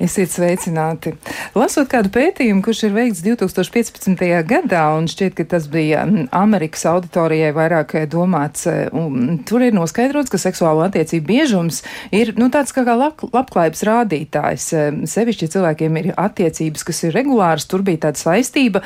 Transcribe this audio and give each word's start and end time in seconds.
Esiet 0.00 0.30
sveicināti. 0.32 1.12
Lasot 1.52 1.90
kādu 1.92 2.08
pētījumu, 2.14 2.62
kurš 2.64 2.86
ir 2.86 2.94
veikts 2.94 3.20
2015. 3.20 4.22
gadā, 4.48 4.84
un 4.96 5.04
šķiet, 5.10 5.34
ka 5.36 5.44
tas 5.52 5.66
bija 5.68 6.06
Amerikas 6.32 6.86
auditorijai 6.88 7.50
vairāk 7.52 7.92
domāts, 8.08 8.64
e, 8.70 8.86
un 8.96 9.42
tur 9.44 9.60
ir 9.66 9.76
noskaidrots, 9.76 10.32
ka 10.32 10.40
seksuālo 10.40 10.86
attiecību 10.86 11.28
biežums 11.28 11.82
ir 12.16 12.32
nu, 12.40 12.48
tāds 12.48 12.72
kā, 12.72 12.86
kā 12.88 12.94
lab, 12.96 13.20
labklājības 13.28 13.84
rādītājs. 13.90 14.70
Sevišķi 15.12 15.50
cilvēkiem 15.52 16.00
ir 16.00 16.08
attiecības, 16.16 16.86
kas 16.88 17.02
ir 17.04 17.12
regulāras, 17.18 17.68
tur 17.68 17.84
bija 17.84 18.06
tāda 18.06 18.22
saistība 18.22 18.80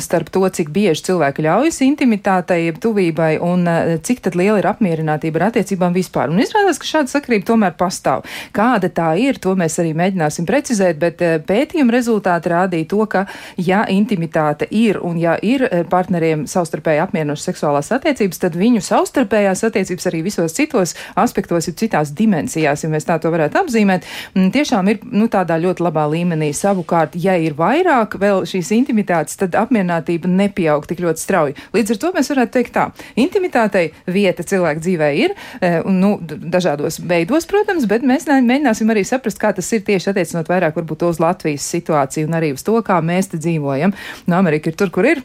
starp 0.00 0.32
to, 0.32 0.46
cik 0.48 0.72
bieži 0.72 1.04
cilvēki 1.10 1.44
ļaujas 1.50 1.82
intimitātei, 1.84 2.72
tuvībai, 2.80 3.34
un 3.44 3.68
e, 3.68 3.76
cik 4.00 4.24
tad 4.24 4.40
liela 4.40 4.64
ir 4.64 4.70
apmierinātība 4.72 5.42
ar 5.42 5.48
attiecībām 5.50 5.92
vispār. 6.00 6.32
Un 6.32 6.40
izrādās, 6.40 6.80
ka 6.80 6.88
šāda 6.94 7.12
sakarība 7.12 7.50
tomēr 7.52 7.76
pastāv. 7.76 8.24
Kāda 8.56 8.88
tā 8.88 9.12
ir, 9.20 9.36
to 9.36 9.52
mēs 9.58 9.76
arī 9.84 9.92
mēģināsim 9.92 10.45
nevarēsim 10.46 10.56
precizēt, 10.56 10.98
bet 10.98 11.22
eh, 11.22 11.38
pētījuma 11.40 11.92
rezultāti 11.92 12.50
rādīja 12.50 12.88
to, 12.88 13.06
ka, 13.06 13.26
ja 13.56 13.84
intimitāte 13.88 14.66
ir 14.70 14.98
un 15.02 15.18
ja 15.18 15.36
ir 15.42 15.66
eh, 15.66 15.84
partneriem 15.88 16.46
savstarpēji 16.46 17.02
apmierinošas 17.02 17.50
seksuālās 17.50 17.92
attiecības, 17.92 18.38
tad 18.38 18.56
viņu 18.56 18.80
savstarpējās 18.80 19.64
attiecības 19.64 20.06
arī 20.06 20.22
visos 20.22 20.54
citos 20.56 20.94
aspektos, 21.16 21.68
ir 21.68 21.74
citās 21.76 22.12
dimensijās, 22.12 22.84
ja 22.84 22.90
mēs 22.90 23.06
tā 23.06 23.18
to 23.20 23.30
varētu 23.30 23.60
apzīmēt, 23.60 24.06
mm, 24.34 24.50
tiešām 24.52 24.88
ir 24.90 25.00
nu, 25.10 25.28
tādā 25.28 25.58
ļoti 25.60 25.82
labā 25.82 26.06
līmenī. 26.10 26.52
Savukārt, 26.54 27.16
ja 27.16 27.36
ir 27.36 27.56
vairāk 27.56 28.16
vēl 28.18 28.46
šīs 28.46 28.72
intimitātes, 28.76 29.36
tad 29.36 29.56
apmierinātība 29.56 30.28
nepieaug 30.30 30.86
tik 30.86 31.02
ļoti 31.04 31.22
strauji. 31.22 31.56
Līdz 31.74 31.94
ar 31.94 32.02
to 32.02 32.12
mēs 32.16 32.32
varētu 32.32 32.54
teikt 32.56 32.74
tā, 32.76 32.88
intimitātei 33.16 33.90
vieta 34.06 34.46
cilvēka 34.46 34.82
dzīvē 34.82 35.10
ir, 35.16 35.36
eh, 35.60 35.80
nu, 35.84 36.16
dažādos 36.22 37.00
veidos, 37.02 37.48
protams, 37.48 37.86
bet 37.88 38.06
mēs 38.06 38.26
mēģināsim 38.26 38.90
arī 38.92 39.04
saprast, 39.06 39.40
kā 39.40 39.52
tas 39.56 39.68
ir 39.72 39.84
tieši 39.86 40.12
attiecinājums 40.12 40.35
attiecinot 40.36 40.50
vairāk 40.50 40.76
varbūt 40.76 41.04
uz 41.08 41.20
Latvijas 41.20 41.64
situāciju 41.72 42.28
un 42.28 42.36
arī 42.36 42.52
uz 42.54 42.64
to, 42.64 42.76
kā 42.84 43.00
mēs 43.00 43.32
te 43.32 43.40
dzīvojam. 43.40 43.94
Nu, 44.26 44.36
Amerika 44.36 44.70
ir 44.70 44.76
tur, 44.76 44.90
kur 44.90 45.06
ir. 45.06 45.22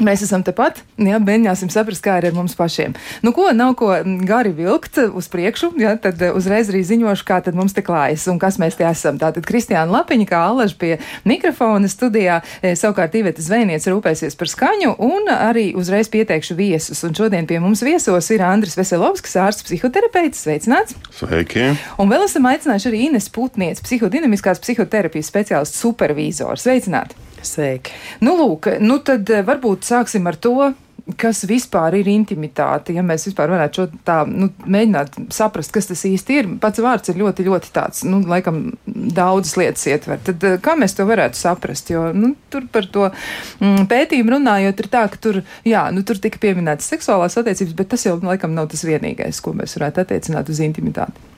Mēs 0.00 0.22
esam 0.24 0.40
tepat, 0.40 0.78
jā, 0.96 1.18
mēģināsim 1.20 1.68
saprast, 1.68 2.00
kā 2.00 2.14
ir 2.16 2.30
ar 2.30 2.32
mums 2.32 2.54
pašiem. 2.56 2.94
Nu, 3.20 3.34
ko 3.36 3.50
nav 3.52 3.74
ko 3.76 3.90
gari 4.24 4.54
vilkt 4.56 4.96
uz 5.04 5.26
priekšu, 5.28 5.74
jā, 5.76 5.92
tad 6.00 6.22
uzreiz 6.32 6.70
arī 6.72 6.80
ziņošu, 6.88 7.26
kā 7.28 7.42
tad 7.44 7.58
mums 7.58 7.74
te 7.76 7.84
klājas 7.84 8.24
un 8.32 8.38
kas 8.40 8.56
mēs 8.62 8.78
te 8.78 8.86
esam. 8.88 9.18
Tātad 9.20 9.44
Kristiāna 9.44 9.92
Lapiņa, 9.92 10.26
kā 10.30 10.40
allaž 10.48 10.72
pie 10.80 10.94
mikrofona 11.28 11.90
studijā, 11.92 12.38
e, 12.64 12.72
savukārt 12.78 13.18
Iveta 13.20 13.44
Zvēniec 13.44 13.84
rūpēsies 13.92 14.38
par 14.40 14.48
skaņu 14.48 14.94
un 14.96 15.28
arī 15.34 15.66
uzreiz 15.76 16.08
pieteikšu 16.12 16.56
viesus. 16.56 17.02
Un 17.04 17.12
šodien 17.18 17.44
pie 17.50 17.60
mums 17.60 17.84
viesos 17.84 18.30
ir 18.32 18.46
Andris 18.48 18.78
Veselovskis, 18.80 19.36
ārsts 19.44 19.66
psihoterapeits. 19.68 20.40
Sveicināts! 20.46 20.96
Sveiki! 21.18 21.68
Un 22.00 22.08
vēl 22.08 22.24
esam 22.24 22.48
aicinājuši 22.48 22.88
arī 22.88 23.04
Ines 23.10 23.28
Putniec, 23.28 23.84
psihodinamiskās 23.84 24.64
psihoterapijas 24.64 25.28
speciālists 25.28 25.84
supervīzors. 25.84 26.64
Sveicināti! 26.64 27.20
Sveiki. 27.42 27.94
Nu, 28.22 28.36
lūk, 28.38 28.68
nu 28.82 28.98
tad 29.04 29.30
eh, 29.30 29.42
varbūt 29.82 29.90
sāksim 29.90 30.26
ar 30.26 30.36
to, 30.36 30.74
kas 31.18 31.42
vispār 31.48 31.96
ir 31.98 32.06
intimitāte, 32.06 32.94
ja 32.94 33.02
mēs 33.02 33.26
vispār 33.26 33.50
varētu 33.50 33.74
šo 33.74 33.86
tā, 34.06 34.22
nu, 34.24 34.52
mēģināt 34.64 35.16
saprast, 35.34 35.72
kas 35.74 35.88
tas 35.88 36.04
īsti 36.06 36.36
ir. 36.38 36.48
Pats 36.60 36.78
vārds 36.78 37.10
ir 37.10 37.18
ļoti, 37.18 37.42
ļoti 37.48 37.72
tāds, 37.74 38.04
nu, 38.06 38.22
laikam, 38.22 38.76
daudzas 38.86 39.56
lietas 39.58 39.84
ietver. 39.90 40.20
Tad 40.22 40.44
eh, 40.44 40.60
kā 40.62 40.76
mēs 40.78 40.94
to 40.94 41.06
varētu 41.08 41.36
saprast? 41.36 41.90
Jo, 41.90 42.12
nu, 42.14 42.36
tur 42.50 42.68
par 42.70 42.86
to 42.86 43.08
mm, 43.10 43.88
pētījumu 43.90 44.36
runājot, 44.36 44.78
ir 44.78 44.90
tā, 44.92 45.08
ka 45.10 45.18
tur, 45.18 45.42
jā, 45.66 45.88
nu, 45.90 46.04
tur 46.06 46.22
tika 46.22 46.38
pieminētas 46.38 46.92
seksuālās 46.94 47.36
attiecības, 47.40 47.74
bet 47.82 47.90
tas 47.96 48.06
jau, 48.06 48.20
laikam, 48.22 48.54
nav 48.54 48.70
tas 48.70 48.86
vienīgais, 48.86 49.42
ko 49.42 49.56
mēs 49.58 49.74
varētu 49.80 50.06
attiecināt 50.06 50.54
uz 50.54 50.62
intimitāti. 50.62 51.30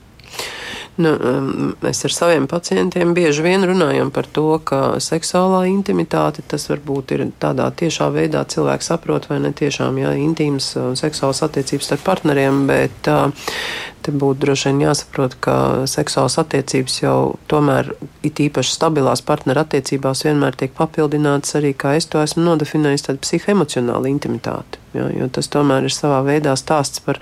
Nu, 0.94 1.10
um, 1.18 1.72
mēs 1.82 2.04
ar 2.06 2.12
saviem 2.14 2.44
pacientiem 2.46 3.16
bieži 3.16 3.42
vien 3.42 3.66
runājam 3.66 4.12
par 4.14 4.28
to, 4.30 4.60
ka 4.62 5.00
seksuālā 5.02 5.64
intimitāte 5.66 6.44
tas 6.46 6.68
varbūt 6.70 7.16
ir 7.16 7.24
tādā 7.42 7.66
tiešā 7.74 8.12
veidā 8.14 8.44
cilvēks 8.46 8.92
saprot 8.92 9.26
vai 9.26 9.40
ne 9.42 9.50
tiešām 9.50 9.98
jā, 9.98 10.12
intīmas 10.22 10.70
uh, 10.78 10.92
seksuālas 10.98 11.42
attiecības 11.48 11.90
starp 11.90 12.06
partneriem, 12.06 12.62
bet 12.70 13.10
uh, 13.10 13.50
te 14.04 14.12
būtu 14.12 14.44
droši 14.44 14.70
vien 14.70 14.84
jāsaprot, 14.86 15.36
ka 15.44 15.56
seksuālas 15.90 16.38
attiecības 16.42 17.00
jau 17.02 17.18
tomēr 17.50 17.94
it 18.26 18.40
īpaši 18.44 18.76
stabilās 18.76 19.24
partneru 19.24 19.64
attiecībās 19.64 20.24
vienmēr 20.28 20.56
tiek 20.60 20.74
papildināts 20.76 21.56
arī, 21.58 21.74
kā 21.76 21.96
es 21.98 22.08
to 22.10 22.22
esmu 22.24 22.44
nodefinējis, 22.50 23.08
tāda 23.08 23.22
psihoemocionāla 23.24 24.12
intimitāte. 24.12 24.80
Ja, 24.94 25.08
jo 25.10 25.26
tas 25.26 25.48
tomēr 25.50 25.88
ir 25.88 25.92
savā 25.92 26.20
veidā 26.22 26.52
stāsts 26.54 27.00
par 27.02 27.18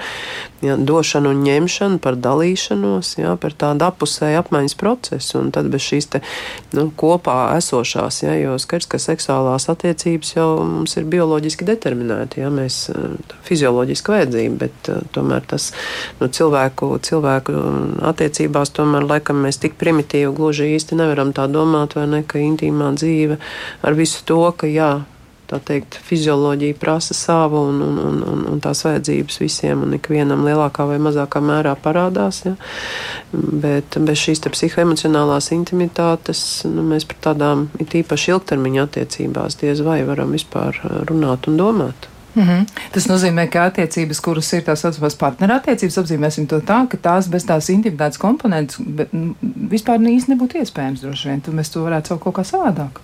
ja, 0.61 0.75
došanu 0.77 1.31
un 1.33 1.41
ņemšanu, 1.47 2.03
par 2.05 2.19
dalīšanos, 2.21 3.15
ja, 3.17 3.33
par 3.41 3.57
tādu 3.57 3.87
apusēju 3.87 4.43
apmaiņas 4.43 4.77
procesu. 4.77 5.39
Un 5.41 5.49
tad 5.57 5.71
bez 5.73 5.87
šīs 5.87 6.11
te, 6.13 6.21
nu, 6.77 6.91
kopā 7.01 7.55
esošās, 7.57 8.21
ja, 8.27 8.35
jo 8.37 8.59
skaidrs, 8.61 8.91
ka 8.93 9.01
seksuālās 9.01 9.71
attiecības 9.73 10.35
jau 10.35 10.49
mums 10.69 10.99
ir 11.01 11.09
bioloģiski 11.15 11.69
determinēti, 11.73 12.43
ja, 12.45 12.53
mēs 12.53 12.83
fizioloģiski 13.49 14.17
vajadzība, 14.19 14.61
bet 14.67 14.93
tomēr 15.17 15.49
tas 15.49 15.71
nu, 16.21 16.29
cilvēku, 16.73 16.99
cilvēku 17.07 17.55
attiecībās 18.09 18.73
tomēr 18.75 19.07
laikam 19.07 19.43
mēs 19.45 19.61
tik 19.63 19.79
primitīvi 19.81 20.33
gluži 20.35 20.73
īsti 20.77 20.99
nevaram 20.99 21.33
tā 21.33 21.47
domāt, 21.51 21.97
vai 21.97 22.07
ne, 22.07 22.23
ka 22.23 22.39
intīmā 22.39 22.95
dzīve 22.97 23.39
ar 23.83 23.95
visu 23.95 24.25
to, 24.25 24.53
ka 24.57 24.67
jā, 24.67 25.03
tā 25.53 25.59
teikt, 25.61 25.99
fizioloģija 26.01 26.79
prasa 26.81 27.15
savu 27.15 27.61
un, 27.69 27.83
un, 27.83 27.99
un, 27.99 28.23
un, 28.25 28.45
un 28.53 28.61
tās 28.61 28.85
vajadzības 28.87 29.41
visiem 29.43 29.83
un 29.85 29.93
ikvienam 29.99 30.45
lielākā 30.47 30.87
vai 30.89 30.99
mazākā 31.03 31.43
mērā 31.45 31.75
parādās. 31.77 32.45
Ja? 32.47 32.55
Bet 33.33 33.99
bez 34.01 34.23
šīs 34.23 34.41
psihoemocionālās 34.49 35.53
intimitātes 35.53 36.65
nu, 36.69 36.85
mēs 36.95 37.05
par 37.09 37.21
tādām 37.29 37.69
it 37.83 37.95
īpaši 38.01 38.33
ilgtermiņa 38.33 38.89
attiecībās 38.89 39.61
diez 39.61 39.85
vai 39.85 40.01
varam 40.09 40.33
vispār 40.33 40.81
runāt 41.11 41.51
un 41.51 41.61
domāt. 41.61 42.12
Mm 42.35 42.43
-hmm. 42.43 42.67
Tas 42.93 43.07
nozīmē, 43.09 43.47
ka 43.51 43.65
attiecības, 43.69 44.21
kuras 44.21 44.53
ir 44.53 44.63
tās 44.65 44.81
saucamās 44.81 45.15
partnerattiecības, 45.15 45.99
apzīmēsim 45.99 46.47
to 46.47 46.61
tā, 46.61 46.89
ka 46.89 46.97
tās 46.97 47.29
bez 47.29 47.45
tās 47.45 47.69
intimitātes 47.69 48.19
komponentes 48.19 48.77
bet, 48.81 49.09
vispār 49.71 50.01
īsti 50.01 50.33
nebūtu 50.33 50.63
iespējams. 50.63 51.01
Droši 51.01 51.29
vien, 51.29 51.41
tad 51.41 51.55
mēs 51.55 51.73
to 51.73 51.85
varētu 51.85 52.09
saukt 52.09 52.25
kaut 52.25 52.35
kā 52.35 52.45
savādāk. 52.45 53.01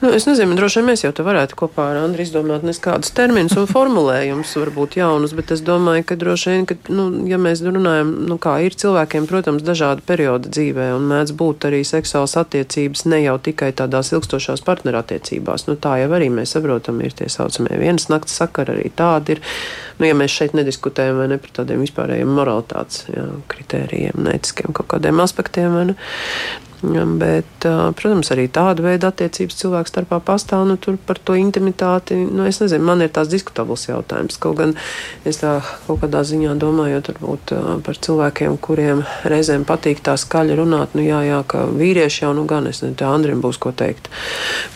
Nu, 0.00 0.10
es 0.14 0.26
nezinu, 0.28 0.56
droši 0.58 0.80
vien 0.80 0.88
mēs 0.90 1.04
jau 1.04 1.12
te 1.16 1.24
varētu 1.26 1.56
kopā 1.58 1.90
ar 1.92 2.00
Andru 2.02 2.24
izdomāt 2.24 2.64
neskādus 2.66 3.12
terminus 3.16 3.56
un 3.58 3.68
formulējumus, 3.70 4.54
varbūt 4.60 4.98
jaunus, 5.00 5.34
bet 5.36 5.52
es 5.54 5.62
domāju, 5.66 6.04
ka 6.08 6.18
droši 6.20 6.52
vien, 6.52 6.66
ka, 6.68 6.76
nu, 6.92 7.06
ja 7.30 7.38
mēs 7.40 7.62
runājam, 7.64 8.12
nu, 8.28 8.38
kā 8.42 8.56
ir 8.66 8.76
cilvēkiem, 8.78 9.28
protams, 9.30 9.64
dažādi 9.66 10.04
periodi 10.06 10.52
dzīvē, 10.52 10.90
un 10.96 11.08
mēdz 11.10 11.34
būt 11.38 11.68
arī 11.70 11.82
seksuāls 11.86 12.36
attiecības 12.40 13.06
ne 13.10 13.22
jau 13.24 13.36
tikai 13.48 13.72
tādās 13.76 14.12
ilgstošās 14.16 14.64
partnerattiecībās. 14.66 15.66
Nu, 15.70 15.78
tā 15.80 15.96
jau 16.02 16.12
arī 16.18 16.30
mēs 16.34 16.56
saprotam, 16.56 17.00
ir 17.04 17.16
tie 17.16 17.30
saucamie 17.32 17.80
vienas 17.80 18.10
nakts 18.12 18.36
sakari, 18.40 18.76
arī 18.76 18.92
tādi 18.96 19.36
ir. 19.36 19.44
Nu, 20.00 20.08
ja 20.08 20.16
mēs 20.18 20.34
šeit 20.34 20.52
nediskutējam 20.56 21.22
ne 21.30 21.40
par 21.40 21.54
tādiem 21.60 21.80
vispārējiem 21.84 22.36
moralitātes 22.36 23.06
jā, 23.08 23.24
kritērijiem, 23.50 24.20
netiskiem 24.26 24.76
kaut 24.76 24.90
kādiem 24.92 25.22
aspektiem, 25.24 25.80
ne, 25.88 25.96
Bet, 26.94 27.66
protams, 27.98 28.30
arī 28.34 28.46
tāda 28.52 28.84
veida 28.84 29.10
attiecības 29.10 29.58
cilvēku 29.58 29.90
starpā 29.90 30.20
pastāv. 30.24 30.66
Nu, 30.68 30.76
tur 30.80 30.98
par 30.98 31.18
to 31.18 31.36
intimitāti, 31.38 32.18
nu, 32.28 32.46
es 32.46 32.60
nezinu, 32.62 32.84
man 32.86 33.02
ir 33.04 33.10
tās 33.14 33.30
diskutabls 33.32 33.88
jautājums. 33.88 34.38
Kaut 34.42 34.58
gan 34.60 34.74
es 35.26 35.40
tā 35.42 35.58
kaut 35.86 36.02
kādā 36.04 36.22
ziņā 36.26 36.54
domāju, 36.60 37.02
varbūt 37.06 37.54
par 37.86 38.00
cilvēkiem, 38.06 38.56
kuriem 38.62 39.02
reizēm 39.24 39.66
patīk 39.68 40.02
tā 40.04 40.16
skaļi 40.20 40.56
runāt, 40.58 40.94
nu 40.96 41.04
jā, 41.04 41.22
jā, 41.26 41.42
ka 41.48 41.66
vīrieši 41.70 42.24
jau, 42.24 42.32
nu 42.36 42.46
gan 42.48 42.68
es 42.70 42.82
nezinu, 42.82 42.98
Andrim 43.06 43.40
būs 43.44 43.58
ko 43.62 43.72
teikt. 43.76 44.10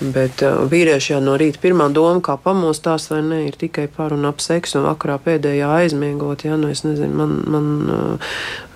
Bet 0.01 0.43
vīrieši 0.43 1.15
jau 1.15 1.21
no 1.25 1.37
rīta 1.41 1.61
pirmā 1.63 1.91
doma, 1.93 2.21
kā 2.25 2.37
pamostās 2.41 3.11
vai 3.13 3.21
ne, 3.27 3.41
ir 3.49 3.59
tikai 3.61 3.87
par 3.93 4.15
un 4.17 4.27
ap 4.29 4.43
seksu 4.45 4.81
un 4.81 4.89
vakarā 4.89 5.19
pēdējā 5.25 5.71
aizmiegot. 5.83 6.47
Jā, 6.47 6.59
nu 6.61 6.71
es 6.73 6.85
nezinu, 6.87 7.15
man, 7.21 7.37
man 7.51 8.19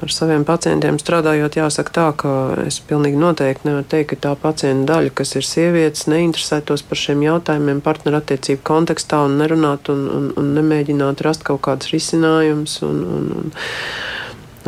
ar 0.04 0.12
saviem 0.12 0.44
pacientiem 0.46 0.98
strādājot, 1.00 1.58
jāsaka 1.58 1.94
tā, 1.94 2.06
ka 2.20 2.32
es 2.66 2.80
pilnīgi 2.84 3.20
noteikti 3.24 3.68
nevaru 3.68 3.86
teikt, 3.88 4.10
ka 4.12 4.20
tā 4.28 4.34
pacienta 4.40 4.93
daļa, 4.93 5.14
kas 5.19 5.34
ir 5.38 5.46
sievietes, 5.49 6.06
neinteresētos 6.12 6.84
par 6.88 7.00
šiem 7.00 7.25
jautājumiem 7.25 7.81
partnerattiecību 7.84 8.62
kontekstā 8.69 9.25
un 9.26 9.38
nerunāt 9.40 9.90
un, 9.93 10.04
un, 10.19 10.28
un 10.40 10.52
nemēģināt 10.58 11.25
rast 11.26 11.46
kaut 11.49 11.64
kādus 11.66 11.94
risinājumus 11.94 12.78
un, 12.87 13.00
un, 13.16 13.32
un, 13.40 13.56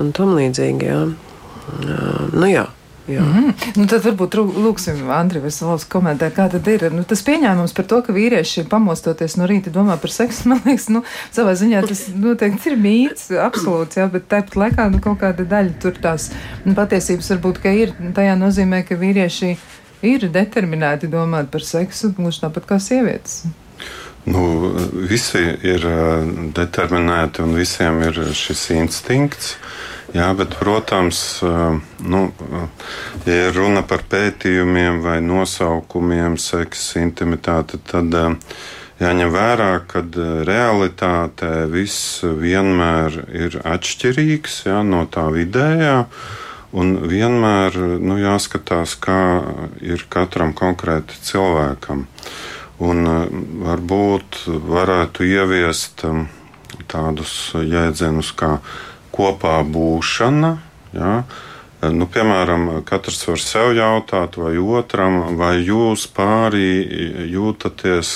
un 0.02 0.12
tam 0.16 0.34
līdzīgi. 0.38 0.90
Jā. 0.90 1.04
Nu, 2.32 2.48
jā. 2.50 2.66
Mm 3.08 3.14
-hmm. 3.17 3.76
nu, 3.76 3.87
tad 3.87 4.03
varbūt 4.03 4.35
lūksim 4.35 5.11
Andriu 5.11 5.43
Veselovs 5.43 5.85
komentēt, 5.85 6.35
kā 6.35 6.49
tad 6.50 6.67
ir. 6.67 6.93
Nu, 6.93 7.05
tas 7.05 7.23
pieņēmums 7.23 7.75
par 7.75 7.85
to, 7.85 8.03
ka 8.03 8.12
vīrieši 8.12 8.64
pamostoties 8.69 9.37
no 9.37 9.47
rīta 9.47 9.70
domā 9.70 9.97
par 9.97 10.11
seksu, 10.11 10.49
man 10.49 10.61
liekas, 10.64 10.88
nu, 10.88 11.03
savā 11.31 11.55
ziņā 11.55 11.87
tas 11.88 12.08
noteikti 12.14 12.70
ir 12.70 12.76
mīts, 12.76 13.31
absolūts, 13.31 13.97
jā, 13.97 14.11
bet 14.12 14.29
tāpat 14.29 14.56
laikā, 14.56 14.91
nu, 14.91 14.99
kaut 14.99 15.20
kāda 15.20 15.44
daļa 15.44 15.79
tur 15.82 15.93
tās 16.03 16.31
nu, 16.64 16.75
patiesības 16.75 17.31
varbūt, 17.31 17.62
ka 17.62 17.70
ir, 17.70 17.93
tajā 18.14 18.35
nozīmē, 18.37 18.82
ka 18.88 18.94
vīrieši 18.94 19.56
ir 20.03 20.29
determinēti 20.29 21.06
domāt 21.06 21.50
par 21.50 21.62
seksu, 21.62 22.12
gluži 22.17 22.41
tāpat 22.41 22.67
kā 22.67 22.79
sievietes. 22.79 23.44
Nu, 24.26 24.43
visi 25.06 25.38
ir 25.62 25.84
determinēti 26.55 27.44
un 27.44 27.52
visiem 27.55 28.00
ir 28.08 28.17
šis 28.34 28.64
instinkts. 28.75 29.52
Jā, 30.14 30.32
bet, 30.38 30.55
protams, 30.58 31.20
nu, 32.02 32.23
ja 33.26 33.52
runa 33.55 33.82
par 33.87 34.02
pētījumiem 34.11 34.99
vai 35.05 35.20
nosaukumiem, 35.23 36.38
seksa, 36.43 37.02
intimitāte, 37.02 37.78
tad 37.87 38.14
jāņem 39.02 39.31
vērā, 39.34 39.70
ka 39.90 40.02
realitātē 40.49 41.52
viss 41.70 42.22
vienmēr 42.25 43.20
ir 43.31 43.61
atšķirīgs 43.62 44.64
jā, 44.70 44.81
no 44.87 45.05
tā 45.11 45.29
vidējā. 45.34 46.00
Un 46.76 46.96
vienmēr 47.08 47.76
nu, 48.02 48.19
jāskatās, 48.20 48.96
kā 49.00 49.20
ir 49.81 50.02
katram 50.12 50.50
konkrēti 50.56 51.19
cilvēkam. 51.25 52.06
Un 52.76 53.06
varbūt 53.64 54.43
varētu 54.69 55.25
ieviest 55.25 56.05
tādus 56.93 57.32
jēdzienus 57.56 58.34
kā 58.37 58.58
kopā 59.17 59.62
būšana. 59.64 60.50
Ja? 60.93 61.12
Nu, 61.93 62.08
piemēram, 62.11 62.69
katrs 62.88 63.23
var 63.28 63.40
sev 63.40 63.73
jautāt, 63.76 64.37
vai 64.40 64.56
otram, 64.61 65.37
vai 65.40 65.61
jūs 65.64 66.06
pārī 66.12 66.84
jūtaties, 67.32 68.14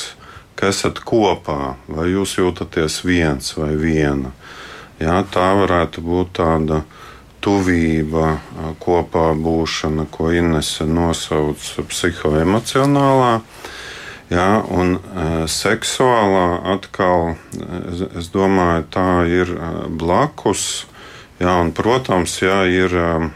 ka 0.56 0.68
esat 0.72 1.00
kopā, 1.08 1.76
vai 1.88 2.10
jūs 2.12 2.36
jūtaties 2.40 3.00
viens 3.08 3.54
vai 3.56 3.74
viena. 3.80 4.34
Ja? 5.00 5.22
Tā 5.24 5.52
varētu 5.60 6.04
būt 6.04 6.34
tāda 6.40 6.82
tuvība, 7.40 8.36
kopā 8.82 9.30
būšana, 9.40 10.04
ko 10.12 10.32
Inese 10.36 10.84
nosauc 10.84 11.64
psihoemocionālā. 11.88 13.40
Ja, 14.30 14.60
un 14.62 14.94
e, 14.94 15.24
seksuālā 15.50 16.60
atkal, 16.76 17.34
es, 17.90 18.04
es 18.20 18.30
domāju, 18.30 18.84
tā 18.94 19.08
ir 19.26 19.50
blakus 19.98 20.86
Jā, 21.40 21.54
un, 21.56 21.70
protams, 21.72 22.34
jā, 22.42 22.56
ir 22.68 22.92
um, 23.00 23.30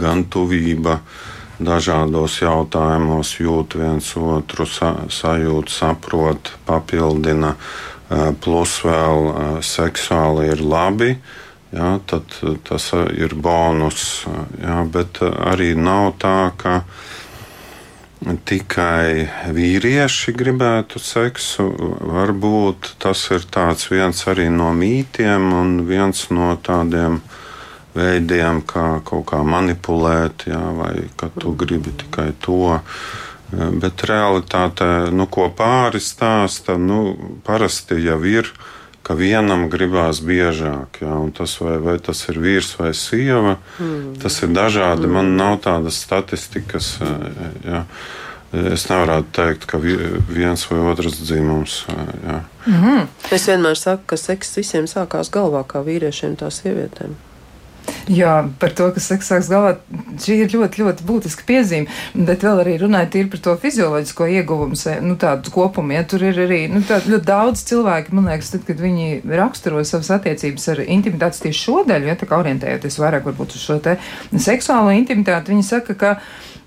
gan 0.00 0.22
tuvība 0.32 1.02
dažādos 1.60 2.38
jautājumos, 2.40 3.34
jūt 3.42 3.76
viens 3.76 4.08
otru, 4.16 4.64
sa, 4.64 4.94
sajūt, 5.12 5.68
saprot, 5.68 6.54
papildina, 6.64 7.50
uh, 7.52 8.30
plus 8.40 8.78
vēl 8.88 9.28
uh, 9.28 9.50
seksuāli 9.60 10.48
ir 10.54 10.64
labi. 10.64 11.10
Jā, 11.76 11.98
tad 12.08 12.32
tas 12.64 12.88
ir 13.12 13.36
bonus. 13.36 14.24
Jā, 14.56 14.80
bet 14.88 15.20
arī 15.20 15.74
nav 15.76 16.14
tā, 16.24 16.54
ka 16.56 16.78
tikai 18.20 19.28
vīrieši 19.54 20.34
gribētu 20.36 21.00
seksu. 21.02 21.68
Varbūt 22.12 22.94
tas 23.02 23.22
ir 23.34 23.44
viens 23.90 24.24
no 24.50 24.72
mītiem 24.74 25.52
un 25.54 25.84
viens 25.86 26.26
no 26.30 26.56
tādiem 26.62 27.20
veidiem, 27.94 28.62
kā 28.62 29.00
kaut 29.04 29.26
kā 29.30 29.42
manipulēt, 29.42 30.48
jā, 30.50 30.60
vai 30.76 31.08
ka 31.16 31.30
tu 31.38 31.54
gribi 31.58 31.94
tikai 32.02 32.32
to. 32.40 32.78
Bet 33.48 34.04
realitātē, 34.04 35.08
nu, 35.10 35.24
ko 35.26 35.48
pāris 35.48 36.10
stāsta, 36.12 36.76
nu, 36.76 37.16
parasti 37.46 37.96
jau 38.04 38.20
ir, 38.28 38.50
ka 39.08 39.16
vienam 39.16 39.70
gribās 39.72 40.20
biežāk, 40.20 41.00
jā, 41.00 41.14
un 41.16 41.32
tas 41.32 41.54
vai, 41.62 41.78
vai 41.80 41.96
tas 42.04 42.20
ir 42.28 42.36
vīrs 42.44 42.74
vai 42.76 42.92
sieva, 42.92 43.56
mm. 43.80 44.18
tas 44.20 44.36
ir 44.44 44.52
dažādi. 44.52 45.08
Mm. 45.08 45.14
Man 45.16 45.30
nav 45.38 45.60
tādas 45.64 46.02
statistikas. 46.04 46.98
Jā. 47.64 47.86
Es 48.48 48.86
nevaru 48.88 49.26
teikt, 49.36 49.66
ka 49.68 49.76
viens 49.80 50.62
vai 50.70 50.78
otrs 50.92 51.18
dzimums. 51.20 51.82
Jā. 51.88 52.38
Mm 52.66 52.82
-hmm. 52.82 53.06
Es 53.32 53.48
vienmēr 53.48 53.76
saku, 53.76 54.02
ka 54.06 54.16
seks 54.16 54.56
visiem 54.56 54.84
sākās 54.84 55.30
galvā, 55.30 55.64
kā 55.64 55.84
vīriešiem, 55.84 56.36
tā 56.36 56.50
sievietēm. 56.50 57.16
Jā, 58.08 58.32
par 58.60 58.72
to, 58.76 58.88
ka 58.94 59.02
seks 59.02 59.28
sāks 59.28 59.50
galvā, 59.52 59.74
šī 60.22 60.38
ir 60.44 60.52
ļoti, 60.54 60.82
ļoti 60.82 61.06
būtiska 61.08 61.44
piezīme. 61.48 61.92
Bet 62.14 62.44
vēl 62.46 62.62
arī 62.62 62.76
runājot 62.80 63.18
par 63.32 63.42
to 63.44 63.54
fizioloģisko 63.64 64.28
ieguvumu, 64.38 64.78
nu, 65.04 65.16
tādu 65.20 65.52
kopumu. 65.52 65.92
Ja, 65.96 66.04
tur 66.08 66.24
ir 66.24 66.40
arī 66.46 66.62
nu, 66.72 66.82
ļoti 66.88 67.24
daudz 67.28 67.64
cilvēku, 67.68 68.16
man 68.16 68.30
liekas, 68.32 68.52
tad, 68.54 68.64
kad 68.68 68.80
viņi 68.80 69.22
raksturo 69.28 69.84
savas 69.84 70.10
attiecības 70.18 70.68
ar 70.72 70.84
intimitātes 70.86 71.44
tieši 71.44 71.64
šo 71.66 71.82
daļu, 71.88 72.10
ja 72.10 72.18
tā 72.18 72.28
kā 72.28 72.40
orientējoties 72.40 73.00
vairāk 73.02 73.28
varbūt 73.28 73.56
uz 73.58 73.64
šo 73.64 73.78
te 73.84 73.98
seksuālo 74.32 74.94
intimitāti, 74.96 75.52
viņi 75.54 75.68
saka, 75.68 75.98
ka 75.98 76.14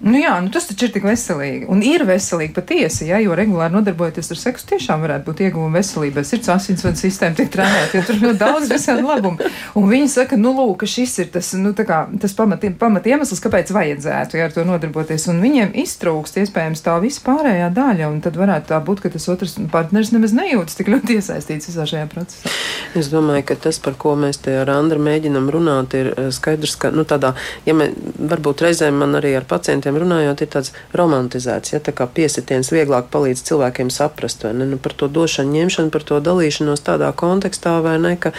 Nu 0.01 0.17
jā, 0.17 0.33
nu 0.41 0.49
tas 0.49 0.65
taču 0.65 0.87
ir 0.87 0.93
tik 0.95 1.03
veselīgi. 1.05 1.67
Un 1.69 1.83
ir 1.85 2.01
veselīgi 2.09 2.55
patiesi, 2.55 3.05
ja, 3.11 3.19
jo 3.21 3.35
regulāri 3.37 3.75
nodarbojoties 3.75 4.31
ar 4.33 4.39
seksu, 4.39 4.65
tiešām 4.71 5.03
varētu 5.05 5.27
būt 5.27 5.43
ieguvumi 5.45 5.77
veselībai. 5.77 6.23
Sirds 6.25 6.49
asinsvadu 6.49 6.97
sistēma 6.97 7.37
tiek 7.37 7.51
trenēta, 7.53 7.99
jo 7.99 8.01
tur 8.07 8.17
ļoti 8.23 8.39
daudz 8.39 8.71
visādi 8.71 9.05
labumi. 9.05 9.51
Un 9.77 9.85
viņi 9.91 10.09
saka, 10.09 10.39
nu 10.41 10.55
lūk, 10.57 10.87
šis 10.89 11.13
ir 11.21 11.29
tas, 11.35 11.51
nu, 11.53 11.75
kā, 11.77 11.99
tas 12.23 12.33
pamat, 12.37 12.65
pamat 12.81 13.09
iemesls, 13.11 13.43
kāpēc 13.43 13.69
vajadzētu 13.77 14.39
ja, 14.39 14.47
ar 14.49 14.55
to 14.55 14.65
nodarboties. 14.65 15.27
Un 15.29 15.43
viņiem 15.43 15.75
iztrūkst 15.83 16.41
iespējams 16.41 16.81
tā 16.81 16.97
vispārējā 17.03 17.69
daļa, 17.77 18.09
un 18.09 18.23
tad 18.25 18.41
varētu 18.41 18.71
tā 18.73 18.81
būt, 18.81 19.03
ka 19.05 19.13
tas 19.13 19.29
otrs 19.29 19.53
partneris 19.69 20.15
nemaz 20.15 20.33
nejūtas 20.33 20.81
tik 20.81 20.89
ļoti 20.95 21.19
iesaistīts 21.19 21.69
visā 21.69 21.85
šajā 21.93 22.09
procesā. 22.09 22.55
Es 22.97 23.13
domāju, 23.13 23.45
ka 23.51 23.59
tas, 23.69 23.77
par 23.77 23.93
ko 24.01 24.17
mēs 24.17 24.41
te 24.41 24.57
ar 24.63 24.73
Andru 24.73 24.97
mēģinam 25.03 25.45
runāt, 25.53 25.93
ir 25.99 26.11
eh, 26.15 26.33
skaidrs, 26.33 26.73
ka, 26.81 26.89
nu, 26.95 27.05
tādā, 27.05 27.35
ja 27.69 27.77
mē, 27.77 27.91
varbūt 28.33 28.65
reizēm 28.65 28.97
man 28.97 29.21
arī 29.21 29.35
ar 29.37 29.45
pacientiem 29.45 29.90
cilvēkiem 29.91 29.99
runājot, 30.01 30.41
ir 30.41 30.49
tāds 30.51 30.71
romantizēts, 30.93 31.73
ja 31.73 31.79
tā 31.79 31.91
kā 31.91 32.07
piesitiens 32.07 32.71
vieglāk 32.71 33.09
palīdz 33.11 33.43
cilvēkiem 33.43 33.89
saprast, 33.89 34.43
vai 34.43 34.53
ne, 34.53 34.65
nu, 34.65 34.77
par 34.77 34.93
to 34.93 35.07
došanu, 35.07 35.51
ņemšanu, 35.51 35.91
par 35.91 36.03
to 36.03 36.19
dalīšanos 36.19 36.81
tādā 36.81 37.11
kontekstā, 37.13 37.81
vai 37.81 37.97
ne, 37.99 38.15
ka 38.17 38.31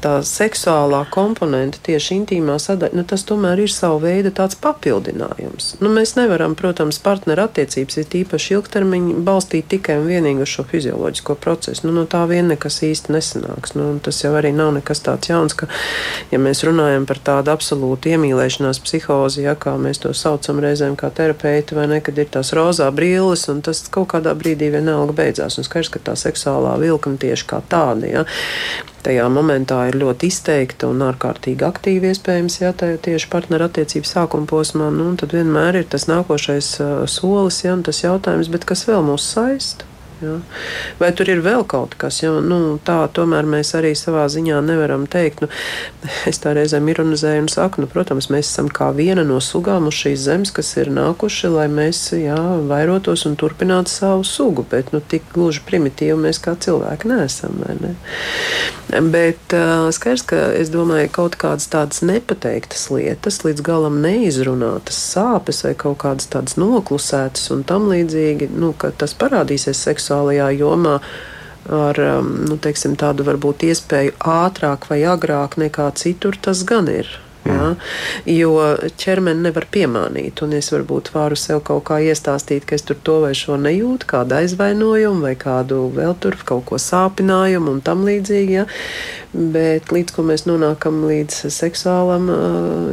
tā 0.00 0.22
seksuālā 0.22 1.06
komponente 1.10 1.78
tieši 1.82 2.20
intīmā 2.20 2.58
sadaļa, 2.58 2.96
nu, 2.96 3.04
tas 3.04 3.24
tomēr 3.24 3.60
ir 3.64 3.70
savu 3.70 4.00
veidu 4.04 4.30
tāds 4.30 4.56
papildinājums. 4.56 5.76
Nu, 5.80 5.90
mēs 5.90 6.16
nevaram, 6.16 6.54
protams, 6.54 6.98
partneru 6.98 7.46
attiecības 7.46 7.98
ir 7.98 8.08
tīpaši 8.12 8.56
ilgtermiņi 8.56 9.18
balstīt 9.26 9.68
tikai 9.70 9.98
un 10.00 10.08
vienīgi 10.10 10.44
uz 10.44 10.52
šo 10.52 10.66
fizioloģisko 10.70 11.38
procesu. 11.40 11.86
Nu, 11.86 11.94
no 11.96 12.06
tā 12.06 12.24
vien 12.30 12.48
nekas 12.50 12.82
īsti 12.86 13.14
nesanāks. 13.14 13.76
Nu, 13.76 13.96
tas 14.02 14.22
jau 14.22 14.34
arī 14.38 14.52
nav 14.54 14.74
nekas 14.78 15.02
tāds 15.04 15.30
jauns, 15.30 15.56
ka, 15.56 15.68
ja 16.32 16.40
mēs 16.42 16.64
runājam 16.66 17.06
par 17.08 17.20
tādu 17.22 17.52
absolūtu 17.54 18.12
iemīlēšanās 18.14 18.80
psihozi, 18.84 19.44
ja 19.46 19.56
kā 19.58 19.76
mēs 19.80 20.02
to 20.02 20.12
saucam, 20.16 20.35
saucam 20.36 20.60
reizēm 20.60 20.96
kā 20.98 21.10
terapeiti, 21.14 21.76
vai 21.76 21.86
ne, 21.88 22.00
kad 22.04 22.18
ir 22.18 22.28
tās 22.32 22.52
rozā 22.56 22.88
brilles, 22.94 23.46
un 23.48 23.62
tas 23.64 23.82
kaut 23.92 24.10
kādā 24.12 24.34
brīdī 24.36 24.70
vienalga 24.74 25.14
beidzās. 25.16 25.58
Un 25.58 25.64
skaidrs, 25.64 25.90
ka 25.94 26.02
tā 26.04 26.16
seksuālā 26.18 26.76
vilkme 26.82 27.16
tieši 27.20 27.46
kā 27.48 27.62
tāda, 27.70 28.06
ja, 28.10 28.24
tajā 29.06 29.26
momentā 29.32 29.86
ir 29.88 29.98
ļoti 30.02 30.30
izteikta 30.30 30.90
un 30.90 31.04
ārkārtīgi 31.06 31.66
aktīva 31.66 32.12
iespējams, 32.12 32.60
ja 32.60 32.72
tā 32.76 32.92
tieši 33.00 33.30
partneru 33.32 33.68
attiecību 33.70 34.08
sākuma 34.08 34.48
posmā, 34.50 34.90
nu, 34.92 35.12
tad 35.16 35.34
vienmēr 35.36 35.82
ir 35.82 35.90
tas 35.90 36.08
nākošais 36.10 36.72
uh, 36.82 36.94
solis, 37.10 37.62
ja, 37.64 37.76
un 37.76 37.86
tas 37.86 38.02
jautājums, 38.04 38.52
bet 38.52 38.68
kas 38.68 38.86
vēl 38.90 39.04
mūs 39.06 39.30
saista? 39.36 39.88
Ja? 40.22 40.38
Vai 40.96 41.10
tur 41.12 41.28
ir 41.28 41.42
vēl 41.44 41.66
kaut 41.68 41.92
kas, 42.00 42.22
jo 42.22 42.38
nu, 42.40 42.78
tā 42.80 43.02
tomēr 43.12 43.44
mēs 43.48 43.74
arī 43.76 43.90
savā 43.98 44.24
ziņā 44.32 44.62
nevaram 44.64 45.04
teikt. 45.10 45.42
Nu, 45.44 45.50
es 46.30 46.40
tā 46.40 46.54
reizēm 46.56 46.88
ironizēju 46.88 47.44
un 47.44 47.50
saku, 47.52 47.84
nu, 47.84 47.90
protams, 47.90 48.30
mēs 48.32 48.48
esam 48.48 48.70
kā 48.72 48.88
viena 48.96 49.26
no 49.28 49.42
sugām 49.44 49.90
uz 49.90 49.98
šīs 50.00 50.24
zemes, 50.24 50.54
kas 50.56 50.72
ir 50.80 50.88
nākuši, 50.96 51.50
lai 51.52 51.66
mēs 51.68 52.00
jā, 52.16 52.38
vairotos 52.70 53.26
un 53.28 53.36
turpinātu 53.36 53.92
savu 53.92 54.24
sugu, 54.24 54.64
bet 54.70 54.94
nu, 54.96 55.02
tik 55.04 55.28
gluži 55.34 55.60
primitīvi 55.68 56.16
mēs 56.24 56.40
kā 56.40 56.56
cilvēki 56.64 57.12
neesam. 57.12 57.60
Ne? 57.82 57.92
Bet 59.12 59.52
uh, 59.52 59.90
skaidrs, 59.92 60.24
ka 60.30 60.40
es 60.56 60.72
domāju, 60.72 61.10
kaut 61.12 61.36
kādas 61.40 61.68
tādas 61.68 62.00
nepateiktas 62.06 62.86
lietas, 62.94 63.42
līdz 63.44 63.64
galam 63.66 64.00
neizrunātas 64.00 64.96
sāpes 65.12 65.60
vai 65.66 65.74
kaut 65.76 66.00
kādas 66.06 66.30
tādas 66.32 66.56
noklusētas 66.56 67.50
un 67.52 67.66
tam 67.68 67.90
līdzīgi, 67.92 68.48
nu, 68.56 68.72
ka 68.78 68.94
tas 68.96 69.12
parādīsies 69.18 69.84
seksuāli 69.84 70.05
seksuālajā 70.06 70.50
jomā 70.60 71.00
ar 71.66 71.98
um, 71.98 72.28
nu, 72.46 72.56
teiksim, 72.62 72.94
tādu 72.94 73.24
varbūt 73.26 73.66
iespēju 73.66 74.14
ātrāk 74.22 74.86
vai 74.86 75.02
agrāk 75.02 75.56
nekā 75.58 75.90
citur, 75.98 76.38
tas 76.38 76.62
gan 76.62 76.86
ir. 76.86 77.10
Ja? 77.46 77.68
Jo 78.30 78.52
ķermeni 79.00 79.46
nevar 79.48 79.68
piemānīt, 79.72 80.42
un 80.44 80.56
es 80.58 80.70
varbūt 80.74 81.12
varu 81.14 81.38
sev 81.38 81.62
kaut 81.66 81.84
kā 81.90 82.00
iestāstīt, 82.04 82.66
ka 82.66 82.78
es 82.78 82.86
tur 82.86 82.98
to 83.06 83.20
vai 83.24 83.34
šo 83.36 83.58
nejūtu, 83.60 84.08
kādu 84.10 84.38
aizvainojumu 84.40 85.26
vai 85.26 85.36
kādu 85.38 85.86
vēl 85.94 86.16
tur 86.20 86.38
kaut 86.46 86.66
ko 86.70 86.80
sāpinājumu 86.80 87.76
un 87.76 87.84
tam 87.84 88.04
līdzīgi. 88.08 88.58
Ja? 88.60 88.66
Bet 89.36 89.90
līdz 89.92 90.14
ko 90.16 90.22
mēs 90.24 90.46
nonākam 90.48 91.02
līdz 91.04 91.50
seksuālam 91.52 92.28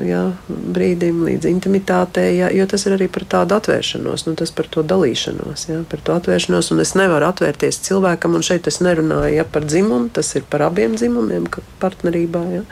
jā, 0.03 0.23
brīdim, 0.49 1.21
līdz 1.29 1.47
intimitātei, 1.47 2.33
jā, 2.41 2.49
jo 2.51 2.65
tas 2.67 2.83
ir 2.87 2.97
arī 2.97 3.07
par 3.11 3.23
tādu 3.31 3.55
atvēršanos, 3.55 4.25
nu, 4.27 4.33
tas 4.39 4.51
par 4.55 4.67
to 4.73 4.83
dalīšanos, 4.83 5.67
jā, 5.69 5.79
par 5.87 6.03
to 6.03 6.17
atvēršanos. 6.17 6.73
Un 6.75 6.83
es 6.83 6.95
nevaru 6.99 7.29
atvērties 7.29 7.79
cilvēkam, 7.87 8.35
un 8.35 8.43
šeit 8.43 8.67
es 8.67 8.81
nerunāju 8.83 9.37
ja, 9.37 9.47
par 9.47 9.67
dzimumu, 9.69 10.11
tas 10.13 10.33
ir 10.35 10.43
par 10.49 10.65
abiem 10.67 10.97
dzimumiem, 10.99 11.47
partnerībā. 11.79 12.43
Ja, 12.57 12.63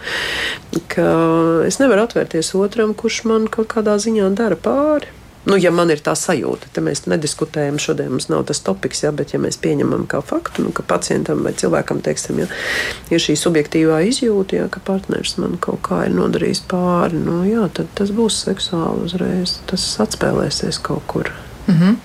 ka 0.91 1.07
es 1.71 1.79
nevaru 1.79 2.05
atvērties 2.05 2.53
otram, 2.59 2.93
kurš 2.97 3.23
man 3.31 3.49
kaut 3.51 3.71
kādā 3.71 3.95
ziņā 4.01 4.29
dara 4.35 4.59
pāri. 4.59 5.09
Nu, 5.45 5.55
ja 5.57 5.71
man 5.73 5.89
ir 5.89 5.97
tā 6.05 6.13
sajūta, 6.13 6.69
tad 6.69 6.85
mēs 6.85 7.07
nediskutējam, 7.09 7.79
šodien 7.81 8.11
mums 8.13 8.27
nav 8.29 8.43
tas 8.51 8.59
topiks, 8.61 9.01
ja, 9.01 9.09
bet 9.15 9.33
ja 9.33 9.39
mēs 9.41 9.57
pieņemam 9.63 10.03
kā 10.09 10.19
faktu, 10.21 10.67
nu, 10.67 10.73
ka 10.77 10.85
pacientam 10.85 11.41
vai 11.41 11.55
cilvēkam 11.57 12.03
teiksim, 12.05 12.43
ja, 12.43 12.49
ir 13.09 13.23
šī 13.23 13.33
subjektīvā 13.41 14.03
izjūta, 14.11 14.59
ja, 14.59 14.67
ka 14.69 14.83
partneris 14.85 15.39
man 15.41 15.57
kaut 15.57 15.81
kā 15.87 16.03
ir 16.05 16.13
nodarījis 16.13 16.61
pāri, 16.69 17.17
nu, 17.25 17.41
jā, 17.49 17.65
tad 17.73 17.89
tas 17.97 18.13
būs 18.13 18.43
seksuāli 18.45 19.07
uzreiz. 19.07 19.57
Tas 19.71 19.87
atspēlēsies 20.05 20.77
kaut 20.85 21.09
kur. 21.09 21.33
Mm 21.67 21.75
-hmm. 21.79 21.95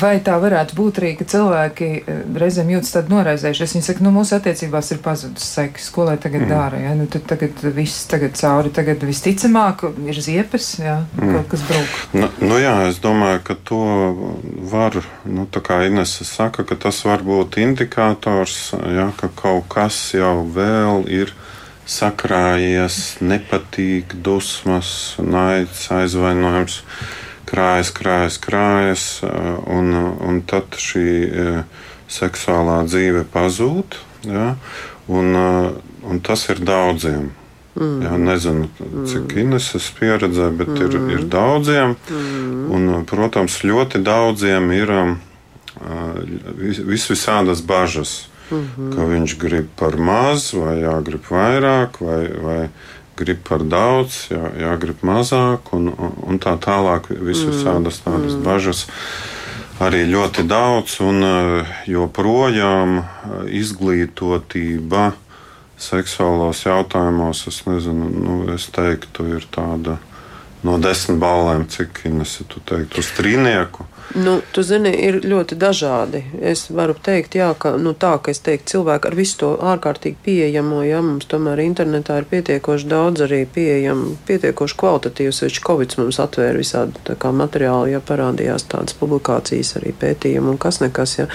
Vai 0.00 0.20
tā 0.24 0.34
varētu 0.40 0.74
būt 0.74 0.98
arī, 1.00 1.10
ka 1.18 1.24
cilvēki 1.24 1.84
e, 1.84 2.14
reizēm 2.34 2.70
jūtas 2.72 2.94
tādi 2.94 3.12
noraizējušies? 3.12 3.74
Viņi 3.74 3.84
saka, 3.84 4.04
nu, 4.04 4.10
mūsu 4.10 4.36
attiecībās 4.36 4.90
ir 4.90 4.98
pazudus 5.04 5.44
seks, 5.54 5.90
ko 5.90 6.04
lai 6.04 6.16
tagad 6.16 6.42
mm. 6.42 6.48
dara? 6.48 6.78
Ja? 6.78 6.94
Nu, 6.94 7.06
tad 7.06 7.26
tagad 7.26 7.62
viss 7.76 8.06
tagad 8.06 8.32
cauri, 8.40 8.70
tagad 8.70 9.02
visticamāk 9.04 9.84
ir 10.06 10.20
ziepes, 10.20 10.78
jā, 10.78 10.96
mm. 11.20 11.34
kaut 11.34 11.48
kas 11.48 11.60
brūk. 11.68 11.98
Nu, 12.12 12.30
nu 12.40 12.58
jā, 12.58 12.88
es 12.88 13.00
domāju, 13.00 13.40
ka 13.44 13.54
to 13.64 13.82
var, 14.70 14.96
nu, 15.24 15.46
tā 15.46 15.60
kā 15.60 15.86
Inese 15.86 16.24
saka, 16.24 16.64
ka 16.64 16.74
tas 16.74 17.04
var 17.04 17.22
būt 17.22 17.58
indikators, 17.60 18.72
jā, 18.72 19.10
ka 19.16 19.28
kaut 19.34 19.68
kas 19.68 20.14
jau 20.14 20.46
vēl 20.54 21.04
ir 21.08 21.34
sakrājies, 21.86 23.20
nepatīk, 23.20 24.16
dusmas, 24.22 25.14
naids, 25.22 25.86
aizvainojums 25.90 26.82
krājas, 27.46 27.92
krājas, 27.94 28.38
krājas, 28.42 29.06
un, 29.22 29.94
un 30.26 30.42
tad 30.46 30.76
šī 30.80 31.08
seksuālā 32.10 32.82
dzīve 32.86 33.24
pazūd. 33.32 33.98
Ja? 34.26 34.54
Un, 35.06 35.34
un 36.06 36.22
tas 36.26 36.46
ir 36.50 36.62
daudziem. 36.66 37.30
Mm. 37.76 37.96
Jā, 38.00 38.14
nezinu, 38.16 38.68
cik 39.04 39.34
mm. 39.34 39.40
Ineses 39.42 39.90
pieredzē, 39.98 40.48
bet 40.56 40.70
mm. 40.72 40.84
ir, 40.86 40.94
ir 41.18 41.26
daudziem. 41.28 41.96
Mm. 42.08 42.62
Un, 42.72 42.86
protams, 43.08 43.58
ļoti 43.68 44.00
daudziem 44.04 44.70
ir 44.72 44.94
vis, 46.56 46.80
visvisādas 46.80 47.60
bažas. 47.60 48.26
Mm 48.46 48.68
-hmm. 48.76 48.94
Ka 48.94 49.02
viņš 49.10 49.38
grib 49.38 49.66
par 49.76 49.96
maz, 49.98 50.52
vai 50.54 50.78
jāgrib 50.80 51.24
vairāk, 51.30 51.98
vai, 52.00 52.28
vai 52.42 52.68
grib 53.16 53.40
par 53.46 53.64
daudz, 53.64 54.26
jā, 54.32 54.50
jāgrib 54.60 55.02
mazāk, 55.06 55.72
un, 55.76 55.90
un 56.26 56.40
tā 56.42 56.56
tālāk. 56.62 57.08
Visas 57.10 57.64
tādas, 57.64 58.00
mm. 58.00 58.04
tādas 58.06 58.36
mm. 58.36 58.44
bažas 58.46 58.84
arī 59.82 60.06
ļoti 60.08 60.46
daudz, 60.48 60.98
un 61.04 61.22
eh, 61.26 61.76
joprojām 61.92 62.98
eh, 63.00 63.06
izglītotība 63.60 65.10
seksuālos 65.76 66.62
jautājumos, 66.64 67.44
es 67.50 67.62
nezinu, 67.68 68.08
nu, 68.08 68.36
es 68.54 68.70
teiktu, 68.72 69.26
ir 69.36 69.44
tāda 69.52 69.98
no 70.64 70.78
desmit 70.78 71.20
balēm, 71.20 71.66
cik 71.68 72.06
Ines, 72.08 72.38
tu 72.48 72.62
teiktu, 72.64 73.02
uz 73.02 73.12
trīnieku. 73.18 73.86
Nu, 74.14 74.38
tu 74.54 74.62
zini, 74.62 74.92
ir 75.02 75.18
ļoti 75.26 75.56
dažādi. 75.58 76.20
Es 76.38 76.68
varu 76.70 76.94
teikt, 76.94 77.34
jā, 77.34 77.48
ka 77.58 77.72
nu, 77.80 77.90
tā, 77.98 78.12
ka 78.22 78.30
teiktu, 78.30 78.76
cilvēki 78.76 79.10
ar 79.10 79.16
visu 79.18 79.38
to 79.40 79.48
ārkārtīgi 79.72 80.20
pieejamo, 80.22 80.78
ja 80.86 81.00
mums 81.02 81.26
tomēr 81.26 81.60
internetā 81.64 82.20
ir 82.20 82.28
pietiekoši 82.30 82.86
daudz 82.92 83.24
arī 83.26 83.42
pieejama, 83.50 84.14
pietiekoši 84.28 84.78
kvalitatīvs, 84.82 85.42
viņš 85.42 85.58
Covid 85.66 85.98
mums 85.98 86.20
atvēra 86.22 86.62
visādi 86.62 87.18
materiāli, 87.42 87.96
ja 87.96 88.00
parādījās 88.00 88.68
tādas 88.70 88.94
publikācijas, 89.00 89.74
arī 89.80 89.92
pētījumi 89.98 90.54
un 90.54 90.62
kas 90.62 90.80
nekas. 90.84 91.18
Ja. 91.18 91.28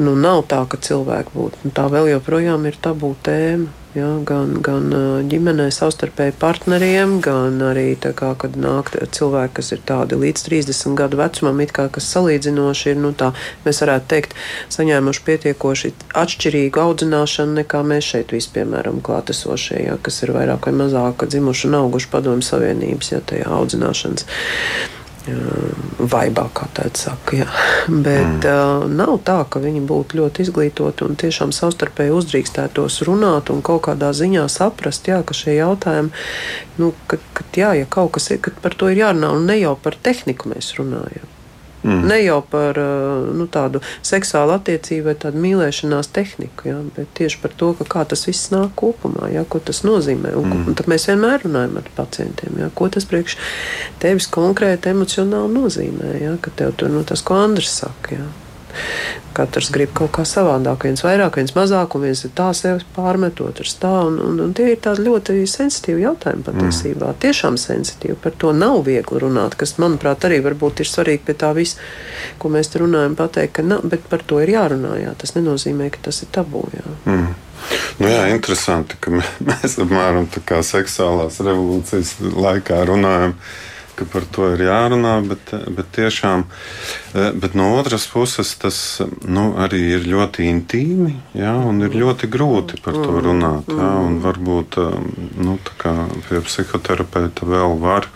Nu, 0.00 0.16
nav 0.16 0.46
tā, 0.48 0.64
ka 0.64 0.80
cilvēki 0.80 1.36
būtu. 1.36 1.62
Nu, 1.66 1.76
tā 1.76 1.86
vēl 1.92 2.14
joprojām 2.14 2.66
ir 2.72 2.80
tabū 2.80 3.14
tēma. 3.22 3.81
Ja, 3.92 4.06
gan, 4.24 4.54
gan 4.64 4.86
ģimenē, 5.28 5.66
savstarpēji 5.68 6.32
partneriem, 6.40 7.18
gan 7.20 7.58
arī 7.60 7.90
kā, 8.00 8.30
kad 8.40 8.54
nāk 8.56 8.88
cilvēki, 8.88 9.52
kas 9.58 9.68
ir 9.76 9.82
tādi 9.84 10.16
līdz 10.16 10.46
30 10.46 10.96
gadu 10.96 11.18
vecumam, 11.20 11.60
kā, 11.68 11.90
kas 11.92 12.08
salīdzinoši 12.14 12.94
ir, 12.94 12.96
nu, 13.02 13.10
tā, 13.12 13.34
mēs 13.66 13.82
varētu 13.84 14.08
teikt, 14.14 14.32
saņēmuši 14.72 15.24
pietiekoši 15.26 15.92
atšķirīgu 16.22 16.80
audzināšanu 16.86 17.58
nekā 17.60 17.82
mēs 17.92 18.08
šeit 18.14 18.32
visi, 18.32 18.48
piemēram, 18.56 19.02
klātesošie, 19.04 19.82
ja, 19.84 19.98
kas 20.00 20.22
ir 20.24 20.32
vairāk 20.38 20.70
vai 20.70 20.74
mazāk 20.80 21.28
dzimuši 21.28 21.68
un 21.68 21.78
auguši 21.82 22.12
padomju 22.16 22.48
savienības, 22.48 23.12
ja 23.12 23.20
audzināšanas 23.60 24.24
vaibā, 26.12 26.46
kā 26.54 26.66
tāda 26.74 26.98
saka. 26.98 27.36
Jā. 27.42 27.46
Bet 28.06 28.42
mm. 28.42 28.46
uh, 28.48 28.86
nav 28.90 29.18
tā, 29.26 29.38
ka 29.48 29.62
viņi 29.62 29.84
būtu 29.88 30.18
ļoti 30.18 30.46
izglītoti 30.46 31.06
un 31.06 31.18
tiešām 31.20 31.54
savstarpēji 31.54 32.14
uzdrīkstētos 32.16 33.02
runāt 33.08 33.52
un 33.54 33.62
kaut 33.64 33.84
kādā 33.88 34.12
ziņā 34.16 34.48
saprast, 34.52 35.08
jā, 35.10 35.22
ka 35.26 35.36
šie 35.36 35.58
jautājumi, 35.60 36.10
nu, 36.82 36.92
ka, 37.10 37.20
ka, 37.36 37.46
jā, 37.56 37.74
ja 37.82 37.90
kaut 37.90 38.14
kas 38.16 38.32
ir, 38.34 38.42
par 38.64 38.74
to 38.78 38.90
ir 38.90 39.04
jārunā, 39.04 39.34
un 39.36 39.46
ne 39.50 39.60
jau 39.60 39.76
par 39.78 39.98
tehniku 40.02 40.52
mēs 40.54 40.74
runājam. 40.80 41.30
Mm. 41.82 42.04
Ne 42.08 42.18
jau 42.22 42.38
par 42.46 42.78
uh, 42.78 43.28
nu, 43.34 43.48
tādu 43.50 43.82
seksuālu 44.06 44.54
attiecību 44.56 45.08
vai 45.10 45.16
tādu 45.24 45.42
mīlēšanās 45.42 46.12
tehniku, 46.14 46.68
ja, 46.70 46.78
bet 46.96 47.10
tieši 47.18 47.40
par 47.42 47.56
to, 47.58 47.72
kā 47.82 48.04
tas 48.08 48.26
viss 48.28 48.52
nāk 48.54 48.76
kopumā, 48.78 49.32
ja, 49.34 49.42
ko 49.42 49.58
tas 49.58 49.82
nozīmē. 49.86 50.34
Un, 50.38 50.48
mm. 50.50 50.68
un 50.70 50.78
tad 50.78 50.90
mēs 50.92 51.08
vienmēr 51.10 51.46
runājam 51.46 51.80
ar 51.82 51.90
pacientiem, 51.96 52.60
ja, 52.62 52.70
ko 52.74 52.90
tas 52.92 53.08
priekš 53.08 53.38
tevis 54.02 54.30
konkrēti 54.32 54.92
emocionāli 54.94 55.56
nozīmē. 55.56 56.14
Ja, 56.22 56.36
ka 56.42 56.54
tev 56.62 56.76
tur 56.78 56.92
nu, 56.92 57.02
tas, 57.08 57.24
ko 57.26 57.40
Andris 57.42 57.74
saka. 57.82 58.20
Ja. 58.20 58.30
Katrs 59.32 59.70
grib 59.72 59.94
kaut 59.96 60.10
kā 60.12 60.26
savādāk, 60.28 60.84
viens 60.84 61.00
vairāk, 61.04 61.38
viens 61.40 61.54
mazāk, 61.56 61.94
un 61.96 62.04
viens 62.04 62.20
ir 62.26 62.32
tā 62.36 62.50
sevi 62.56 62.84
pārmet, 62.96 63.40
otrs 63.40 63.78
tā. 63.80 63.92
Un, 64.08 64.18
un, 64.20 64.40
un 64.44 64.52
tie 64.56 64.72
ir 64.74 64.82
tādi 64.84 65.06
ļoti 65.06 65.38
sensitīvi 65.48 66.04
jautājumi 66.04 66.44
patiesībā. 66.48 67.08
Mm. 67.14 67.20
Tiešām 67.22 67.56
sensitīvi. 67.60 68.18
Par 68.20 68.36
to 68.36 68.52
nav 68.56 68.82
viegli 68.88 69.22
runāt, 69.22 69.56
kas, 69.60 69.78
manuprāt, 69.80 70.26
arī 70.28 70.42
varbūt 70.44 70.84
ir 70.84 70.90
svarīgi 70.90 71.24
pie 71.30 71.38
tā 71.40 71.54
visa, 71.56 71.80
ko 72.42 72.52
mēs 72.52 72.72
te 72.72 72.82
runājam, 72.84 73.16
pateikt, 73.16 73.56
ka 73.56 73.64
nav, 73.64 73.86
bet 73.88 74.04
par 74.12 74.24
to 74.28 74.42
ir 74.44 74.52
jārunā. 74.52 74.98
Jā. 75.00 75.16
Tas 75.22 75.32
nenozīmē, 75.38 75.88
ka 75.94 76.04
tas 76.10 76.20
ir 76.26 76.32
tabū. 76.36 76.66
Jā. 76.76 76.86
Mm. 77.08 77.32
Nu 78.02 78.08
jā, 78.10 78.22
interesanti, 78.34 78.98
ka 79.00 79.12
mēs 79.48 79.78
apmēram 79.80 80.28
tā 80.32 80.44
kā 80.44 80.60
seksuālās 80.66 81.40
revolūcijas 81.40 82.16
laikā 82.20 82.84
runājam 82.88 83.36
ka 83.96 84.06
par 84.08 84.26
to 84.32 84.48
ir 84.54 84.64
jārunā, 84.66 85.14
bet, 85.28 85.52
bet 85.76 85.90
tiešām, 85.96 86.44
eh, 87.14 87.30
bet 87.34 87.56
no 87.58 87.72
otras 87.78 88.06
puses 88.10 88.54
tas 88.60 88.78
nu, 89.24 89.52
arī 89.60 89.82
ir 89.98 90.06
ļoti 90.08 90.48
intīmi, 90.50 91.14
jā, 91.38 91.54
un 91.68 91.82
ir 91.84 91.96
ļoti 92.02 92.30
grūti 92.32 92.80
par 92.82 92.96
to 92.98 93.22
runāt. 93.28 93.68
Jā, 93.68 93.90
un 94.06 94.20
varbūt 94.24 94.78
eh, 94.82 95.00
nu, 95.44 95.58
pie 96.28 96.44
psihoterapeita 96.48 97.48
vēl 97.48 97.78
var. 97.82 98.08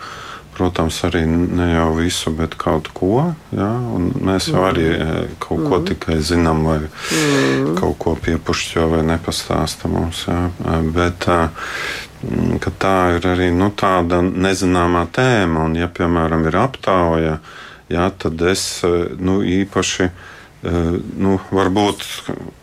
Protams, 0.57 0.97
arī 1.05 1.21
ne 1.29 1.67
jau 1.69 1.91
visu, 1.99 2.31
bet 2.33 2.55
kaut 2.57 2.89
ko. 2.97 3.27
Ja? 3.53 3.69
Mēs 4.25 4.49
jau 4.49 4.63
arī 4.65 4.87
eh, 4.95 5.13
kaut 5.43 5.67
ko 5.69 5.83
tikai 5.85 6.17
zinām, 6.25 6.65
vai 6.65 6.79
kaut 7.77 7.97
ko 8.01 8.17
piepušķo 8.25 8.89
vai 8.95 9.05
nepastāsta 9.05 9.91
mums. 9.91 10.25
Ja? 10.25 10.47
Bet, 10.95 11.29
Mm, 12.25 12.57
ka 12.57 12.71
tā 12.73 12.95
ir 13.17 13.27
arī 13.29 13.51
nu, 13.53 13.69
tāda 13.77 14.23
nezināmā 14.25 15.05
tēma. 15.13 15.67
Un, 15.67 15.77
ja, 15.77 15.89
piemēram, 15.89 16.47
ir 16.49 16.57
aptauja, 16.57 17.37
jā, 17.93 18.07
tad 18.17 18.41
es 18.49 18.81
nu, 19.21 19.41
īpaši. 19.45 20.09
Nu, 20.61 21.35
varbūt 21.53 22.01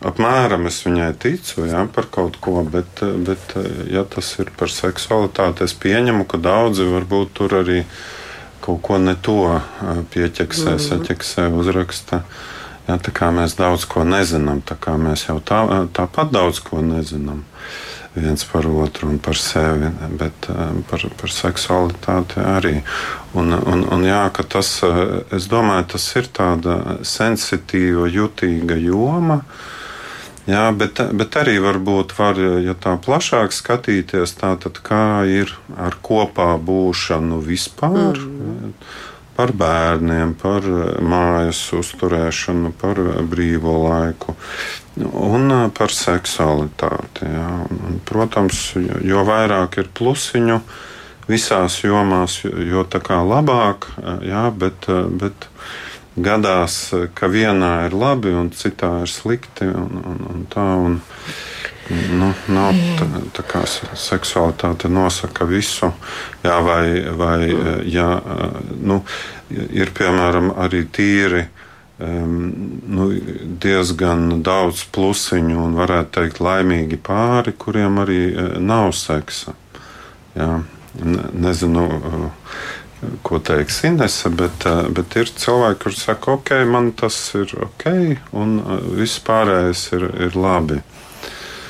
apmēram 0.02 0.66
es 0.66 0.80
viņai 0.82 1.12
ticu 1.22 1.68
jā, 1.68 1.84
par 1.94 2.08
kaut 2.10 2.40
ko, 2.42 2.64
bet, 2.66 3.04
bet, 3.26 3.54
ja 3.86 4.02
tas 4.02 4.32
ir 4.42 4.50
par 4.58 4.72
seksualitāti, 4.74 5.62
es 5.68 5.76
pieņemu, 5.78 6.26
ka 6.26 6.40
daudzi 6.42 6.88
varbūt 6.90 7.30
tur 7.38 7.54
arī 7.60 7.84
kaut 8.64 8.82
ko 8.82 8.98
ne 8.98 9.14
to 9.14 9.60
pieķeksē, 10.10 10.74
mm 10.74 10.76
-hmm. 10.76 10.88
saķeksē, 10.88 11.48
uzraksta. 11.54 12.24
Jā, 12.88 12.98
tā 12.98 13.14
kā 13.14 13.30
mēs 13.32 13.56
daudz 13.56 13.86
ko 13.88 14.04
nezinām, 14.04 14.60
tā 14.60 14.76
kā 14.76 14.98
mēs 14.98 15.28
jau 15.28 15.40
tā, 15.40 15.88
tāpat 15.92 16.32
daudz 16.32 16.60
ko 16.60 16.80
nezinām 16.80 17.44
viens 18.14 18.44
par 18.52 18.66
otru 18.66 19.08
un 19.08 19.18
par 19.18 19.38
sevi, 19.38 19.90
bet 20.18 20.48
eh, 20.50 20.72
par, 20.90 21.06
par 21.20 21.32
seksualitāti 21.34 22.40
arī. 22.40 22.74
Un, 23.34 23.54
un, 23.54 23.86
un 23.90 24.04
jā, 24.06 24.22
tas, 24.48 24.76
eh, 24.86 25.04
es 25.34 25.48
domāju, 25.50 25.88
tas 25.94 26.08
ir 26.20 26.28
tāda 26.34 26.80
sensitīva, 27.02 28.08
jutīga 28.10 28.78
joma. 28.80 29.42
Jā, 30.44 30.68
bet, 30.76 31.00
bet 31.16 31.38
arī 31.40 31.56
varbūt 31.64 32.12
var, 32.18 32.38
ja 32.60 32.74
tā 32.76 32.98
plašāk 33.00 33.54
skatīties, 33.56 34.36
tā 34.36 34.52
tad 34.60 34.82
kā 34.84 35.24
ir 35.24 35.54
ar 35.80 35.96
kopā 36.04 36.52
būšanu 36.60 37.40
vispār. 37.44 38.20
Mm 38.20 38.76
par 39.34 39.50
bērniem, 39.50 40.34
par 40.38 40.62
mājas 41.02 41.58
uzturēšanu, 41.74 42.70
par 42.78 43.00
brīvo 43.26 43.76
laiku 43.88 44.36
un 45.02 45.54
par 45.74 45.92
seksualitāti. 45.94 47.26
Jā. 47.26 47.48
Un, 47.70 48.00
protams, 48.06 48.74
jo 49.04 49.24
vairāk 49.26 49.80
ir 49.82 49.90
plusiņu 49.94 50.60
visās 51.28 51.80
jomās, 51.82 52.42
jo 52.44 52.84
tā 52.84 53.00
kā 53.02 53.22
labāk, 53.24 53.88
jā, 54.26 54.44
bet, 54.52 54.86
bet 55.20 55.48
gadās, 56.14 56.92
ka 57.16 57.30
vienā 57.32 57.86
ir 57.88 57.96
labi 57.96 58.34
un 58.36 58.52
citā 58.54 59.00
ir 59.02 59.10
slikti. 59.10 59.66
Un, 59.66 59.98
un, 60.04 60.22
un 60.34 60.46
tā, 60.52 60.68
un, 60.84 61.02
Nu, 61.84 62.30
nav 62.48 62.78
tā, 62.96 63.06
tā 63.36 63.42
kā 63.44 63.60
seksualitāte 63.68 64.88
nosaka 64.88 65.44
visu, 65.44 65.90
jā, 66.40 66.54
vai, 66.64 67.02
vai 67.12 67.50
jā, 67.92 68.06
nu, 68.80 69.02
ir 69.52 69.92
piemēram 69.92 70.54
arī 70.64 70.80
tīri 70.88 71.42
um, 71.44 71.63
nu, 72.04 73.08
diezgan 73.62 74.42
daudz 74.44 74.84
plusiņu 74.94 75.58
un 75.66 75.76
varētu 75.78 76.18
teikt 76.18 76.40
laimīgi 76.44 76.98
pāri, 77.04 77.54
kuriem 77.56 78.00
arī 78.02 78.20
nav 78.60 78.92
seksa. 78.98 79.54
Jā, 80.34 80.50
nezinu, 81.32 81.84
ko 83.22 83.38
teiks 83.38 83.82
Inese, 83.86 84.30
bet, 84.34 84.66
bet 84.96 85.16
ir 85.20 85.30
cilvēki, 85.30 85.80
kuriem 85.84 86.00
saka, 86.00 86.38
ok, 86.38 86.56
man 86.70 86.90
tas 86.98 87.18
ir 87.38 87.54
ok, 87.68 87.86
un 88.32 88.58
viss 88.98 89.22
pārējais 89.24 89.86
ir, 89.94 90.08
ir 90.28 90.38
labi. 90.38 90.80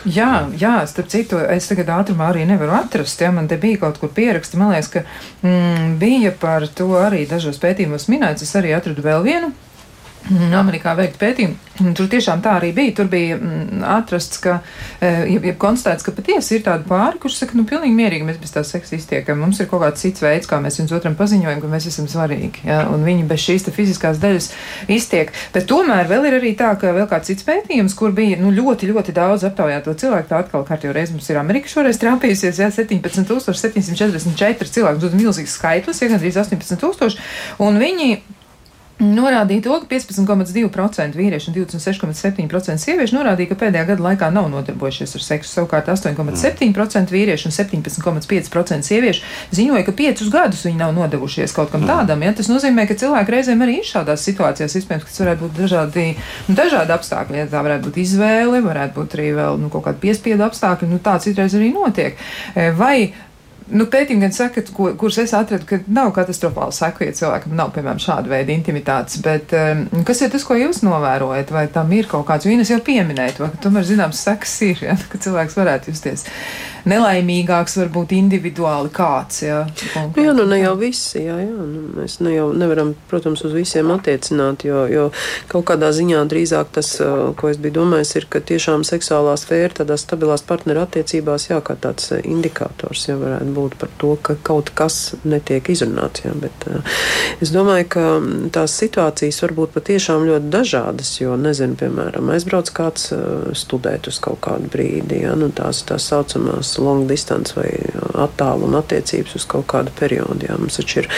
Jā, 0.04 0.50
jā, 0.60 0.82
starp 0.84 1.08
citu, 1.08 1.38
es 1.48 1.64
tagad 1.70 1.88
ātrumā 1.94 2.26
arī 2.28 2.42
nevaru 2.44 2.74
atrast, 2.76 3.22
ja 3.24 3.30
man 3.32 3.46
te 3.48 3.56
bija 3.60 3.80
kaut 3.86 3.96
kur 4.02 4.10
pieraksti. 4.12 4.58
Man 4.60 4.74
liekas, 4.74 4.90
ka 4.92 5.02
mm, 5.40 5.94
bija 6.00 6.34
par 6.40 6.66
to 6.68 6.90
arī 7.00 7.22
dažos 7.28 7.56
pētījumos 7.62 8.04
minēts. 8.12 8.44
Es 8.44 8.52
arī 8.60 8.74
atradu 8.76 9.04
vēl 9.04 9.24
vienu 9.24 9.54
Amerikā 10.32 10.94
veikt 10.96 11.18
pētījumu. 11.20 11.92
Tur 11.98 12.06
tiešām 12.08 12.40
tā 12.44 12.54
arī 12.60 12.70
bija. 12.72 12.94
Tur 12.96 13.08
bija 13.12 13.36
mm, 13.36 13.82
atrasts, 13.96 14.38
ka, 14.40 14.54
eh, 15.02 15.24
ja, 15.34 15.40
ja 15.50 15.54
konstatēts, 15.60 16.04
ka 16.06 16.14
patiesi 16.16 16.56
ir 16.56 16.62
tādi 16.64 16.86
pāri, 16.88 17.18
kurš 17.20 17.42
saka, 17.42 17.56
nu, 17.58 17.66
pilnīgi 17.68 17.96
mierīgi 17.98 18.28
mēs 18.28 18.38
bez 18.40 18.54
tā 18.54 18.62
seksa 18.64 18.96
iztiekam. 18.96 19.40
Mums 19.42 19.60
ir 19.60 19.68
kaut 19.68 19.82
kāds 19.82 20.04
cits 20.04 20.24
veids, 20.24 20.48
kā 20.48 20.60
mēs 20.64 20.78
viens 20.80 20.94
otram 20.96 21.16
paziņojam, 21.18 21.60
ka 21.60 21.72
mēs 21.72 21.88
esam 21.90 22.06
svarīgi. 22.08 22.64
Ja? 22.68 22.84
Un 22.92 23.04
viņi 23.04 23.26
bez 23.28 23.44
šīs 23.44 23.68
fiziskās 23.74 24.20
daļas 24.22 24.48
iztiek. 24.94 25.32
Bet 25.52 25.66
tomēr 25.68 26.08
vēl 26.08 26.30
ir 26.30 26.38
arī 26.38 26.54
tā, 26.56 26.70
ka 26.80 26.94
vēl 26.96 27.08
kāds 27.10 27.28
cits 27.32 27.44
pētījums, 27.44 27.96
kur 27.98 28.14
bija 28.16 28.38
nu, 28.40 28.52
ļoti, 28.54 28.88
ļoti 28.94 29.16
daudz 29.16 29.44
aptaujāto 29.50 29.92
cilvēku. 29.98 30.30
Tā 30.30 30.40
atkal 30.44 30.64
kārtīgi 30.68 30.96
reiz 30.96 31.12
mums 31.12 31.28
ir 31.28 31.40
Amerika 31.42 31.68
šoreiz 31.68 32.00
trāpījusies, 32.00 32.62
ja 32.62 32.70
17,744 32.72 34.72
cilvēku. 34.78 35.02
Tas 35.02 35.10
ir 35.10 35.20
milzīgs 35.20 35.58
skaitlis, 35.58 36.00
ja 36.00 36.08
gandrīz 36.14 36.40
18,000. 36.40 37.20
Un 37.64 37.82
viņi 37.82 38.08
Norādīja 39.02 39.64
to, 39.64 39.76
ka 39.82 39.88
15,2% 39.90 41.18
vīriešu 41.18 41.50
un 41.50 41.56
26,7% 41.56 42.78
sieviešu 42.78 43.16
norādīja, 43.16 43.50
ka 43.50 43.56
pēdējā 43.64 43.88
gada 43.88 44.04
laikā 44.06 44.28
nav 44.30 44.46
nodarbojušies 44.52 45.16
ar 45.18 45.24
seksu. 45.24 45.50
Savukārt 45.50 45.90
8,7% 45.90 47.10
vīriešu 47.10 47.50
un 47.50 47.56
17,5% 47.56 48.86
sieviešu 48.86 49.26
ziņoja, 49.58 49.82
ka 49.88 49.96
piecus 49.98 50.30
gadus 50.30 50.62
viņi 50.68 50.78
nav 50.84 50.94
nodevušies 50.94 51.56
kaut 51.56 51.74
kam 51.74 51.82
mm. 51.82 51.90
tādam. 51.90 52.22
Ja? 52.22 52.36
Tas 52.38 52.52
nozīmē, 52.52 52.86
ka 52.86 52.94
cilvēki 53.02 53.34
reizēm 53.34 53.66
arī 53.66 53.80
ir 53.80 53.90
šādās 53.90 54.28
situācijās, 54.30 54.78
iespējams, 54.78 55.08
ka 55.08 55.10
tas 55.10 55.22
varētu 55.24 55.42
būt 55.42 55.60
dažādi, 55.64 56.08
nu, 56.46 56.58
dažādi 56.62 56.94
apstākļi. 56.94 57.42
Ja? 57.42 57.50
Tā 57.50 57.66
varētu 57.66 57.90
būt 57.90 58.02
izvēle, 58.06 58.62
varētu 58.62 59.00
būt 59.00 59.18
arī 59.18 59.28
vēl 59.42 59.62
nu, 59.64 59.74
kaut 59.74 59.88
kāda 59.88 60.02
piespiedu 60.06 60.46
apstākļi. 60.46 60.92
Nu, 60.94 61.02
tā 61.02 61.18
citreiz 61.24 61.58
arī 61.58 61.74
notiek. 61.74 62.20
Vai 62.78 63.10
Nu, 63.72 63.86
pētījumi 63.88 64.26
gan 64.26 64.34
saka, 64.36 64.60
ko, 64.76 64.90
kurus 65.00 65.16
es 65.22 65.32
atradu, 65.36 65.64
ka 65.68 65.78
nav 65.88 66.10
katastrofāli 66.16 66.74
seku, 66.76 67.06
ja 67.06 67.14
cilvēkam 67.16 67.54
nav, 67.56 67.70
piemēram, 67.72 68.02
šāda 68.02 68.28
veida 68.28 68.52
intimitātes. 68.52 69.22
Bet 69.24 69.54
um, 69.56 69.86
kas 70.04 70.20
ir 70.20 70.32
tas, 70.34 70.44
ko 70.44 70.58
jūs 70.58 70.82
novērojat? 70.84 71.52
Vai 71.54 71.64
tam 71.72 71.92
ir 71.96 72.10
kaut 72.10 72.26
kāds, 72.28 72.44
jo 72.44 72.52
es 72.60 72.72
jau 72.74 72.82
pieminēju 72.84 73.38
to, 73.38 73.48
ka 73.54 73.62
tomēr 73.64 73.88
zināms 73.88 74.20
sekas 74.26 74.54
ir, 74.68 74.84
ja, 74.84 74.98
ka 75.08 75.20
cilvēks 75.24 75.56
varētu 75.56 75.94
justies 75.94 76.28
nelaimīgāks, 76.88 77.78
varbūt 77.80 78.12
individuāli 78.16 78.90
kāds. 78.94 79.42
Jā, 79.44 79.62
nu, 79.96 80.22
jā 80.22 80.34
nu 80.36 80.46
ne 80.48 80.58
jau 80.60 80.74
visi, 80.80 81.22
jā, 81.24 81.38
jā. 81.40 81.52
Nu, 81.54 81.84
mēs 81.98 82.18
ne 82.24 82.34
jau 82.34 82.48
nevaram, 82.56 82.92
protams, 83.10 83.44
uz 83.46 83.54
visiem 83.56 83.90
attiecināt, 83.94 84.66
jo, 84.68 84.84
jo 84.90 85.06
kaut 85.50 85.66
kādā 85.70 85.90
ziņā 85.96 86.24
drīzāk 86.30 86.72
tas, 86.76 86.90
ko 87.38 87.50
es 87.50 87.60
biju 87.60 87.78
domājis, 87.80 88.14
ir, 88.20 88.28
ka 88.30 88.42
tiešām 88.44 88.84
seksuālā 88.86 89.36
sfēra 89.40 89.80
tādās 89.80 90.04
stabilās 90.04 90.44
partneru 90.46 90.84
attiecībās, 90.84 91.48
jā, 91.50 91.60
kā 91.64 91.76
tāds 91.80 92.12
indikators, 92.20 93.06
jā, 93.08 93.16
varētu 93.20 93.56
būt 93.56 93.78
par 93.80 93.92
to, 94.00 94.14
ka 94.20 94.36
kaut 94.44 94.74
kas 94.76 95.14
netiek 95.24 95.72
izrunāts. 95.72 96.24
Jā, 96.26 96.34
bet, 96.38 96.68
es 97.44 97.54
domāju, 97.54 97.88
ka 97.96 98.06
tās 98.54 98.76
situācijas 98.80 99.40
var 99.46 99.56
būt 99.56 99.74
patiešām 99.78 100.26
ļoti 100.28 100.52
dažādas, 100.52 101.14
jo, 101.22 101.38
nezinu, 101.40 101.78
piemēram, 101.80 102.32
aizbrauc 102.34 102.70
kāds 102.76 103.10
studēt 103.56 104.08
uz 104.10 104.20
kaut 104.24 104.42
kādu 104.44 104.68
brīdi, 104.72 105.22
jā, 105.24 105.34
nu, 105.38 105.50
tās 105.54 105.82
tā 105.88 105.98
saucamās 106.02 106.73
long 106.78 107.08
distance 107.10 107.56
vai 107.56 107.68
attāluma 108.14 108.80
attiecības 108.82 109.34
uz 109.38 109.46
kaut 109.50 109.66
kādu 109.70 109.92
periodu. 109.98 110.46
Jā. 110.48 110.58
Mums 110.60 110.78
taču 110.78 111.02
ir 111.02 111.10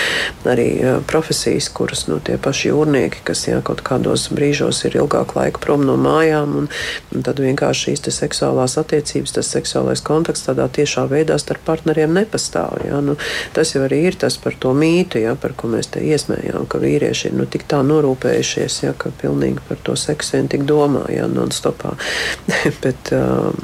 arī 0.48 0.68
uh, 0.80 0.98
profesijas, 1.06 1.68
kuras 1.74 2.06
nu, 2.10 2.18
tie 2.24 2.38
paši 2.40 2.70
jūrnieki, 2.70 3.22
kas 3.26 3.46
jā, 3.48 3.60
kaut 3.66 3.82
kādos 3.86 4.28
brīžos 4.32 4.82
ir 4.88 4.98
ilgāk 5.00 5.36
laika 5.36 5.60
prom 5.62 5.84
no 5.86 5.96
mājām, 6.00 6.56
un, 6.62 6.70
un 7.14 7.26
tad 7.26 7.40
vienkārši 7.42 7.92
šīs 7.92 8.04
seksuālās 8.16 8.76
attiecības, 8.80 9.34
tas 9.36 9.50
seksuālais 9.52 10.02
kontakts 10.04 10.46
tādā 10.46 10.68
tiešā 10.72 11.06
veidā 11.10 11.38
starp 11.40 11.64
partneriem 11.66 12.14
nepastāv. 12.16 12.78
Ja? 12.86 13.00
Nu, 13.04 13.16
tas 13.56 13.74
jau 13.74 13.84
arī 13.86 14.02
ir 14.10 14.18
tas 14.20 14.38
par 14.40 14.56
to 14.60 14.72
mītu, 14.76 15.20
ja? 15.22 15.36
par 15.40 15.56
ko 15.58 15.70
mēs 15.72 15.90
te 15.94 16.02
iesmējām, 16.04 16.66
ka 16.70 16.80
vīrieši 16.82 17.30
ir 17.30 17.36
nu, 17.40 17.48
tik 17.50 17.66
tā 17.70 17.82
norūpējušies, 17.86 18.80
ja? 18.86 18.94
ka 18.98 19.12
pilnīgi 19.20 19.64
par 19.68 19.80
to 19.86 19.96
seksu 20.00 20.38
vien 20.38 20.50
tik 20.52 20.66
domā, 20.68 21.06
ja 21.12 21.28
non-stopā. 21.30 21.96
Bet, 22.84 23.12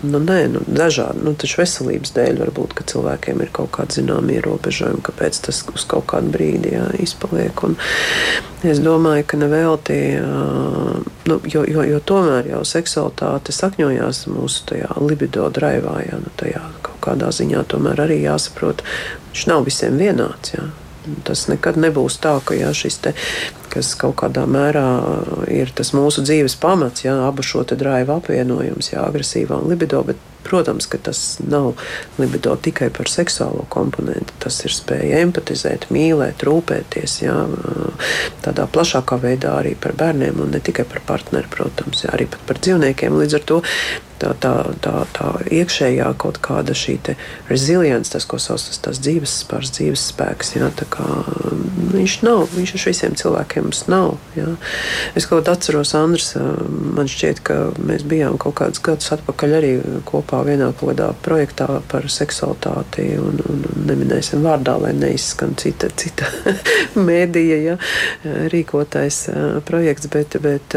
nu, 0.03 0.23
nē, 0.23 0.41
nu, 0.57 0.65
dažādi, 0.67 1.25
nu, 1.27 1.35
taču 1.39 1.63
veselības 1.83 2.15
dēļ 2.15 2.41
varbūt, 2.43 2.75
cilvēkiem 2.87 3.43
ir 3.43 3.51
kaut 3.53 3.73
kādi 3.75 4.01
zināmi 4.01 4.37
ierobežojumi, 4.39 5.03
kāpēc 5.03 5.41
tas 5.47 5.63
uz 5.75 5.85
kaut 5.89 6.07
kādu 6.07 6.33
brīdi 6.33 6.75
ja, 6.75 6.87
izpaliek. 6.99 7.63
Un 7.67 7.77
es 8.63 8.79
domāju, 8.83 9.27
ka 9.27 9.37
nevelti, 9.37 9.99
nu, 11.27 11.41
jo, 11.45 11.65
jo, 11.67 11.83
jo 11.83 12.01
tomēr 12.01 12.53
jau 12.53 12.63
seksualitāte 12.65 13.53
sakņojās 13.53 14.27
mūsu 14.31 14.79
libido 15.01 15.49
draivā, 15.51 15.99
ja, 16.07 16.21
nu, 16.23 16.31
tajā 16.37 16.63
kādā 17.03 17.33
ziņā 17.35 17.65
tomēr 17.67 18.05
arī 18.05 18.23
jāsaprot, 18.23 18.85
viņš 19.33 19.49
nav 19.51 19.67
visiem 19.67 19.99
vienāds. 19.99 20.55
Jā. 20.55 20.69
Tas 21.27 21.49
nekad 21.51 21.75
nebūs 21.83 22.21
tā, 22.23 22.37
ka 22.47 22.55
jā, 22.55 22.69
šis 22.71 23.01
te, 23.03 23.11
kas 23.73 23.97
kaut 23.99 24.21
kādā 24.21 24.45
mērā 24.47 24.87
ir 25.51 25.73
tas 25.75 25.91
mūsu 25.97 26.23
dzīves 26.23 26.55
pamats, 26.63 27.03
jā, 27.03 27.17
abu 27.27 27.43
šo 27.43 27.65
drāvu 27.67 28.21
apvienojums, 28.21 28.93
jā, 28.93 29.03
agresīvā 29.03 29.59
un 29.59 29.73
libido, 29.73 30.05
bet 30.07 30.21
Protams, 30.47 30.89
ka 30.91 30.99
tas 31.11 31.21
nav 31.45 31.73
libido 32.19 32.55
tikai 32.57 32.91
par 32.95 33.11
seksuālo 33.11 33.67
komponentu. 33.73 34.35
Tas 34.43 34.59
ir 34.67 34.75
spēja 34.75 35.23
empatizēt, 35.27 35.89
mīlēt, 35.95 36.45
rūpēties. 36.49 37.19
Jā, 37.25 37.37
tādā 38.45 38.67
plašākā 38.71 39.21
veidā 39.23 39.57
arī 39.61 39.77
par 39.79 39.97
bērniem 39.99 40.43
un 40.43 40.55
ne 40.57 40.63
tikai 40.63 40.87
par 40.89 41.05
partneri, 41.07 41.51
protams, 41.53 42.05
jā, 42.07 42.15
arī 42.17 42.29
par 42.33 42.59
dzīvniekiem. 42.61 43.21
Līdz 43.23 43.39
ar 43.39 43.47
to 43.53 43.63
tā, 44.23 44.33
tā, 44.43 44.55
tā, 44.85 44.95
tā 45.17 45.31
iekšējā 45.51 46.13
kaut 46.23 46.41
kāda 46.45 46.77
šī 46.77 46.99
resilience, 47.49 48.13
tas, 48.13 48.27
ko 48.29 48.39
sauc 48.43 48.63
par 48.63 48.81
tās 48.85 49.01
dzīves 49.03 49.39
spēks, 49.43 49.73
dzīves 49.79 50.07
spēks. 50.13 50.55
Jā, 50.57 50.69
kā, 50.93 51.07
viņš 51.93 52.19
nav, 52.27 52.45
viņš 52.55 52.75
ar 52.77 52.87
visiem 52.91 53.17
cilvēkiem 53.19 53.69
mums 53.69 53.85
nav. 53.91 54.17
Jā. 54.37 54.49
Es 55.19 55.27
kaut 55.29 55.47
kā 55.47 55.57
atceros, 55.57 55.95
Andris, 55.99 56.33
man 56.37 57.11
šķiet, 57.11 57.43
ka 57.47 57.59
mēs 57.81 58.05
bijām 58.09 58.39
kaut 58.41 58.59
kādus 58.61 58.83
gadus 58.85 59.13
atpakaļ 59.17 59.57
arī 59.59 59.73
kopā 60.09 60.43
vienā 60.47 60.71
kādā 60.81 61.11
projektā 61.25 61.81
par 61.91 62.09
seksualitāti, 62.13 63.09
un, 63.21 63.41
un, 63.49 63.65
neminēsim 63.89 64.45
vārdā, 64.45 64.77
lai 64.83 64.93
neizskan 64.97 65.57
cita, 65.61 65.91
cita 65.97 66.29
mēdīja 67.09 67.59
ja, 67.63 67.77
rīkotais 68.53 69.25
projekts, 69.69 70.11
bet, 70.13 70.37
bet 70.43 70.77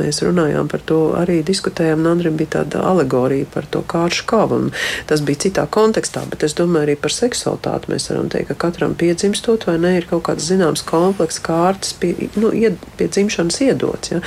mēs 0.00 0.22
runājām 0.24 0.70
par 0.70 0.84
to, 0.86 1.00
arī 1.18 1.40
diskutējām, 1.46 2.04
un 2.04 2.12
Andrim 2.30 2.36
bija 2.36 2.60
tāda 2.60 2.82
alegorija 2.86 3.46
par 3.52 3.66
to 3.70 3.82
kāršu 3.82 4.24
kavu, 4.26 4.56
un 4.56 4.70
tas 5.06 5.20
bija 5.20 5.46
citā 5.46 5.66
kontekstā, 5.66 6.22
bet 6.30 6.44
es 6.44 6.54
domāju 6.54 6.86
arī 6.86 6.96
par 6.96 7.10
seksualitāti. 7.10 7.90
Mēs 7.90 8.10
varam 8.10 8.28
teikt, 8.30 8.48
ka 8.48 8.68
katram 8.68 8.94
piedzimstot 8.94 9.66
vai 9.66 9.78
ne, 9.78 9.96
ir 9.98 10.06
kaut 10.06 10.24
kāds 10.28 10.46
zināms 10.46 10.84
komplekss 10.86 11.42
kārtas 11.42 11.92
pie, 11.92 12.14
nu, 12.36 12.52
ied, 12.52 12.78
pie 12.96 13.08
dzimšanas 13.08 13.60
iedots. 13.66 14.12
Ja. 14.12 14.20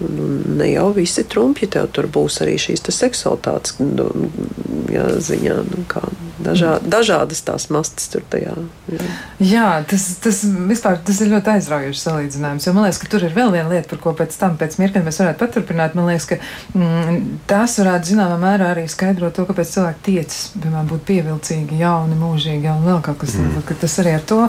Un 0.00 0.56
ne 0.56 0.70
jau 0.70 0.90
visi 0.96 1.24
trumpji 1.28 1.68
tev 1.74 1.90
tur 1.92 2.08
būs 2.08 2.40
arī 2.44 2.56
šīs 2.60 2.86
seksualitātes 2.90 3.76
nu, 3.82 4.06
jā, 4.90 5.06
ziņā, 5.20 5.56
nu, 5.66 5.84
kā 5.90 6.02
dažā, 6.40 6.78
dažādas 6.80 7.42
tās 7.44 7.68
mastas 7.72 8.08
tur 8.12 8.24
tajā. 8.32 8.54
Jā, 8.90 9.10
jā 9.44 9.68
tas, 9.90 10.06
tas 10.24 10.40
vispār 10.70 11.00
tas 11.04 11.20
ir 11.20 11.32
ļoti 11.34 11.54
aizraujošs 11.56 12.06
salīdzinājums, 12.06 12.70
man 12.72 12.86
liekas, 12.86 13.00
ka 13.02 13.10
tur 13.12 13.26
ir 13.26 13.36
vēl 13.36 13.52
viena 13.54 13.68
lieta, 13.68 13.88
par 13.92 14.00
ko 14.02 14.14
pēc 14.22 14.36
tam, 14.40 14.56
pēc 14.60 14.78
mirkļa 14.80 15.04
mēs 15.04 15.20
varētu 15.22 15.42
paturpināt. 15.42 15.96
Man 15.98 16.08
liekas, 16.10 16.30
ka 16.32 16.40
mm, 16.72 17.20
tas 17.50 17.76
varētu 17.80 18.12
zināmā 18.12 18.38
mērā 18.40 18.70
arī 18.74 18.86
skaidrot 18.90 19.36
to, 19.36 19.44
kāpēc 19.48 19.74
cilvēki 19.74 20.04
tiecas, 20.08 20.40
piemēram, 20.56 20.88
būt 20.90 21.04
pievilcīgi, 21.10 21.80
jauni, 21.82 22.18
mūžīgi, 22.20 22.70
un 22.72 22.88
vēl 22.88 23.02
kaut 23.04 23.20
kas 23.22 23.36
mm. 23.36 23.60
tāds. 23.60 23.80
Tas 23.84 23.98
arī 24.02 24.16
ar 24.16 24.26
to 24.26 24.40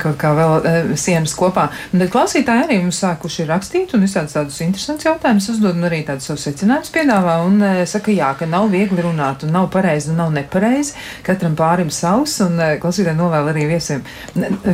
kaut 0.00 0.20
kā 0.20 0.34
vēl 0.36 0.54
e, 0.60 0.74
sienas 1.00 1.34
kopā. 1.36 1.68
Tad 1.94 2.12
klausītāji 2.12 2.66
arī 2.66 2.78
mums 2.84 3.00
sākuši 3.02 3.48
rakstīt 3.48 3.96
un 3.96 4.04
visādus 4.06 4.36
tādus 4.36 4.60
interesantus 4.64 5.08
jautājumus 5.08 5.50
uzdod 5.54 5.80
un 5.80 5.88
arī 5.88 6.02
tādus 6.08 6.30
savus 6.30 6.46
secinājumus 6.48 6.92
piedāvā 6.94 7.40
un 7.46 7.60
e, 7.64 7.72
saka, 7.90 8.12
jā, 8.14 8.30
ka 8.38 8.48
nav 8.50 8.68
viegli 8.72 9.02
runāt 9.04 9.44
un 9.46 9.54
nav 9.56 9.70
pareizi 9.74 10.12
un 10.12 10.20
nav 10.20 10.34
nepareizi, 10.36 10.96
ka 11.26 11.30
katram 11.40 11.56
pārim 11.58 11.90
savs, 11.94 12.36
un 12.44 12.58
uh, 12.58 12.74
klausītāji 12.82 13.18
novēl 13.18 13.50
arī 13.52 13.66
viesiem, 13.70 14.02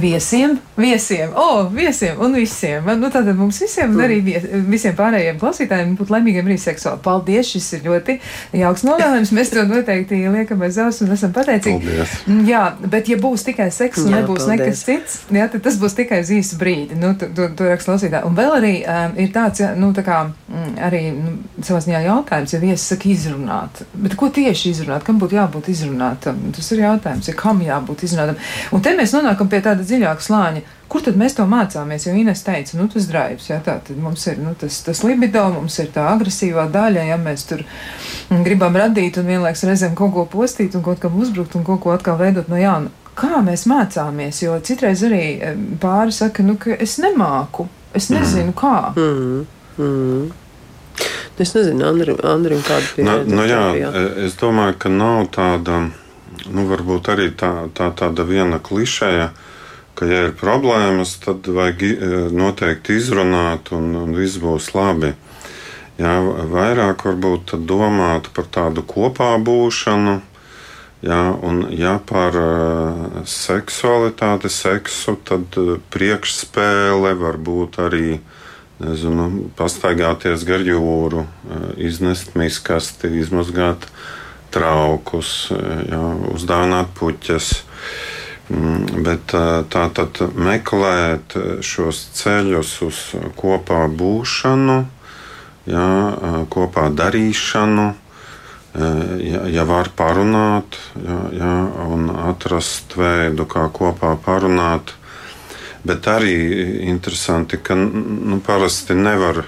viesiem, 0.03 0.57
viesiem, 0.79 1.35
o, 1.35 1.45
oh, 1.45 1.71
viesiem 1.73 2.21
un 2.23 2.37
visiem. 2.37 2.87
Nu, 2.99 3.11
tātad 3.13 3.37
mums 3.39 3.61
visiem 3.63 3.95
un 3.95 4.05
arī 4.07 4.19
vies, 4.25 4.47
visiem 4.71 4.97
pārējiem 4.99 5.41
klausītājiem 5.43 5.95
būt 5.99 6.13
laimīgiem 6.15 6.49
arī 6.49 6.59
seksuāli. 6.61 7.03
Paldies, 7.05 7.46
šis 7.55 7.69
ir 7.79 7.85
ļoti 7.87 8.19
jauks 8.61 8.85
novēlējums. 8.87 9.33
Mēs 9.37 9.53
to 9.55 9.65
noteikti 9.69 10.21
liekam 10.33 10.63
aiz 10.67 10.79
auss 10.83 11.03
un 11.05 11.13
esam 11.15 11.33
pateicīgi. 11.37 11.81
Paldies. 11.87 12.15
Jā, 12.49 12.63
bet 12.97 13.11
ja 13.13 13.19
būs 13.23 13.47
tikai 13.47 13.69
seks 13.75 14.05
un 14.05 14.13
Jā, 14.13 14.21
nebūs 14.21 14.45
paldies. 14.45 14.61
nekas 14.61 14.85
cits, 14.87 15.19
jā, 15.35 15.49
tad 15.53 15.65
tas 15.67 15.79
būs 15.83 15.97
tikai 15.99 16.21
uz 16.25 16.33
īsu 16.37 16.59
brīdi. 16.61 16.99
Nu, 17.01 17.15
tu, 17.19 17.29
tu, 17.37 17.49
tu 17.57 17.69
raksta 17.69 17.93
klausītāji. 17.93 18.27
Un 18.29 18.37
vēl 18.39 18.57
arī 18.59 18.73
um, 18.83 19.17
ir 19.23 19.33
tāds, 19.35 19.63
ja, 19.63 19.73
nu, 19.79 19.93
tā 19.97 20.05
kā 20.07 20.23
mm, 20.29 20.73
arī 20.89 21.03
nu, 21.17 21.37
savā 21.63 21.83
ziņā 21.85 22.03
jautājums, 22.07 22.55
ja 22.57 22.63
viesis 22.63 22.87
saka 22.93 23.11
izrunāt. 23.13 23.83
Bet 23.95 24.17
ko 24.19 24.31
tieši 24.35 24.73
izrunāt? 24.75 25.07
Kam 25.07 25.21
būtu 25.23 25.39
jābūt 25.39 25.71
izrunātam? 25.73 26.41
Tas 26.57 26.73
ir 26.75 26.85
jautājums, 26.85 27.31
ja 27.31 27.37
kam 27.39 27.63
jābūt 27.65 28.07
izrunātam. 28.09 28.41
Un 28.75 28.83
te 28.85 28.95
mēs 28.99 29.15
nonākam 29.17 29.51
pie 29.53 29.63
tāda 29.65 29.87
dziļāka 29.87 30.27
slāņa. 30.27 30.65
Kur 30.89 31.03
tad 31.03 31.17
mēs 31.19 31.35
to 31.35 31.43
mācāmies? 31.51 32.05
Jo 32.07 32.13
Ines 32.15 32.45
teica, 32.47 32.77
nu, 32.79 32.87
tas 32.93 33.09
drives, 33.11 33.49
jā, 33.51 33.57
tā 33.67 33.79
tad 33.83 33.97
mums 33.99 34.23
ir 34.31 34.39
nu, 34.39 34.53
tas, 34.59 34.77
tas 34.87 35.01
libido, 35.03 35.43
mums 35.57 35.79
ir 35.83 35.89
tā 35.95 36.05
agresīvā 36.13 36.69
daļa, 36.71 37.09
ja 37.11 37.17
mēs 37.19 37.43
tur 37.49 37.65
gribam 38.47 38.77
radīt 38.79 39.19
un 39.19 39.27
vienlaiks 39.27 39.65
reizēm 39.67 39.97
kaut 39.99 40.15
ko 40.15 40.27
postīt 40.37 40.77
un 40.79 40.85
kaut 40.87 41.03
kam 41.03 41.19
uzbrukt 41.19 41.57
un 41.59 41.65
kaut 41.67 41.83
ko 41.83 41.91
atkal 41.97 42.21
veidot 42.21 42.47
no 42.53 42.61
jauna. 42.61 42.93
Kā 43.17 43.41
mēs 43.43 43.65
mācāmies? 43.67 44.43
Jo 44.45 44.59
citreiz 44.61 45.03
arī 45.09 45.23
pāri 45.83 46.13
saka, 46.13 46.45
nu, 46.47 46.55
ka 46.61 46.77
es 46.79 46.99
nemāku, 47.03 47.67
es 47.97 48.11
nezinu, 48.13 48.53
kā. 48.55 48.93
Mm, 48.95 49.47
mm. 49.81 50.27
Es 51.39 51.51
nezinu, 51.53 51.83
Andrim, 51.85 52.17
Andrim 52.25 52.63
kāda 52.65 52.87
Nu, 52.87 52.95
pieredze. 52.97 53.35
nu, 53.35 53.43
jā, 53.45 53.65
jā. 53.77 53.91
es 54.25 54.37
domāju, 54.41 54.77
ka 54.81 54.89
nav 54.93 55.27
tāda, 55.35 55.83
nu, 56.49 56.65
varbūt 56.71 57.11
arī 57.13 57.27
tā, 57.37 57.51
tā 57.77 57.91
tāda 57.99 58.25
viena 58.25 58.57
klišeja, 58.61 59.31
ka, 59.97 60.07
ja 60.09 60.27
ir 60.29 60.35
problēmas, 60.37 61.17
tad 61.25 61.47
vajag 61.49 61.83
i- 61.83 61.97
noteikti 62.37 62.99
izrunāt 63.01 63.73
un, 63.77 63.95
un 63.97 64.15
viss 64.17 64.39
būs 64.43 64.73
labi. 64.77 65.15
Jā, 65.97 66.15
vairāk 66.53 67.07
varbūt 67.09 67.55
domāt 67.65 68.29
par 68.37 68.45
tādu 68.53 68.83
kopā 68.85 69.31
būšanu, 69.41 70.19
jā, 71.01 71.21
un 71.41 71.63
ja 71.73 71.95
par 72.05 72.37
uh, 72.37 73.23
seksualitāti, 73.25 74.51
seksu, 74.53 75.17
tad 75.25 75.57
uh, 75.57 75.79
priekšspēle 75.95 77.15
varbūt 77.17 77.81
arī 77.87 78.19
nezinu, 78.85 79.49
pastaigāties 79.57 80.45
gar 80.45 80.61
jūru, 80.61 81.25
eh, 81.25 81.69
iznest 81.89 82.35
miskasti, 82.37 83.09
izmazgāt 83.23 83.87
traukus, 84.53 85.49
jā, 85.89 86.03
uzdāvināt 86.37 86.93
puķes. 86.99 87.55
Mm, 87.55 87.76
Bet 88.49 89.35
eh, 89.35 89.63
tā 89.67 89.87
tad 89.95 90.21
meklēt 90.39 91.35
šos 91.67 92.03
ceļus 92.15 92.75
uz 92.87 93.01
kopā 93.39 93.87
būšanu, 93.91 94.77
jā, 95.67 95.89
kopā 96.53 96.85
darīšanu, 96.95 97.87
ja, 99.27 99.41
ja 99.51 99.65
var 99.67 99.91
parunāt, 99.99 100.79
jā, 100.95 101.17
jā, 101.41 101.55
un 101.91 102.07
atrast 102.29 102.95
veidu, 102.95 103.49
kā 103.51 103.67
kopā 103.75 104.15
parunāt. 104.23 104.95
Bet 105.87 106.07
arī 106.11 106.37
interesanti, 106.87 107.59
ka 107.63 107.75
nu, 107.79 108.39
parasti 108.47 108.95
nevar 108.99 109.43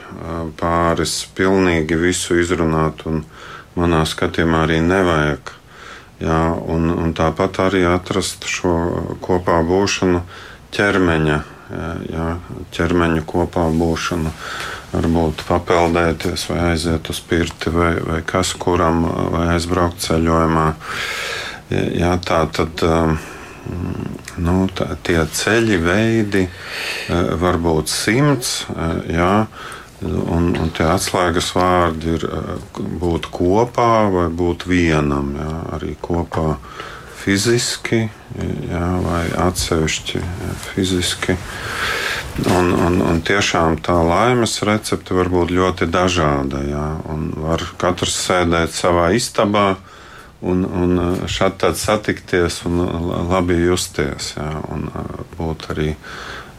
pāris 0.59 1.21
pilnīgi 1.39 1.99
visu 1.99 2.39
izrunāt, 2.39 3.07
un 3.11 3.25
manā 3.79 4.05
skatījumā 4.07 4.67
arī 4.67 4.83
nevajag. 4.83 5.58
Jā, 6.19 6.41
un, 6.67 6.91
un 6.91 7.13
tāpat 7.15 7.61
arī 7.69 7.85
atrast 7.87 8.49
šo 8.51 8.73
kopā 9.23 9.61
būšanu 9.67 10.25
ķermeņa, 10.75 11.39
jā, 12.11 12.27
ķermeņa 12.75 13.23
kopā 13.29 13.69
būšanu. 13.79 14.35
Varbūt 14.89 15.45
papeldēties, 15.45 16.47
vai 16.49 16.61
aiziet 16.71 17.11
uz 17.13 17.19
pirti, 17.29 17.71
vai, 17.71 17.93
vai 18.01 18.23
kas 18.27 18.55
kuram, 18.57 19.03
vai 19.35 19.51
aizbraukt 19.53 20.01
ceļojumā. 20.07 20.69
Jā, 21.71 22.15
tā 22.25 22.47
tad. 22.57 22.87
Um, 22.89 23.19
nu, 24.41 24.67
tā, 24.75 24.93
tie 25.05 25.19
ceļi, 25.21 25.79
veidi 25.83 26.45
eh, 26.47 27.33
var 27.41 27.59
būt 27.63 27.91
simts, 27.93 28.63
eh, 28.73 29.19
jā, 29.19 29.33
un, 30.07 30.53
un 30.55 30.71
tie 30.75 30.87
atslēgas 30.87 31.51
vārdi 31.57 32.15
ir 32.19 32.29
eh, 32.29 32.53
būt 33.01 33.31
kopā 33.35 34.09
vai 34.15 34.29
būt 34.31 34.69
vienam, 34.71 35.35
jā, 35.39 35.57
arī 35.79 35.97
kopā 36.01 36.59
fiziski, 37.19 38.05
jā, 38.71 38.87
vai 39.05 39.25
atsevišķi 39.49 40.21
jā, 40.23 40.55
fiziski. 40.69 41.37
Un, 42.55 42.71
un, 42.71 43.01
un 43.03 43.19
tiešām 43.27 43.81
tā 43.83 43.97
laimes 44.07 44.61
recepte 44.63 45.17
var 45.17 45.31
būt 45.33 45.51
ļoti 45.51 45.89
dažāda. 45.91 46.63
Jā, 46.71 46.87
var 47.43 47.65
katrs 47.81 48.15
sēdēt 48.29 48.71
savā 48.77 49.09
istabā, 49.19 49.73
un, 50.47 50.63
un 50.63 51.27
šādi 51.27 51.59
tad 51.65 51.81
satikties 51.81 52.61
un 52.71 52.85
labi 53.33 53.59
justies. 53.65 54.37
Jā, 54.39 54.53
un 54.71 54.87
būt 55.35 55.67
arī 55.75 55.97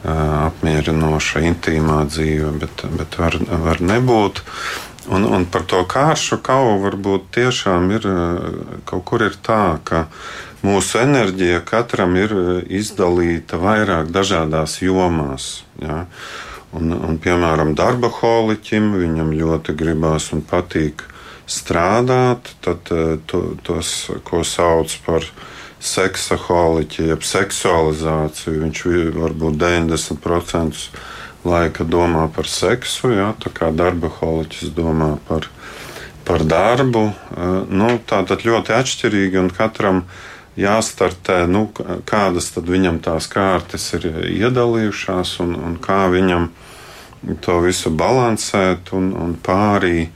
apmierinoša, 0.08 1.42
intīmā 1.50 2.04
dzīve, 2.08 2.54
bet, 2.62 2.86
bet 2.96 3.18
var, 3.20 3.36
var 3.66 3.82
nebūt. 3.84 4.44
Un, 5.10 5.26
un 5.26 5.46
par 5.50 5.66
to 5.66 5.82
kāršu 5.90 6.38
kauju 6.46 6.78
varbūt 6.84 7.32
tiešām 7.34 7.90
ir 7.96 8.06
kaut 8.86 9.04
kur 9.10 9.24
ir 9.26 9.36
tā, 9.42 9.80
ka 9.84 10.06
mūsu 10.64 11.02
enerģija 11.02 11.64
katram 11.66 12.16
ir 12.20 12.36
izdalīta 12.68 13.58
vairāk 13.60 14.12
dažādās 14.14 14.80
jomās. 14.86 15.64
Ja? 15.82 16.06
Un, 16.78 16.94
un, 16.94 17.18
piemēram, 17.18 17.74
darba 17.76 18.12
holiķim 18.14 18.94
viņam 19.02 19.34
ļoti 19.34 19.74
gribās 19.74 20.30
un 20.36 20.46
patīk 20.46 21.08
strādāt, 21.50 22.52
tad 22.62 22.86
to, 22.86 23.40
tos, 23.66 24.12
ko 24.28 24.44
sauc 24.46 24.94
par 25.08 25.26
seksa 25.26 25.59
holiķi, 25.80 27.08
jeb 27.12 27.24
seksualizāciju, 27.24 28.62
viņš 28.66 28.84
varbūt 29.16 29.60
90% 29.60 30.90
laika 31.46 31.84
domā 31.84 32.28
par 32.36 32.48
seksu, 32.48 33.14
jā, 33.16 33.34
tā 33.40 33.50
kā 33.50 33.72
darba 33.72 34.10
holiķis 34.12 34.74
domā 34.76 35.18
par, 35.28 35.48
par 36.28 36.44
darbu. 36.44 37.12
Nu, 37.70 38.00
tā 38.06 38.26
tad 38.28 38.44
ļoti 38.44 38.76
atšķirīgi 38.76 39.40
un 39.40 39.50
katram 39.50 40.04
jāstartē, 40.60 41.46
nu, 41.48 41.70
kādas 42.06 42.52
tad 42.52 42.68
viņam 42.68 43.00
tās 43.00 43.30
kārtas 43.32 43.94
ir 43.96 44.10
iedalījušās 44.28 45.40
un, 45.46 45.56
un 45.56 45.78
kā 45.80 46.08
viņam 46.12 46.50
to 47.44 47.60
visu 47.64 47.92
balansēt 47.92 48.92
un, 48.96 49.14
un 49.16 49.36
pārī 49.44 50.10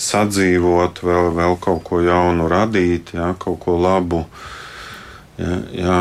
sadzīvot, 0.00 1.02
vēl, 1.04 1.30
vēl 1.36 1.58
kaut 1.60 1.82
ko 1.86 2.00
jaunu 2.04 2.48
radīt, 2.50 3.14
jā, 3.18 3.34
kaut 3.38 3.60
ko 3.66 3.76
labu. 3.80 4.24
Jā, 5.40 5.56
jā, 5.72 6.00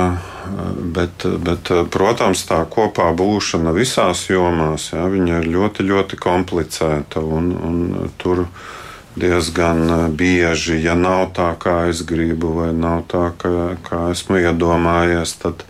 bet, 0.95 1.23
bet, 1.45 1.69
protams, 1.93 2.41
tā 2.49 2.59
kopā 2.67 3.07
būšana 3.15 3.71
visās 3.75 4.25
jomās 4.27 4.89
jā, 4.91 5.05
ir 5.07 5.47
ļoti, 5.47 5.85
ļoti 5.87 6.19
komplicēta. 6.19 7.23
Un, 7.23 7.53
un 7.55 8.09
tur 8.19 8.43
diezgan 9.19 10.11
bieži, 10.19 10.81
ja 10.83 10.95
nav 10.99 11.29
tā, 11.37 11.53
kā 11.61 11.85
es 11.91 12.03
gribu, 12.07 12.51
vai 12.59 12.73
nav 12.75 13.05
tā, 13.11 13.29
kā, 13.39 13.53
kā 13.85 14.09
esmu 14.11 14.41
iedomājies, 14.43 15.37
tad 15.39 15.63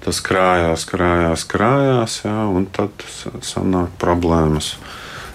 tas 0.00 0.22
krājās, 0.24 0.86
krājās, 0.88 1.44
krājās, 1.44 2.22
jā, 2.24 2.38
un 2.48 2.64
tad 2.72 3.04
sanāk 3.44 3.92
problēmas 4.00 4.78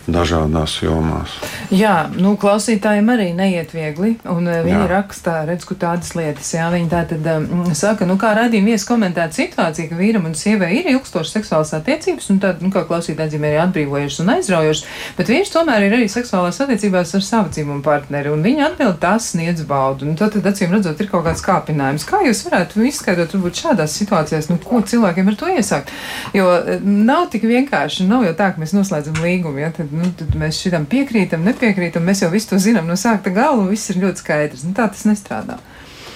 dažādās 0.08 0.78
jomās. 0.84 1.36
Jā, 1.74 2.10
nu, 2.14 2.36
klausītājiem 2.40 3.10
arī 3.14 3.30
neiet 3.38 3.74
viegli. 3.76 4.16
Un, 4.30 4.48
uh, 4.48 4.62
viņi 4.66 4.82
Jā. 4.84 4.90
rakstā, 4.92 5.36
redz, 5.48 5.66
kur 5.68 5.80
tādas 5.82 6.14
lietas. 6.18 6.52
Jā, 6.56 6.68
viņi 6.74 6.90
tā 6.92 7.04
tad 7.10 7.30
um, 7.32 7.66
saka, 7.78 8.08
nu, 8.10 8.18
kā 8.22 8.34
radījuma 8.38 8.74
viesis 8.74 8.88
komentēt 8.90 9.38
situāciju, 9.38 9.90
ka 9.92 10.00
vīram 10.00 10.28
un 10.30 10.36
sievai 10.38 10.72
ir 10.80 10.90
ilgstošas 10.94 11.36
seksuālas 11.40 11.74
attiecības, 11.80 12.30
un 12.34 12.42
tad, 12.44 12.62
nu, 12.66 12.72
kā 12.74 12.86
klausītāji 12.88 13.34
dzīvē 13.34 13.54
ir 13.54 13.64
atbrīvojušas 13.66 14.22
un 14.24 14.34
aizraujušas, 14.36 14.86
bet 15.18 15.32
vīrs 15.34 15.54
tomēr 15.54 15.88
ir 15.88 15.98
arī 15.98 16.10
seksuālās 16.12 16.62
attiecībās 16.66 17.16
ar 17.18 17.26
savu 17.26 17.54
dzimumu 17.56 17.84
partneri, 17.86 18.32
un 18.34 18.46
viņa 18.46 18.70
atbild 18.70 19.00
tas 19.02 19.32
sniedz 19.34 19.66
baudu. 19.68 20.10
Nu, 20.10 20.18
tad, 20.20 20.36
tad, 20.36 20.46
acīm 20.52 20.74
redzot, 20.76 21.02
ir 21.02 21.10
kaut 21.12 21.26
kāds 21.28 21.44
kāpinājums. 21.46 22.08
Kā 22.10 22.22
jūs 22.26 22.44
varētu 22.48 22.86
izskaidrot, 22.90 23.36
varbūt 23.36 23.62
šādās 23.64 23.98
situācijās, 24.00 24.50
nu, 24.52 24.60
ko 24.62 24.82
cilvēkiem 24.86 25.32
ar 25.32 25.40
to 25.40 25.52
iesākt? 25.52 25.94
Jo 26.36 26.52
eh, 26.60 26.84
nav 26.84 27.30
tik 27.34 27.48
vienkārši, 27.50 28.08
nav 28.10 28.26
jau 28.28 28.36
tā, 28.38 28.52
ka 28.54 28.62
mēs 28.62 28.76
noslēdzam 28.76 29.20
līgumu, 29.24 29.62
ja 29.64 29.72
tad, 29.76 29.92
nu, 29.98 30.12
tad 30.20 30.36
mēs 30.40 30.60
šitam 30.64 30.88
piekrītam, 30.90 31.46
nepiekrītam, 31.48 32.06
mēs 32.06 32.24
jau 32.26 32.32
visu 32.34 32.54
to 32.54 32.60
zinām 32.62 32.88
no 32.90 32.98
sākta 33.00 33.34
gala, 33.34 33.58
un 33.62 33.72
viss 33.72 33.92
ir 33.94 34.02
ļoti 34.04 34.24
skaidrs. 34.24 34.66
Nu, 34.68 34.76
tā 34.78 34.88
tas 34.92 35.06
nestrādā. 35.10 35.60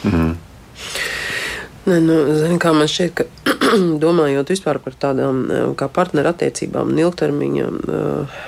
Mhm. 0.04 0.36
Nē, 1.90 1.96
nu, 2.06 2.16
zini, 2.38 2.60
kā 2.62 2.70
man 2.76 2.90
šķiet, 2.90 3.14
ka 3.18 3.26
domājot 4.04 4.52
vispār 4.52 4.78
par 4.84 4.94
tādām 5.00 5.40
kā 5.78 5.88
partnerattiecībām 5.94 6.92
un 6.92 7.00
ilgtermiņa, 7.02 7.66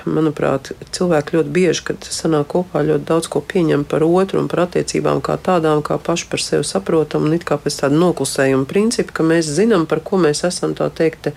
manuprāt, 0.09 0.71
cilvēki 0.93 1.37
ļoti 1.37 1.53
bieži, 1.55 1.83
kad 1.87 2.05
sanāk 2.05 2.51
kopā, 2.53 2.83
ļoti 2.85 3.07
daudz 3.09 3.29
ko 3.31 3.41
pieņem 3.41 3.85
par 3.89 4.05
otru 4.05 4.41
un 4.41 4.49
par 4.51 4.65
attiecībām 4.67 5.23
kā 5.25 5.39
tādām, 5.41 5.81
kā 5.85 5.97
paši 6.01 6.27
par 6.29 6.43
sevi 6.43 6.67
saprotam 6.67 7.25
un 7.25 7.33
it 7.37 7.45
kā 7.47 7.57
pēc 7.61 7.79
tāda 7.81 7.97
noklusējuma 7.97 8.67
principa, 8.69 9.15
ka 9.17 9.25
mēs 9.25 9.49
zinām, 9.49 9.87
par 9.89 10.03
ko 10.05 10.21
mēs 10.21 10.43
esam 10.47 10.75
tā 10.77 10.91
teikt 10.93 11.31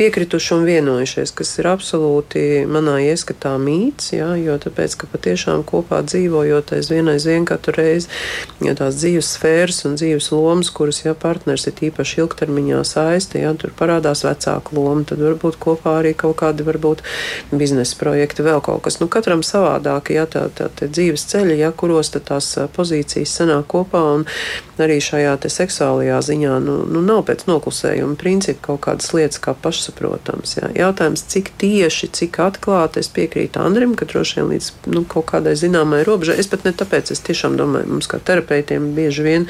piekrituši 0.00 0.56
un 0.56 0.66
vienojušies, 0.66 1.34
kas 1.38 1.54
ir 1.62 1.70
absolūti 1.70 2.44
manā 2.70 2.98
ieskatā 3.06 3.54
mīts, 3.62 4.14
jā, 4.16 4.32
jo 4.40 4.58
tāpēc, 4.66 4.98
ka 4.98 5.10
patiešām 5.14 5.62
kopā 5.68 6.02
dzīvojot 6.10 6.74
aizvien 6.78 7.14
aizvien 7.14 7.46
katru 7.48 7.78
reizi, 7.78 8.10
ja 8.66 8.74
tās 8.78 8.98
dzīves 8.98 9.34
sfēras 9.36 9.84
un 9.86 9.98
dzīves 10.00 10.32
lomas, 10.34 10.74
kuras, 10.74 11.04
ja 11.04 11.14
partners 11.20 11.66
ir 11.68 11.84
īpaši 11.90 12.22
ilgtermiņā 12.24 12.80
saisti, 12.86 13.42
ja 13.44 13.52
tur 13.58 13.74
parādās 13.76 14.24
vecāka 14.26 14.74
loma, 14.76 15.04
tad 15.08 15.22
varbūt 15.24 15.58
kopā 15.62 15.98
arī 16.00 16.14
kaut 16.18 16.38
kādi 16.42 16.66
varbūt 16.66 17.04
biznesa 17.52 17.98
projekti, 18.00 18.44
vēl 18.46 18.62
kaut 18.64 18.84
kas. 18.86 19.00
Nu, 19.02 19.08
katram 19.12 19.44
savādāk, 19.46 20.12
ja 20.14 20.26
tā, 20.30 20.48
tā, 20.56 20.70
tā 20.72 20.90
dzīves 20.90 21.26
ceļi, 21.30 21.60
ja 21.60 21.72
kuros 21.72 22.12
tās 22.16 22.52
pozīcijas 22.76 23.36
sanāk 23.40 23.68
kopā 23.70 24.02
un 24.16 24.26
arī 24.80 24.96
šajā 25.04 25.34
te 25.42 25.50
seksuālajā 25.52 26.18
ziņā, 26.24 26.54
nu, 26.64 26.76
nu 26.88 27.02
nav 27.04 27.22
pēc 27.28 27.44
noklusējuma 27.48 28.16
principa 28.20 28.70
kaut 28.70 28.80
kādas 28.86 29.12
lietas 29.16 29.40
kā 29.42 29.54
pašsaprotams. 29.54 30.56
Ja. 30.56 30.70
Jautājums, 30.86 31.24
cik 31.30 31.52
tieši, 31.60 32.10
cik 32.16 32.40
atklāti 32.42 33.02
es 33.02 33.10
piekrītu 33.12 33.60
Andrim, 33.62 33.94
ka 33.98 34.08
droši 34.08 34.40
vien 34.40 34.50
līdz 34.54 34.70
nu, 34.94 35.04
kaut 35.10 35.28
kādai 35.32 35.56
zināmai 35.60 36.02
robežai, 36.08 36.38
es 36.40 36.48
pat 36.50 36.64
ne 36.66 36.72
tāpēc, 36.76 37.12
es 37.14 37.24
tiešām 37.26 37.58
domāju, 37.60 37.90
mums 37.94 38.08
kā 38.10 38.20
terapeitiem 38.24 38.90
bieži 38.96 39.26
vien 39.26 39.48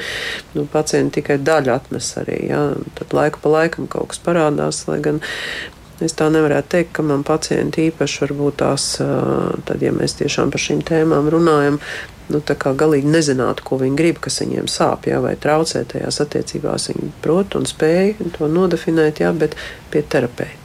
nu, 0.55 0.65
pacienti 0.71 1.21
tikai 1.21 1.39
daļu 1.51 1.75
atnes 1.75 2.15
arī. 2.23 2.39
Ja. 2.49 2.63
Tad 2.97 3.13
laiku 3.17 3.43
pa 3.43 3.53
laikam 3.59 3.91
kaut 3.91 4.13
kas 4.15 4.23
parādās, 4.23 4.85
Es 6.01 6.15
tā 6.17 6.31
nevarētu 6.33 6.71
teikt, 6.73 6.95
ka 6.97 7.03
man 7.05 7.21
pacienti 7.21 7.83
īpaši 7.91 8.23
varbūt 8.23 8.55
tās, 8.63 8.85
tad, 9.67 9.83
ja 9.85 9.91
mēs 9.93 10.15
tiešām 10.17 10.49
par 10.49 10.63
šīm 10.63 10.79
tēmām 10.87 11.29
runājam, 11.29 11.77
nu, 12.33 12.41
galīgi 12.79 13.11
nezinātu, 13.11 13.65
ko 13.67 13.77
viņi 13.83 13.99
grib, 13.99 14.21
kas 14.23 14.41
viņiem 14.41 14.69
sāp, 14.71 15.05
jā, 15.11 15.19
vai 15.21 15.35
traucē 15.37 15.83
tajās 15.93 16.17
attiecībās. 16.25 16.89
Viņi 16.89 17.11
prot 17.21 17.59
un 17.59 17.69
spēj 17.69 18.15
to 18.37 18.49
nodefinēt, 18.49 19.21
jā, 19.21 19.29
bet 19.37 19.53
pie 19.93 20.01
terapeita. 20.01 20.60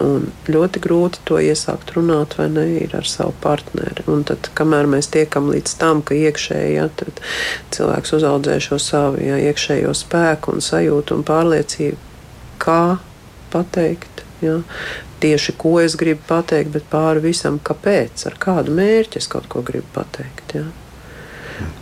Un 0.00 0.30
ļoti 0.48 0.80
grūti 0.80 1.20
to 1.28 1.36
iesākt 1.42 1.92
runāt, 1.96 2.38
vai 2.38 2.48
ne, 2.48 2.64
ir 2.80 2.94
ar 2.96 3.08
savu 3.08 3.34
partneri. 3.42 4.06
Un 4.08 4.24
tad, 4.28 4.48
kamēr 4.56 4.88
mēs 4.88 5.10
tiekam 5.12 5.50
līdz 5.52 5.76
tam, 5.80 6.00
ka 6.06 6.16
iekšēji, 6.16 6.74
ja, 6.78 6.88
cilvēks 7.76 8.16
uzaudzē 8.16 8.56
šo 8.64 8.80
savu 8.80 9.20
ja, 9.20 9.36
iekšējo 9.50 9.92
spēku 9.96 10.56
un 10.56 10.64
sajūtu 10.64 11.18
un 11.18 11.24
pārliecību, 11.28 12.00
kā 12.62 12.82
pateikt, 13.52 14.24
ja, 14.40 14.62
tieši 15.22 15.54
ko 15.60 15.76
es 15.82 15.98
gribu 16.00 16.24
pateikt, 16.28 16.72
bet 16.72 16.88
pāri 16.90 17.26
visam, 17.28 17.60
kāpēc, 17.62 18.24
ar 18.30 18.38
kādu 18.40 18.72
mērķi 18.78 19.20
es 19.20 19.28
kaut 19.30 19.50
ko 19.52 19.60
gribu 19.66 19.92
pateikt. 19.98 20.56
Ja. 20.56 20.70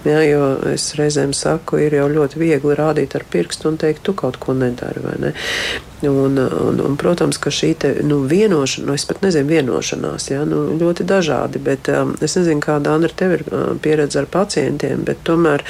Ja, 0.05 0.19
jo 0.25 0.45
es 0.73 0.91
reizēm 0.99 1.33
saku, 1.37 1.79
ir 1.85 1.95
jau 1.97 2.09
ļoti 2.11 2.41
viegli 2.41 2.75
rādīt 2.77 3.15
ar 3.17 3.25
pirkstu 3.31 3.71
un 3.71 3.79
teikt, 3.81 4.03
tu 4.05 4.15
kaut 4.19 4.37
ko 4.43 4.53
nedari. 4.57 5.03
Ne? 5.23 5.33
Un, 6.03 6.39
un, 6.39 6.81
un, 6.81 6.97
protams, 6.97 7.37
ka 7.37 7.51
šī 7.53 7.75
te, 7.77 7.91
nu, 8.07 8.23
vienošanās, 8.29 8.87
nu, 8.89 8.95
es 8.97 9.05
pat 9.05 9.21
nezinu, 9.21 9.49
vienošanās, 9.51 10.31
ja, 10.31 10.47
nu, 10.49 10.63
ļoti 10.81 11.05
dažādi. 11.05 11.61
Bet, 11.61 11.91
um, 11.93 12.15
es 12.25 12.39
nezinu, 12.39 12.63
kāda 12.65 12.95
Andra 12.97 13.13
tev 13.13 13.37
ir 13.37 13.45
uh, 13.51 13.67
pieredze 13.85 14.23
ar 14.23 14.29
pacientiem, 14.33 15.05
bet 15.05 15.21
tomēr 15.29 15.65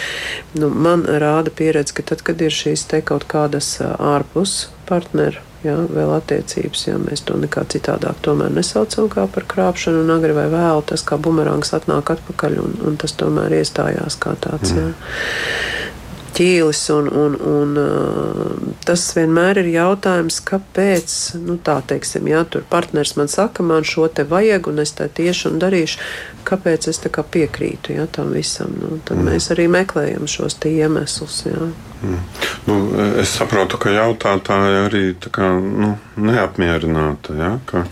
nu, 0.54 0.70
man 0.70 1.02
rāda 1.02 1.50
pieredze, 1.50 1.96
ka 1.96 2.06
tad, 2.12 2.22
kad 2.26 2.42
ir 2.46 2.54
šīs 2.54 2.86
te 2.92 3.02
kaut 3.02 3.26
kādas 3.30 3.72
uh, 3.82 3.96
ārpus 3.98 4.68
partneru 4.86 5.42
jā, 5.66 5.74
vēl 5.90 6.14
attiecības, 6.20 6.86
ja 6.86 6.94
mēs 7.02 7.26
to 7.26 7.34
nekā 7.40 7.66
citādāk 7.74 8.22
tomēr 8.22 8.54
nesaucam 8.54 9.10
kā 9.10 9.26
par 9.34 9.48
krāpšanu, 9.50 10.04
un 10.04 10.14
agri 10.14 10.36
vai 10.36 10.46
vēl 10.52 10.86
tas 10.86 11.02
kā 11.06 11.18
bumerangs 11.18 11.74
atnāk 11.74 12.14
atpakaļ, 12.14 12.58
un, 12.62 12.78
un 12.86 13.02
tas 13.02 13.18
tomēr 13.18 13.58
iestājās 13.58 14.18
kā 14.22 14.38
tāds. 14.46 14.78
Mm. 14.78 14.86
Jā 14.86 15.78
ķīlis. 16.40 16.82
Un, 16.94 17.10
un, 17.12 17.36
un, 17.36 17.76
uh, 17.78 18.74
tas 18.88 19.04
vienmēr 19.16 19.60
ir 19.62 19.70
jautājums, 19.74 20.40
kāpēc 20.48 21.16
nu, 21.44 21.58
tā 21.64 21.76
teiksim, 21.92 22.28
jā, 22.30 22.42
tur 22.48 22.64
partneris 22.70 23.14
man 23.20 23.30
saka, 23.30 23.64
man 23.66 23.86
šo 23.86 24.08
te 24.08 24.24
vajag, 24.28 24.70
un 24.72 24.82
es 24.84 24.94
tā 24.96 25.10
tieši 25.12 25.50
un 25.52 25.60
darīšu. 25.62 26.00
Kāpēc 26.48 26.88
es 26.90 27.02
kā 27.12 27.22
piekrītu 27.22 27.94
jā, 27.98 28.08
tam 28.10 28.32
visam? 28.34 28.72
Nu, 28.80 28.98
tad 29.04 29.20
mm. 29.20 29.28
mēs 29.28 29.50
arī 29.52 29.68
meklējam 29.70 30.26
šos 30.30 30.56
iemeslus. 30.70 31.44
Jā. 31.46 31.70
Mm. 32.00 32.20
Nu, 32.66 32.76
es 33.20 33.36
saprotu, 33.36 33.78
ka 33.80 33.92
jautātāji 33.92 34.84
arī 34.86 35.04
kā, 35.28 35.52
nu, 35.60 35.94
neapmierināta. 36.16 37.36
Ja, 37.36 37.54
ka 37.68 37.84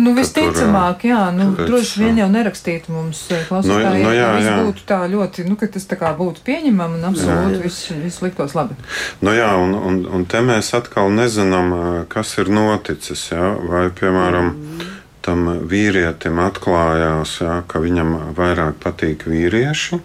Nu, 0.00 0.12
visticamāk, 0.16 1.04
jā, 1.08 1.20
nu, 1.34 1.50
kāpēc, 1.52 1.68
droši 1.68 2.00
vien 2.02 2.20
jau 2.22 2.28
nerakstītu 2.32 2.94
mums 2.94 3.22
klausītājiem, 3.48 3.98
nu, 4.00 4.08
nu, 4.08 4.14
jā, 4.16 4.28
jā. 4.44 4.54
būtu 4.64 4.86
tā 4.88 5.00
ļoti, 5.10 5.44
nu, 5.48 5.56
ka 5.60 5.68
tas 5.74 5.86
tā 5.90 5.98
kā 6.00 6.12
būtu 6.16 6.44
pieņemam 6.46 6.96
un 6.96 7.08
absolūti 7.10 7.60
viss, 7.64 7.90
viss 8.00 8.22
liktos 8.24 8.56
labi. 8.56 8.78
Nu 9.24 9.34
jā, 9.36 9.50
un, 9.60 9.74
un, 9.76 10.00
un 10.08 10.24
te 10.30 10.40
mēs 10.44 10.72
atkal 10.78 11.12
nezinām, 11.14 11.74
kas 12.12 12.32
ir 12.40 12.52
noticis, 12.54 13.26
jā, 13.34 13.52
vai, 13.68 13.84
piemēram, 14.00 14.50
mm. 14.54 14.88
tam 15.26 15.52
vīrietim 15.70 16.40
atklājās, 16.46 17.36
jā, 17.44 17.60
ka 17.68 17.82
viņam 17.84 18.16
vairāk 18.38 18.80
patīk 18.82 19.28
vīrieši, 19.28 20.00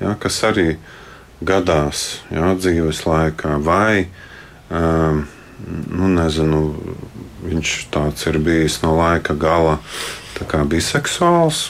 jā, 0.00 0.16
kas 0.22 0.40
arī 0.48 0.68
gadās, 1.44 2.06
jā, 2.32 2.54
dzīves 2.56 3.04
laikā, 3.08 3.58
vai, 3.64 4.06
um, 4.70 5.24
nu, 5.66 6.10
nezinu, 6.12 6.60
viņš 7.44 7.74
tāds 7.94 8.26
ir 8.30 8.38
bijis 8.42 8.80
no 8.84 8.94
laika 8.98 9.36
gala, 9.38 9.78
biseksuāls. 10.68 11.68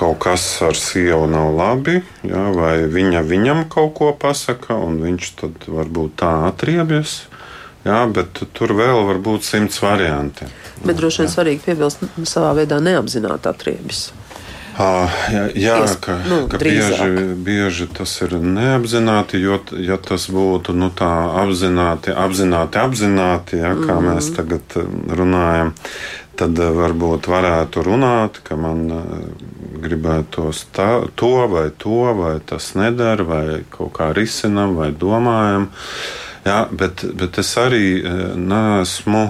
Kaut 0.00 0.20
kas 0.22 0.44
ar 0.64 0.78
sievu 0.78 1.26
nav 1.28 1.50
labi, 1.56 1.98
jā, 2.24 2.44
vai 2.56 2.86
viņa 2.88 3.20
viņam 3.26 3.64
kaut 3.68 3.92
ko 3.98 4.12
pasaka, 4.16 4.78
un 4.78 5.00
viņš 5.02 5.32
tad 5.40 5.66
varbūt 5.68 6.14
tā 6.22 6.30
atriebjas. 6.48 7.24
Jā, 7.84 8.04
bet 8.12 8.42
tur 8.56 8.74
vēl 8.76 9.06
var 9.08 9.20
būt 9.24 9.44
simts 9.44 9.80
varianti. 9.80 10.48
Bet 10.84 10.98
droši 11.00 11.24
vien 11.24 11.30
svarīgi 11.32 11.64
piebilst, 11.64 12.04
savā 12.28 12.52
veidā 12.56 12.80
neapzināti 12.80 13.48
atriebjas. 13.48 14.10
Jā, 14.80 15.42
Ies, 15.52 15.96
ka, 16.00 16.14
nu, 16.24 16.44
ka 16.48 16.58
bieži, 16.62 17.08
bieži 17.44 17.86
tas 17.92 18.14
ir 18.24 18.36
neapzināti, 18.40 19.40
jo 19.42 19.58
ja 19.76 19.98
tas 20.00 20.24
būtu 20.32 20.72
nu, 20.76 20.88
tā 20.96 21.10
apzināti, 21.42 22.14
apzināti, 22.16 22.80
apzināti 22.80 23.60
ja, 23.60 23.74
kā 23.76 23.98
mm 23.98 24.08
mēs 24.10 24.30
tagad 24.36 24.76
runājam, 25.18 25.74
tad 26.40 26.56
varbūt 26.56 27.28
varētu 27.28 27.84
runāt, 27.84 28.40
ka 28.46 28.56
man 28.56 28.86
gribētos 29.84 30.64
tā, 30.72 30.88
to 31.14 31.34
vai 31.52 31.68
to, 31.76 32.00
vai 32.16 32.38
tas 32.40 32.72
nedara, 32.78 33.26
vai 33.26 33.44
kaut 33.70 33.92
kā 33.98 34.10
risinam, 34.16 34.74
vai 34.78 34.90
domājam. 34.96 35.68
Jā, 36.46 36.64
bet, 36.72 37.04
bet 37.20 37.38
es 37.42 37.52
arī 37.60 38.00
neesmu 38.40 39.26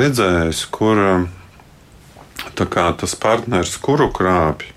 redzējis, 0.00 0.64
kur 0.72 1.04
tas 2.54 3.14
partneris, 3.14 3.76
kuru 3.82 4.10
krāpj, 4.12 4.68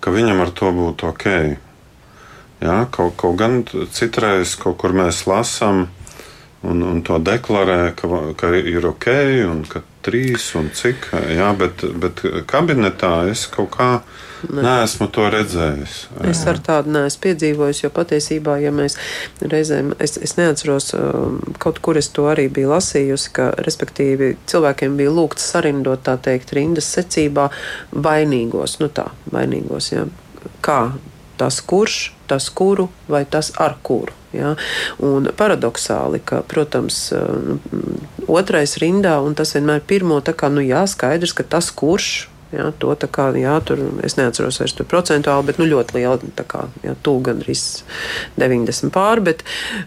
ka 0.00 0.10
viņam 0.10 0.42
ar 0.42 0.50
to 0.50 0.72
būtu 0.74 1.08
ok. 1.10 1.26
Jā, 2.62 2.76
kaut, 2.94 3.16
kaut 3.18 3.36
gan 3.40 3.62
citreiz 3.90 4.54
kaut 4.54 4.78
kur 4.78 4.94
mēs 4.94 5.24
lasām 5.26 5.88
un, 6.62 6.82
un 6.82 7.02
to 7.02 7.18
deklarē, 7.18 7.94
ka, 7.98 8.08
ka 8.38 8.52
ir 8.54 8.86
ok 8.86 9.08
un 9.48 9.64
ka 9.66 9.82
trīs 10.04 10.50
un 10.58 10.70
cik. 10.74 11.10
Jā, 11.36 11.52
bet, 11.58 11.86
bet 12.02 12.24
kabinetā 12.50 13.16
es 13.32 13.46
kaut 13.50 13.72
kā 13.76 13.94
Ne. 14.50 14.62
Nē, 14.64 14.72
esmu 14.82 15.06
to 15.14 15.28
redzējis. 15.30 15.96
Es 16.26 16.40
ar 16.50 16.58
tādu 16.64 16.90
neesmu 16.96 17.22
piedzīvojis, 17.22 17.82
jo 17.84 17.90
patiesībā, 17.94 18.56
ja 18.62 18.72
mēs 18.74 18.96
reizēm, 19.38 19.92
es, 20.02 20.16
es 20.18 20.34
neatceros, 20.38 20.90
um, 20.98 21.38
kaut 21.62 21.78
kur 21.84 22.00
es 22.00 22.10
to 22.14 22.26
arī 22.32 22.48
biju 22.52 22.72
lasījusi, 22.72 23.30
ka, 23.36 23.52
respektīvi, 23.62 24.32
cilvēkiem 24.50 24.98
bija 24.98 25.14
lūgts 25.14 25.46
sarindot, 25.54 26.02
tā 26.08 26.16
teikt, 26.26 26.54
rindas 26.58 26.90
secībā 26.96 27.48
vainīgos, 27.94 28.80
nu 28.82 28.90
tā, 28.90 29.06
vainīgos, 29.30 29.92
jā. 29.94 30.06
Kā 30.64 30.80
tas 31.40 31.60
kurš, 31.60 32.12
tas 32.30 32.48
kuru 32.48 32.88
vai 33.08 33.24
tas 33.24 33.52
ar 33.60 33.76
kuru. 33.82 34.14
Ja? 34.32 34.54
Un 35.04 35.28
paradoxāli, 35.36 36.22
ka, 36.24 36.40
protams, 36.48 37.04
um, 37.16 37.60
otrais 38.28 38.78
rindā, 38.80 39.18
un 39.24 39.36
tas 39.38 39.54
vienmēr 39.56 39.84
pirmo, 39.86 40.20
tā 40.24 40.34
kā, 40.36 40.48
nu 40.52 40.64
jā, 40.64 40.86
skaidrs, 40.88 41.34
ka 41.36 41.44
tas 41.44 41.70
kurš 41.74 42.31
Jā, 42.52 42.66
to 42.76 42.92
tā 43.00 43.08
kā, 43.08 43.30
jā, 43.38 43.54
tur 43.64 43.80
es 44.04 44.18
neatceros 44.18 44.58
vairs 44.60 44.74
tur 44.76 44.86
procentuāli, 44.88 45.46
bet 45.48 45.60
nu, 45.60 45.64
ļoti 45.70 45.96
liela, 45.96 46.18
tā 46.36 46.44
kā, 46.48 46.66
jā, 46.84 46.92
tūl 47.00 47.22
gandrīz 47.24 47.62
90 48.36 48.92
pār, 48.92 49.22
bet 49.24 49.40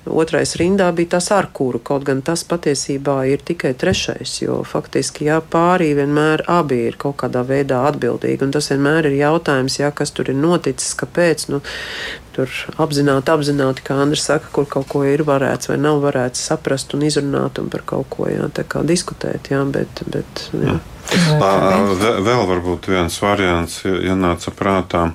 otrais 0.09 0.55
rindā 0.57 0.87
bija 0.97 1.13
tas 1.15 1.29
ar 1.35 1.51
kuru, 1.53 1.77
kaut 1.85 2.07
gan 2.07 2.23
tas 2.25 2.41
patiesībā 2.47 3.19
ir 3.29 3.45
tikai 3.45 3.75
trešais, 3.77 4.39
jo 4.41 4.63
faktiski, 4.65 5.27
jā, 5.29 5.37
pārī 5.45 5.91
vienmēr 5.99 6.47
abi 6.49 6.81
ir 6.89 6.97
kaut 7.01 7.19
kādā 7.21 7.45
veidā 7.45 7.83
atbildīgi, 7.91 8.41
un 8.47 8.55
tas 8.55 8.71
vienmēr 8.73 9.11
ir 9.11 9.19
jautājums, 9.19 9.77
jā, 9.83 9.93
kas 9.93 10.15
tur 10.17 10.33
ir 10.33 10.39
noticis, 10.39 10.97
kāpēc, 10.97 11.49
nu, 11.53 11.61
tur 12.35 12.51
apzināti, 12.81 13.31
apzināti, 13.31 13.83
kā 13.85 13.97
Andris 14.03 14.25
saka, 14.27 14.51
kur 14.53 14.67
kaut 14.69 14.89
ko 14.91 15.03
ir 15.07 15.23
varēts 15.27 15.71
vai 15.71 15.79
nav 15.81 16.01
varēts 16.03 16.43
saprast 16.49 16.93
un 16.97 17.05
izrunāt 17.07 17.61
un 17.61 17.71
par 17.73 17.85
kaut 17.87 18.09
ko 18.13 18.29
jā, 18.29 18.49
diskutēt. 18.83 19.51
Jā, 19.53 19.63
bet, 19.71 20.03
bet, 20.11 20.45
jā. 20.59 20.77
Vēl 22.25 22.47
varbūt 22.49 22.89
viens 22.91 23.17
variants 23.21 23.81
ienāca 23.85 24.53
prātā. 24.55 25.09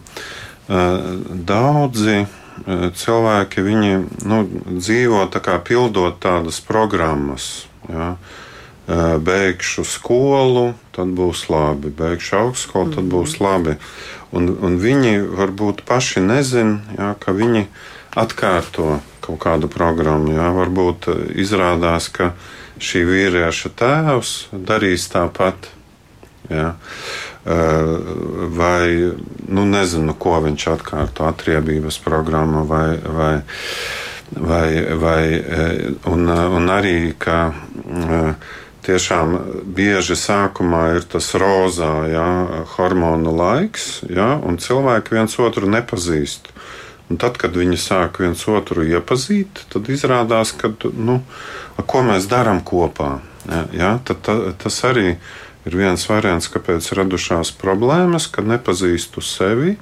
Daudzi 0.71 2.21
cilvēki 3.01 3.65
viņi, 3.65 3.97
nu, 4.29 4.43
dzīvo 4.77 5.25
tā 5.33 5.43
kā 5.45 5.59
pildot 5.65 6.21
tādas 6.23 6.61
programmas. 6.65 7.67
Jā. 7.91 8.15
Beigšu 8.90 9.85
skolu, 9.87 10.72
tad 10.94 11.12
būs 11.14 11.44
labi. 11.53 11.92
Beigšu 11.94 12.37
augstskolu, 12.40 12.94
tad 12.96 13.07
būs 13.12 13.37
labi. 13.38 13.76
Un, 14.35 14.50
un 14.50 14.79
viņi 14.83 15.20
varbūt 15.38 15.85
paši 15.87 16.22
nezina, 16.24 17.14
ka 17.22 17.35
viņi 17.37 17.68
atkārto 18.18 18.98
kaut 19.22 19.38
kādu 19.44 19.70
programmu. 19.70 20.35
Jā. 20.35 20.50
Varbūt 20.57 21.11
izrādās, 21.38 22.11
ka 22.11 22.33
šī 22.83 23.05
vīrieša 23.07 23.72
tēvs 23.79 24.35
darīs 24.66 25.07
tāpat. 25.12 25.70
Jā. 26.50 26.74
Vai, 27.46 28.85
nu, 29.46 29.70
nezinu, 29.70 30.18
ko 30.18 30.40
viņš 30.42 30.70
atkārto, 30.74 31.31
atriebības 31.31 32.03
programmu 32.03 32.66
vai. 32.66 32.88
vai 33.07 33.35
Vai, 34.31 34.94
vai, 34.94 35.42
un, 36.07 36.29
un 36.31 36.68
arī, 36.70 37.16
ka 37.18 37.50
tiešām 38.87 39.37
bieži 39.77 40.16
sākumā 40.19 40.83
ir 40.99 41.07
tas 41.11 41.33
rozā 41.38 41.93
jā, 42.11 42.29
hormonu 42.77 43.33
laiks, 43.37 44.03
jā, 44.09 44.33
un 44.40 44.61
cilvēki 44.62 45.16
viens 45.19 45.37
otru 45.43 45.71
nepazīst. 45.71 46.53
Un 47.11 47.19
tad, 47.19 47.40
kad 47.43 47.57
viņi 47.59 47.79
sāk 47.81 48.21
viens 48.23 48.43
otru 48.47 48.85
iepazīt, 48.87 49.64
tad 49.73 49.88
izrādās, 49.90 50.53
ka 50.55 50.71
nu, 50.95 51.19
ko 51.83 52.05
mēs 52.07 52.29
darām 52.31 52.62
kopā. 52.62 53.16
Jā, 53.75 53.97
tad, 54.07 54.21
ta, 54.23 54.37
tas 54.62 54.77
arī 54.87 55.16
ir 55.66 55.77
viens 55.77 56.05
variants, 56.07 56.47
kāpēc 56.53 56.93
radušās 56.97 57.51
problēmas, 57.59 58.29
kad 58.31 58.47
nepazīstu 58.47 59.25
sevi, 59.27 59.75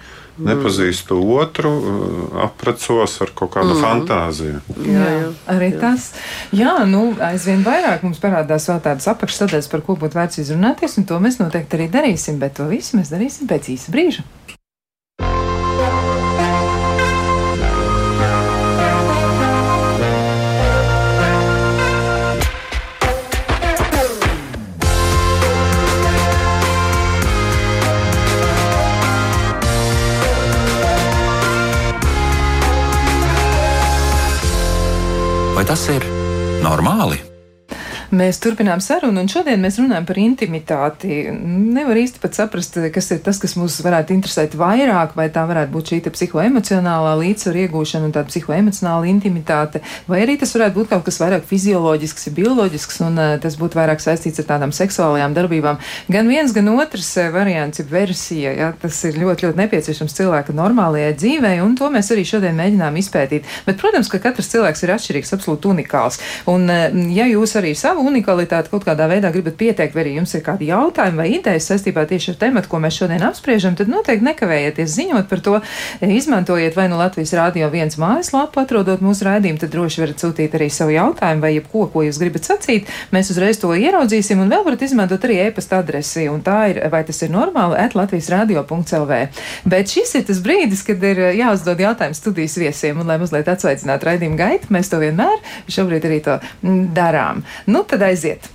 nepazīstu 0.44 1.18
otru, 1.38 1.72
uh, 1.78 2.20
aprecos 2.46 3.18
ar 3.24 3.32
kaut 3.38 3.52
kādu 3.56 3.74
mm. 3.74 3.82
fantāziju. 3.84 4.62
Jā, 4.86 5.08
jā, 5.14 5.30
arī 5.54 5.72
jā. 5.72 5.80
tas. 5.82 6.10
Jā, 6.54 6.74
nu, 6.88 7.10
aizvien 7.30 7.64
vairāk 7.66 8.06
mums 8.06 8.22
parādās 8.22 8.68
vēl 8.70 8.82
tādas 8.84 9.08
apakšsadaļas, 9.14 9.70
par 9.72 9.84
ko 9.86 9.98
būtu 9.98 10.20
vērts 10.20 10.42
izrunāties, 10.44 10.98
un 11.00 11.08
to 11.08 11.18
mēs 11.22 11.40
noteikti 11.42 11.80
arī 11.80 11.90
darīsim, 11.98 12.40
bet 12.42 12.58
to 12.60 12.68
visu 12.70 13.00
mēs 13.00 13.12
darīsim 13.14 13.50
pēc 13.50 13.72
īsa 13.74 13.94
brīža. 13.94 14.26
Normāli? 36.78 37.27
Mēs 38.18 38.38
turpinām 38.42 38.80
sarunu, 38.82 39.20
un 39.22 39.28
šodien 39.30 39.60
mēs 39.62 39.76
runājam 39.78 40.06
par 40.08 40.18
intimitāti. 40.18 41.18
Nevar 41.28 41.98
īsti 42.00 42.20
pat 42.22 42.38
saprast, 42.38 42.78
kas 42.94 43.10
ir 43.14 43.20
tas, 43.22 43.38
kas 43.38 43.54
mūs 43.58 43.76
varētu 43.84 44.14
interesēt 44.16 44.56
vairāk, 44.58 45.12
vai 45.18 45.28
tā 45.34 45.44
varētu 45.46 45.74
būt 45.74 45.92
šī 45.92 45.98
psihoemocionālā 46.16 47.12
līdzsvara 47.20 47.66
iegūšana 47.66 48.08
un 48.08 48.14
tāda 48.16 48.32
psihoemocionāla 48.32 49.10
intimitāte, 49.10 49.82
vai 50.08 50.22
arī 50.24 50.38
tas 50.40 50.54
varētu 50.56 50.78
būt 50.80 50.90
kaut 50.94 51.04
kas 51.06 51.20
vairāk 51.22 51.44
fizioloģisks, 51.50 52.30
bioloģisks, 52.38 52.98
un 53.06 53.20
uh, 53.20 53.34
tas 53.42 53.58
būtu 53.60 53.78
vairāk 53.78 54.02
saistīts 54.02 54.42
ar 54.42 54.48
tādām 54.54 54.74
seksuālajām 54.74 55.36
darbībām. 55.36 55.78
Gan 56.10 56.32
viens, 56.32 56.54
gan 56.56 56.72
otrs 56.74 57.12
uh, 57.20 57.28
variants 57.34 57.84
ir 57.84 57.90
versija, 57.92 58.54
ja, 58.56 58.72
tas 58.82 58.98
ir 59.06 59.20
ļoti, 59.20 59.46
ļoti 59.46 59.62
nepieciešams 59.62 60.18
cilvēka 60.18 60.56
normālajai 60.56 61.14
dzīvei, 61.20 61.54
un 61.62 61.76
to 61.78 61.92
mēs 61.92 62.10
arī 62.16 62.26
šodien 62.26 62.58
mēģinām 62.58 62.98
izpētīt. 63.04 63.46
Bet, 63.68 63.78
protams, 63.78 64.10
ka 64.10 64.22
katrs 64.26 64.50
cilvēks 64.56 64.86
ir 64.86 64.96
atšķirīgs, 64.96 65.34
absolūti 65.38 65.72
unikāls. 65.76 66.22
Un, 66.50 66.66
uh, 66.72 66.88
ja 67.14 67.28
jūs 67.30 67.54
arī 67.60 67.76
savu 67.78 68.07
unikalitāti 68.08 68.72
kaut 68.72 68.86
kādā 68.88 69.08
veidā 69.10 69.30
gribat 69.34 69.58
pieteikt, 69.60 69.94
vai 69.96 70.04
arī 70.04 70.16
jums 70.18 70.34
ir 70.34 70.44
kādi 70.46 70.70
jautājumi 70.70 71.20
vai 71.20 71.28
idejas 71.36 71.68
saistībā 71.70 72.04
tieši 72.08 72.32
ar 72.34 72.40
tematu, 72.42 72.70
ko 72.72 72.80
mēs 72.82 72.98
šodien 73.00 73.24
apspriežam, 73.28 73.76
tad 73.78 73.90
noteikti 73.92 74.26
nekavējieties 74.26 74.94
ziņot 74.96 75.28
par 75.30 75.42
to. 75.44 75.56
Izmantojiet 76.04 76.76
vai 76.76 76.88
nu 76.90 76.98
Latvijas 77.00 77.34
Rādio 77.36 77.68
viens 77.72 77.98
mājaslapu, 78.00 78.62
atrodot 78.62 79.02
mūsu 79.04 79.26
raidījumu, 79.28 79.60
tad 79.62 79.72
droši 79.74 80.02
varat 80.04 80.24
sūtīt 80.24 80.56
arī 80.58 80.70
savu 80.72 80.94
jautājumu 80.94 81.44
vai 81.44 81.52
jebko, 81.56 81.86
ko 81.92 82.04
jūs 82.06 82.20
gribat 82.22 82.48
sacīt. 82.48 82.88
Mēs 83.14 83.32
uzreiz 83.34 83.60
to 83.62 83.72
ieraudzīsim 83.76 84.42
un 84.42 84.52
vēl 84.52 84.64
varat 84.66 84.84
izmantot 84.86 85.24
arī 85.28 85.40
e-pasta 85.46 85.80
adresi, 85.82 86.28
un 86.32 86.42
tā 86.46 86.58
ir, 86.72 86.82
vai 86.92 87.04
tas 87.08 87.22
ir 87.24 87.32
normāli, 87.34 87.78
at 87.78 87.96
Latvijas 87.98 88.30
radio.lv. 88.34 89.20
Bet 89.68 89.92
šis 89.92 90.14
ir 90.18 90.26
tas 90.28 90.42
brīdis, 90.44 90.84
kad 90.86 91.02
ir 91.04 91.22
jāuzdod 91.38 91.80
jautājums 91.82 92.20
studijas 92.22 92.56
viesiem, 92.60 93.00
un 93.00 93.10
lai 93.10 93.18
mazliet 93.20 93.48
atsveicinātu 93.50 94.08
raidījumu 94.08 94.38
gaitu, 94.38 94.72
mēs 94.74 94.90
to 94.92 95.00
vienmēr 95.02 95.38
šobrīd 95.70 96.08
arī 96.08 96.20
to 96.24 96.38
darām. 96.96 97.44
Nu, 97.68 97.84
tad 97.88 98.04
aiziet! 98.06 98.48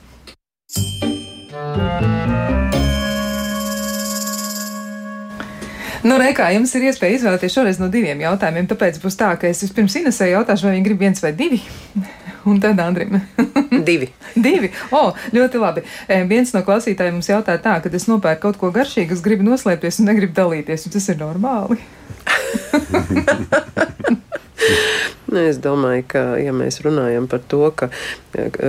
Nu, 6.04 6.18
Reikā, 6.20 6.50
jums 6.52 6.74
ir 6.76 6.90
iespēja 6.90 7.16
izvēlēties 7.16 7.54
šoreiz 7.56 7.78
no 7.80 7.88
diviem 7.92 8.20
jautājumiem. 8.20 8.66
Tāpēc 8.68 8.98
būs 9.00 9.16
tā, 9.16 9.30
ka 9.40 9.48
es 9.48 9.64
vispirms 9.64 9.96
Inesē 10.02 10.28
jautāšu, 10.34 10.68
vai 10.68 10.74
viņi 10.76 10.88
grib 10.90 11.06
viens 11.06 11.24
vai 11.24 11.32
divi. 11.38 11.62
Un 12.50 12.60
tad 12.60 12.82
Andrim. 12.84 13.22
divi. 13.88 14.10
divi. 14.36 14.74
O, 14.92 15.00
oh, 15.00 15.22
ļoti 15.32 15.64
labi. 15.64 15.86
E, 16.12 16.20
viens 16.28 16.52
no 16.52 16.60
klausītājiem 16.68 17.16
mums 17.16 17.32
jautāja 17.32 17.64
tā, 17.64 17.78
ka 17.80 17.88
es 17.96 18.10
nopērku 18.12 18.50
kaut 18.50 18.60
ko 18.60 18.74
garšīgu, 18.76 19.16
es 19.16 19.24
gribu 19.24 19.48
noslēpties 19.48 20.04
un 20.04 20.12
negribu 20.12 20.36
dalīties. 20.42 20.90
Un 20.90 20.98
tas 20.98 21.08
ir 21.14 21.22
normāli. 21.24 21.80
Nu, 25.34 25.40
es 25.40 25.58
domāju, 25.58 26.04
ka, 26.14 26.22
ja 26.38 26.52
mēs 26.54 26.82
runājam 26.86 27.26
par 27.32 27.42
to, 27.50 27.64
ka 27.74 27.90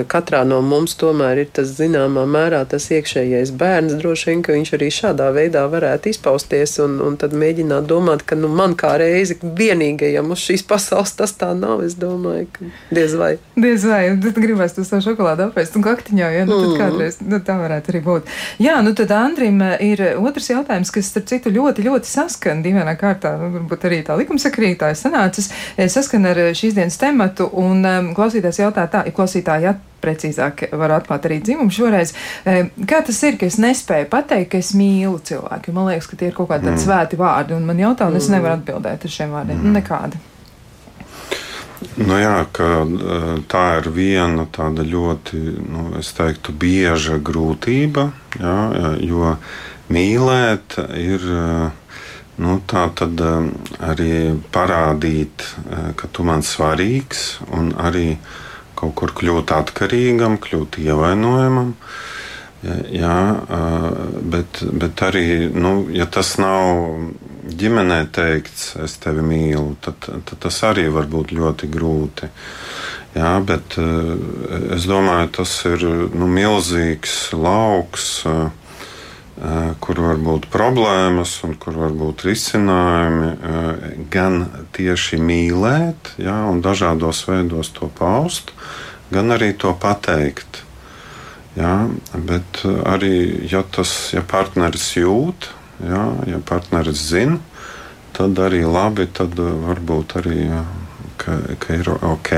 katrā 0.08 0.42
no 0.46 0.60
mums 0.64 0.94
tomēr 1.00 1.40
ir 1.42 1.48
tas 1.56 1.70
zināmā 1.78 2.24
mērā 2.28 2.62
tas 2.68 2.86
iekšējais 2.92 3.52
bērns, 3.58 3.96
droši 4.00 4.30
vien, 4.30 4.42
ka 4.44 4.54
viņš 4.56 4.72
arī 4.76 4.88
šādā 4.92 5.30
veidā 5.34 5.64
varētu 5.72 6.12
izpausties 6.12 6.76
un, 6.84 6.98
un 7.04 7.16
tad 7.20 7.34
mēģināt 7.36 7.88
domāt, 7.88 8.24
ka 8.28 8.36
nu, 8.38 8.48
man 8.52 8.76
kā 8.80 8.94
reizi 9.00 9.36
vienīgajam 9.42 10.32
uz 10.34 10.44
šīs 10.44 10.64
pasaules 10.68 11.14
tas 11.18 11.34
tā 11.40 11.50
nav. 11.58 11.82
Es 11.84 11.96
domāju, 12.00 12.48
ka 12.54 12.68
diez 12.94 13.16
vai. 13.18 13.34
Diez 13.56 13.84
vai, 13.88 14.02
un 14.12 14.20
tad 14.24 14.38
gribēs 14.40 14.76
to 14.76 14.84
savu 14.86 15.04
šokolādu 15.08 15.48
apēst 15.48 15.78
un 15.78 15.84
kaktiņā, 15.86 16.30
ja 16.38 16.46
nu, 16.48 16.60
tad 16.60 16.70
mm. 16.70 16.78
kādreiz 16.80 17.20
nu, 17.24 17.40
tā 17.44 17.58
varētu 17.60 17.92
arī 17.92 18.04
būt. 18.04 18.32
Jā, 18.62 18.78
nu 18.84 18.94
tad 18.96 19.12
Andrim 19.16 19.60
ir 19.84 20.04
otrs 20.20 20.50
jautājums, 20.52 20.92
kas, 20.94 21.10
starp 21.12 21.28
citu, 21.32 21.52
ļoti, 21.54 21.86
ļoti 21.88 22.10
saskan 22.10 22.62
divainā 22.64 22.96
kārtā, 23.00 23.34
nu, 23.40 23.50
varbūt 23.58 23.88
arī 23.88 24.02
tā 24.06 24.16
likumsakrītāja 24.20 24.98
sanācis, 24.98 25.50
saskan 25.90 26.30
ar 26.30 26.40
šīs 26.56 26.76
dienas 26.76 26.98
tematu, 27.00 27.48
un 27.60 27.84
um, 27.84 28.12
klausītājs 28.16 28.62
jautā 28.64 28.86
tā, 28.90 29.04
ja 29.08 29.14
klausītāji 29.14 29.70
at, 29.72 29.82
precīzāk 30.04 30.66
var 30.76 30.98
atklāt 30.98 31.26
arī 31.28 31.40
dzimumu 31.44 31.72
šoreiz. 31.72 32.12
Kā 32.44 33.00
tas 33.06 33.22
ir, 33.24 33.38
ka 33.40 33.48
es 33.48 33.58
nespēju 33.62 34.10
pateikt, 34.12 34.50
ka 34.52 34.60
es 34.60 34.74
mīlu 34.76 35.16
cilvēku? 35.24 35.74
Man 35.76 35.90
liekas, 35.90 36.10
ka 36.10 36.20
tie 36.20 36.30
ir 36.30 36.36
kaut 36.36 36.50
kādi 36.52 36.70
mm. 36.70 36.82
svēti 36.84 37.20
vārdi, 37.20 37.56
un 37.56 37.66
man 37.68 37.80
jautā, 37.80 38.10
un 38.10 38.20
es 38.20 38.28
mm. 38.28 38.36
nevaru 38.36 38.58
atbildēt 38.58 39.08
uz 39.08 39.16
šiem 39.16 39.34
vārdiem. 39.34 39.60
Mm. 39.62 39.76
Nekādi. 39.78 40.22
Nu 42.00 42.16
jā, 42.18 42.36
ka, 42.54 42.68
tā 43.50 43.64
ir 43.80 43.88
viena 43.94 44.46
tāda 44.50 44.86
ļoti, 44.88 45.40
nu, 45.68 45.86
es 46.00 46.10
teiktu, 46.16 46.54
bieža 46.58 47.20
grūtība, 47.22 48.08
jā, 48.40 48.58
jo 49.04 49.34
mīlēt 49.92 50.78
ir 50.96 51.26
uh, 51.28 51.83
Nu, 52.34 52.56
tā 52.66 52.88
tad 52.98 53.20
um, 53.22 53.52
arī 53.78 54.34
parādīt, 54.54 55.44
uh, 55.68 55.92
ka 55.94 56.08
tu 56.10 56.24
man 56.26 56.42
svarīgs 56.42 57.38
un 57.54 57.70
arī 57.78 58.16
kaut 58.74 58.96
kur 58.98 59.12
kļūt 59.14 59.52
atkarīgam, 59.54 60.40
kļūt 60.42 60.80
ievainojamam. 60.82 61.76
Jā, 62.90 63.18
uh, 63.44 63.86
bet, 64.32 64.64
bet 64.72 65.02
arī, 65.06 65.52
nu, 65.52 65.84
ja 65.94 66.08
tas 66.10 66.32
nav 66.40 66.96
ģimenē 67.44 68.00
teikts, 68.16 68.72
es 68.82 68.96
tevi 69.02 69.22
mīlu, 69.22 69.76
tad, 69.84 70.00
tad 70.02 70.34
tas 70.46 70.58
arī 70.66 70.88
var 70.90 71.06
būt 71.12 71.36
ļoti 71.36 71.70
grūti. 71.70 72.32
Jā, 73.14 73.36
bet 73.46 73.78
uh, 73.78 74.10
es 74.74 74.88
domāju, 74.90 75.30
tas 75.38 75.54
ir 75.70 75.86
nu, 76.10 76.26
milzīgs 76.26 77.28
lauks 77.36 78.24
kur 79.82 79.98
var 79.98 80.20
būt 80.22 80.46
problēmas 80.52 81.32
un 81.46 81.56
kur 81.58 81.74
var 81.80 81.94
būt 81.98 82.22
risinājumi, 82.28 83.30
gan 84.12 84.44
tieši 84.76 85.18
mīlēt, 85.18 86.14
jā, 86.22 86.36
un 86.50 86.62
dažādos 86.62 87.24
veidos 87.26 87.72
to 87.74 87.90
paust, 87.98 88.54
gan 89.10 89.34
arī 89.34 89.52
to 89.58 89.74
pateikt. 89.74 90.62
Jā, 91.54 91.86
bet 92.14 92.64
arī, 92.66 93.46
ja 93.50 93.62
tas 93.62 93.90
ja 94.14 94.24
partneris 94.26 94.88
jūt, 94.96 95.50
jā, 95.86 96.06
ja 96.30 96.40
partneris 96.42 97.02
zina, 97.10 97.38
tad 98.14 98.38
arī 98.42 98.64
labi, 98.66 99.06
tad 99.10 99.38
varbūt 99.38 100.16
arī 100.22 100.48
ka, 101.18 101.38
ka 101.62 101.78
ir 101.78 101.90
ok. 101.94 102.32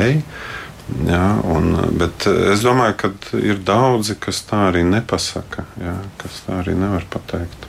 Jā, 0.87 1.41
un, 1.51 1.73
bet 1.99 2.29
es 2.31 2.63
domāju, 2.63 2.95
ka 3.01 3.39
ir 3.43 3.59
daudzi, 3.67 4.15
kas 4.23 4.45
tā 4.47 4.69
arī 4.69 4.85
nepasaka, 4.87 5.67
jā, 5.83 5.97
kas 6.21 6.45
tā 6.47 6.61
arī 6.61 6.77
nevar 6.79 7.07
pateikt, 7.11 7.67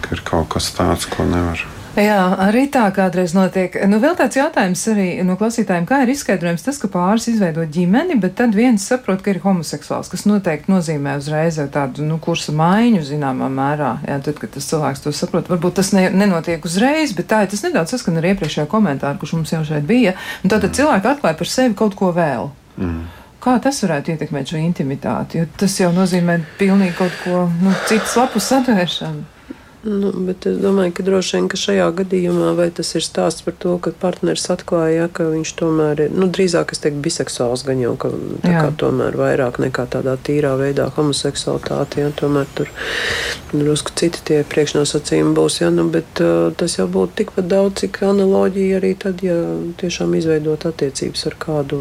ka 0.00 0.16
ir 0.16 0.22
kaut 0.24 0.48
kas 0.56 0.70
tāds, 0.76 1.04
ko 1.12 1.28
nevar. 1.28 1.66
Jā, 1.96 2.18
arī 2.44 2.66
tā 2.70 2.84
kādreiz 2.94 3.32
notiek. 3.34 3.74
Nu, 3.90 3.98
vēl 4.02 4.14
tāds 4.18 4.36
jautājums 4.38 4.82
arī 4.92 5.06
no 5.26 5.38
klausītājiem, 5.40 5.86
kā 5.88 6.02
ir 6.04 6.12
izskaidrojams 6.12 6.62
tas, 6.66 6.78
ka 6.78 6.90
pāris 6.92 7.26
izveido 7.32 7.64
ģimeni, 7.64 8.18
bet 8.20 8.36
tad 8.38 8.54
viens 8.54 8.84
saprot, 8.86 9.22
ka 9.24 9.32
ir 9.32 9.40
homoseksuāls, 9.42 10.10
kas 10.12 10.26
noteikti 10.28 10.70
nozīmē 10.70 11.16
uzreiz 11.18 11.58
tādu, 11.74 12.04
nu, 12.06 12.20
kursa 12.22 12.52
maiņu 12.54 13.02
zināmā 13.08 13.48
mērā. 13.50 13.92
Jā, 14.06 14.18
tad, 14.26 14.38
kad 14.42 14.52
tas 14.54 14.68
cilvēks 14.70 15.02
to 15.06 15.14
saprot, 15.16 15.48
varbūt 15.50 15.78
tas 15.80 15.90
ne, 15.96 16.06
nenotiek 16.12 16.64
uzreiz, 16.68 17.14
bet 17.18 17.30
tā 17.32 17.42
ir 17.44 17.52
tas 17.54 17.64
nedaudz 17.66 17.96
saskan 17.96 18.20
ar 18.20 18.28
iepriekšējo 18.30 18.68
komentāru, 18.70 19.18
kurš 19.22 19.38
mums 19.38 19.54
jau 19.56 19.64
šeit 19.66 19.88
bija. 19.88 20.14
Un 20.44 20.52
tātad 20.52 20.76
cilvēki 20.78 21.14
atklāja 21.14 21.40
par 21.40 21.50
sevi 21.50 21.78
kaut 21.78 21.96
ko 21.98 22.12
vēl. 22.14 22.52
Mm. 22.78 23.08
Kā 23.42 23.56
tas 23.62 23.78
varētu 23.82 24.14
ietekmēt 24.14 24.52
šo 24.52 24.60
intimitāti? 24.60 25.40
Jo 25.40 25.50
tas 25.58 25.74
jau 25.80 25.90
nozīmē 25.94 26.40
pilnīgi 26.60 26.94
kaut 26.98 27.18
ko 27.24 27.46
nu, 27.62 27.74
citu 27.90 28.06
slapu 28.10 28.42
satvēršanu. 28.42 29.37
Nu, 29.82 30.10
bet 30.26 30.42
es 30.50 30.56
domāju, 30.58 30.90
ka 30.96 31.04
droši 31.06 31.36
vien 31.36 31.44
ka 31.50 31.58
šajā 31.60 31.84
gadījumā 32.00 32.50
tas 32.74 32.88
ir 32.98 33.04
stāsts 33.06 33.44
par 33.46 33.54
to, 33.62 33.76
ka 33.78 33.92
partneris 33.94 34.48
atklāja, 34.50 35.06
ka 35.14 35.28
viņš 35.30 35.52
tomēr 35.60 36.02
ir 36.08 36.16
nu, 36.18 36.26
drīzāk, 36.26 36.74
teiktu, 36.74 36.98
biseksuāls, 37.04 37.62
gan 37.66 37.78
jau 37.78 37.94
ka 38.00 38.10
tā 38.42 38.54
kā 38.56 38.72
tomēr 38.82 39.14
vairāk 39.18 39.60
nekā 39.62 39.86
tādā 39.92 40.16
tīrā 40.26 40.56
veidā 40.58 40.88
homoseksualitāte. 40.96 42.02
Ja, 42.02 42.10
tomēr 42.10 42.50
tur 42.58 42.72
drusku 43.52 43.94
citi 43.94 44.24
tie 44.26 44.40
priekšnosacījumi 44.50 45.36
būs. 45.36 45.60
Ja, 45.62 45.70
nu, 45.74 45.86
bet 45.94 46.22
uh, 46.24 46.50
tas 46.58 46.74
jau 46.80 46.88
būtu 46.90 47.14
tikpat 47.22 47.46
daudz, 47.48 47.84
cik 47.84 48.02
analoģija 48.08 48.80
arī 48.80 48.92
tad, 48.98 49.22
ja 49.22 49.36
tiešām 49.78 50.16
izveidot 50.18 50.66
attiecības 50.68 51.26
ar 51.30 51.38
kādu 51.38 51.80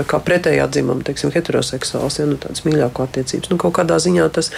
kā 0.00 0.22
pretējā 0.24 0.64
dzimuma, 0.72 1.04
teiksim, 1.04 1.34
heteroseksuāls, 1.34 2.18
ja 2.22 2.26
nu, 2.30 2.40
tādas 2.40 2.64
mīļāko 2.64 3.04
attiecības. 3.04 3.52
Nu, 3.52 3.60
kaut 3.60 3.76
kādā 3.76 4.00
ziņā 4.00 4.26
tas 4.32 4.50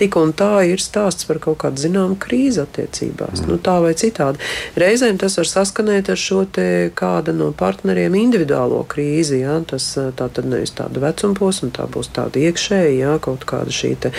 tik 0.00 0.18
un 0.18 0.34
tā 0.36 0.66
ir 0.66 0.82
stāsts 0.82 1.28
par 1.28 1.38
kaut 1.42 1.60
kādu 1.62 1.86
zināmu 1.86 2.07
zinām 2.08 2.16
krīze 2.18 2.62
attiecībās. 2.62 3.42
Mm. 3.42 3.48
Nu, 3.48 3.58
tā 3.58 3.80
vai 3.82 3.94
citādi. 3.94 4.38
Reizēm 4.76 5.18
tas 5.18 5.36
var 5.38 5.46
saskanēt 5.46 6.10
ar 6.10 6.16
šo 6.16 6.46
kāda 6.94 7.32
no 7.34 7.52
partneriem 7.52 8.14
individuālo 8.14 8.84
krīzi. 8.88 9.42
Ja? 9.42 9.60
Tas 9.66 9.96
tā 9.96 10.28
tad 10.28 10.46
nevis 10.46 10.72
tāda 10.72 11.00
vecuma 11.00 11.34
posma, 11.34 11.70
tā 11.70 11.86
būs 11.86 12.10
tāda 12.12 12.38
iekšēja, 12.38 12.96
ja? 12.98 13.18
kaut 13.18 13.44
kāda 13.44 13.70
šī 13.70 13.96
te, 14.00 14.12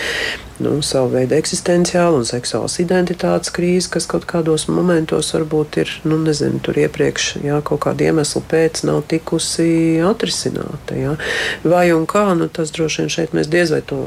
nu, 0.60 0.82
savu 0.82 1.14
veidu 1.14 1.34
eksistenciāla 1.38 2.20
un 2.20 2.26
seksuālas 2.28 2.76
identitātes 2.82 3.52
krīze, 3.54 3.88
kas 3.92 4.06
kaut 4.10 4.26
kādos 4.28 4.66
momentos 4.68 5.32
varbūt 5.34 5.80
ir, 5.80 5.92
nu, 6.04 6.18
nezinu, 6.20 6.60
tur 6.62 6.78
iepriekš, 6.80 7.30
jā, 7.44 7.60
kaut 7.64 7.82
kāda 7.86 8.10
iemesla 8.10 8.42
pēc 8.50 8.84
nav 8.88 9.02
tikusi 9.10 10.00
atrisināta. 10.04 10.98
Jā. 10.98 11.16
Vai 11.64 11.86
un 11.96 12.06
kā, 12.10 12.26
nu, 12.38 12.50
tas 12.52 12.72
droši 12.76 13.02
vien 13.02 13.12
šeit 13.16 13.36
mēs 13.36 13.50
diez 13.50 13.72
vai 13.72 13.80
to 13.86 14.02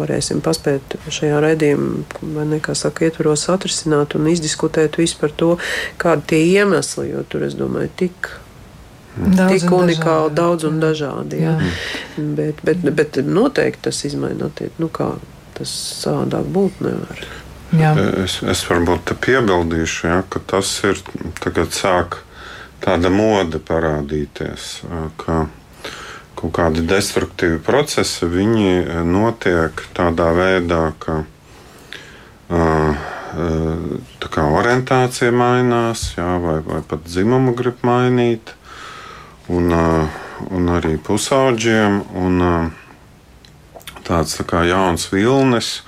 varēsim 0.00 0.40
paspēt 0.44 0.98
šajā 1.12 1.42
raidījumā, 1.44 2.04
vai 2.34 2.48
nekā 2.56 2.76
saka, 2.88 3.06
ietvaros 3.06 3.46
atrisināt 3.52 4.18
un 4.18 4.28
izdiskutēt 4.32 4.98
visu 4.98 5.20
par 5.20 5.32
to, 5.36 5.54
kādi 6.00 6.28
tie 6.34 6.42
iemesli, 6.58 7.12
jo 7.12 7.24
tur, 7.28 7.46
es 7.48 7.56
domāju, 7.58 7.94
tik 8.02 8.34
Daudz 9.18 9.64
tik 9.64 9.72
unikāli, 9.74 10.30
daudz 10.34 10.66
un 10.68 10.78
dažādi. 10.82 11.40
Jā. 11.42 11.56
Jā. 11.58 12.24
Bet, 12.38 12.62
bet, 12.62 12.84
bet 12.94 13.18
noteikti 13.26 13.88
tas 13.88 14.04
izmaina 14.06 14.46
attiecības. 14.46 14.78
Nu, 14.78 14.90
kā 14.94 15.10
tas 15.58 15.72
savādāk 16.04 16.46
būt 16.54 16.82
nevar. 16.86 17.24
Jā. 17.74 17.92
Es, 18.24 18.38
es 18.46 18.62
varbūt 18.68 19.12
piebildīšu, 19.24 20.06
ja, 20.08 20.22
ka 20.30 20.40
tas 20.54 20.70
ir 20.88 21.00
tagad 21.42 21.74
sāk 21.76 22.22
tāda 22.84 23.10
mode 23.12 23.60
parādīties, 23.60 24.68
ka 25.20 25.48
kaut 26.38 26.54
kādi 26.54 26.86
destruktīvi 26.86 27.58
procesi, 27.66 28.28
viņi 28.30 29.02
notiek 29.04 29.82
tādā 29.98 30.30
veidā, 30.36 30.92
ka 31.02 31.24
tā 32.48 34.30
kā 34.32 34.46
orientācija 34.56 35.32
mainās, 35.34 36.14
jā, 36.16 36.30
vai, 36.42 36.58
vai 36.64 36.80
pat 36.88 37.04
dzimumu 37.04 37.54
grib 37.58 37.82
mainīt, 37.86 38.54
un, 39.52 39.72
un 39.74 40.70
arī 40.72 40.96
pusauģiem, 41.04 42.00
un 42.16 42.72
tāds 44.08 44.38
tā 44.38 44.46
kā 44.48 44.64
jauns 44.68 45.08
vilnis, 45.12 45.82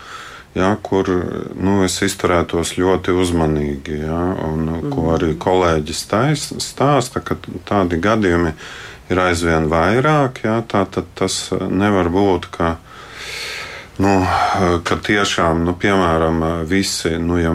ja, 0.54 0.74
kur 0.82 1.08
nu, 1.56 1.80
es 1.86 2.00
izturētos 2.04 2.76
ļoti 2.78 3.14
uzmanīgi. 3.16 4.02
Ja, 4.04 4.20
un, 4.46 4.66
mm. 4.68 4.92
Ko 4.92 5.10
arī 5.14 5.34
kolēģis 5.40 6.04
stāsta, 6.60 7.24
ka 7.24 7.38
tādi 7.68 8.00
gadījumi 8.02 8.54
ir 9.10 9.22
aizvien 9.22 9.68
vairāk. 9.70 10.42
Ja, 10.46 10.60
tā 10.66 10.84
tas 10.90 11.42
nevar 11.70 12.10
būt. 12.12 12.50
Ka, 12.54 12.76
Nu, 14.00 14.12
ka 14.86 14.96
tiešām, 14.96 15.64
nu, 15.66 15.74
piemēram, 15.76 16.40
visi, 16.68 17.16
nu, 17.20 17.36
ja 17.40 17.52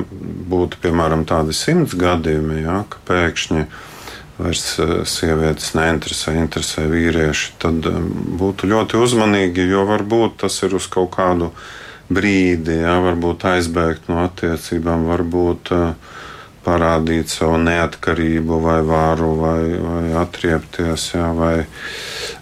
būtu 0.51 0.77
piemēram, 0.83 1.23
tādi 1.25 1.55
simts 1.57 1.95
gadījumi, 1.97 2.59
ja, 2.61 2.83
ka 2.89 3.01
pēkšņi 3.07 3.63
vairs 4.35 4.65
sievietes 5.09 5.71
neinteresē, 5.77 6.35
interesē 6.41 6.85
vīrieši, 6.91 7.55
tad 7.63 7.87
būtu 8.41 8.69
ļoti 8.69 8.99
uzmanīgi, 8.99 9.65
jo 9.71 9.85
varbūt 9.89 10.41
tas 10.43 10.59
ir 10.67 10.75
uz 10.77 10.89
kaut 10.91 11.15
kādu 11.15 11.49
brīdi, 12.13 12.81
ja, 12.83 12.99
varbūt 13.01 13.47
aizbēgt 13.55 14.11
no 14.11 14.21
attiecībām, 14.27 15.07
varbūt 15.09 15.73
uh, 15.73 16.13
parādīt 16.65 17.29
savu 17.31 17.59
neatkarību, 17.61 18.59
vai 18.63 18.79
varu, 18.85 19.31
vai, 19.39 19.61
vai 19.79 20.03
atriepties, 20.21 21.11
jā, 21.13 21.29
vai, 21.37 21.55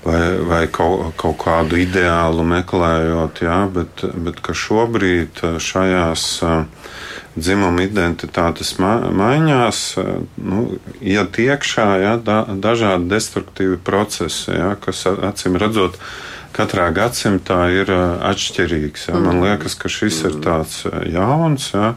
vai, 0.05 0.21
vai 0.47 0.61
kaut, 0.71 1.11
kaut 1.19 1.39
kādu 1.43 1.79
ideālu 1.83 2.45
meklējot. 2.47 3.43
Jā, 3.45 3.59
bet, 3.73 4.05
bet 4.25 4.41
šobrīd 4.63 5.43
šajās 5.63 6.27
dzimuma 7.33 7.85
identitātes 7.87 8.75
maiņās 8.79 9.79
nu, 10.37 10.67
iet 11.01 11.39
iekšā 11.41 11.87
jā, 12.03 12.13
da, 12.21 12.43
dažādi 12.53 13.09
destruktīvi 13.15 13.79
procesi, 13.83 14.53
jā, 14.53 14.75
kas 14.81 15.07
acīm 15.09 15.59
redzot. 15.61 15.99
Katrā 16.53 16.91
gadsimtā 16.93 17.63
ir 17.73 17.89
atšķirīgs. 17.89 19.07
Ja. 19.09 19.17
Man 19.17 19.39
liekas, 19.41 19.73
ka 19.73 19.89
šis 19.89 20.19
ir 20.27 20.35
tāds 20.45 20.83
jauns. 21.09 21.71
Ja 21.73 21.95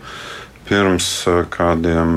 pirms 0.69 1.09
kādiem 1.53 2.17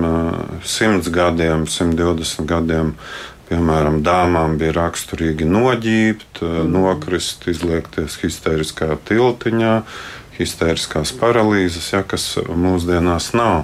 simts 0.66 1.10
gadiem, 1.14 1.68
120 1.70 2.48
gadiem. 2.50 2.94
Piemēram, 3.50 4.04
dāmām 4.06 4.60
bija 4.62 4.76
raksturīgi 4.78 5.48
noģībt, 5.50 6.44
mm. 6.46 6.68
nokrist, 6.70 7.48
izliekties 7.50 8.20
histēriskā 8.22 8.94
tiltiņā, 9.10 9.76
histēriskās 10.38 11.16
paralīzes, 11.18 11.88
ja, 11.96 12.04
kas 12.06 12.36
mūsdienās 12.38 13.32
nav. 13.34 13.64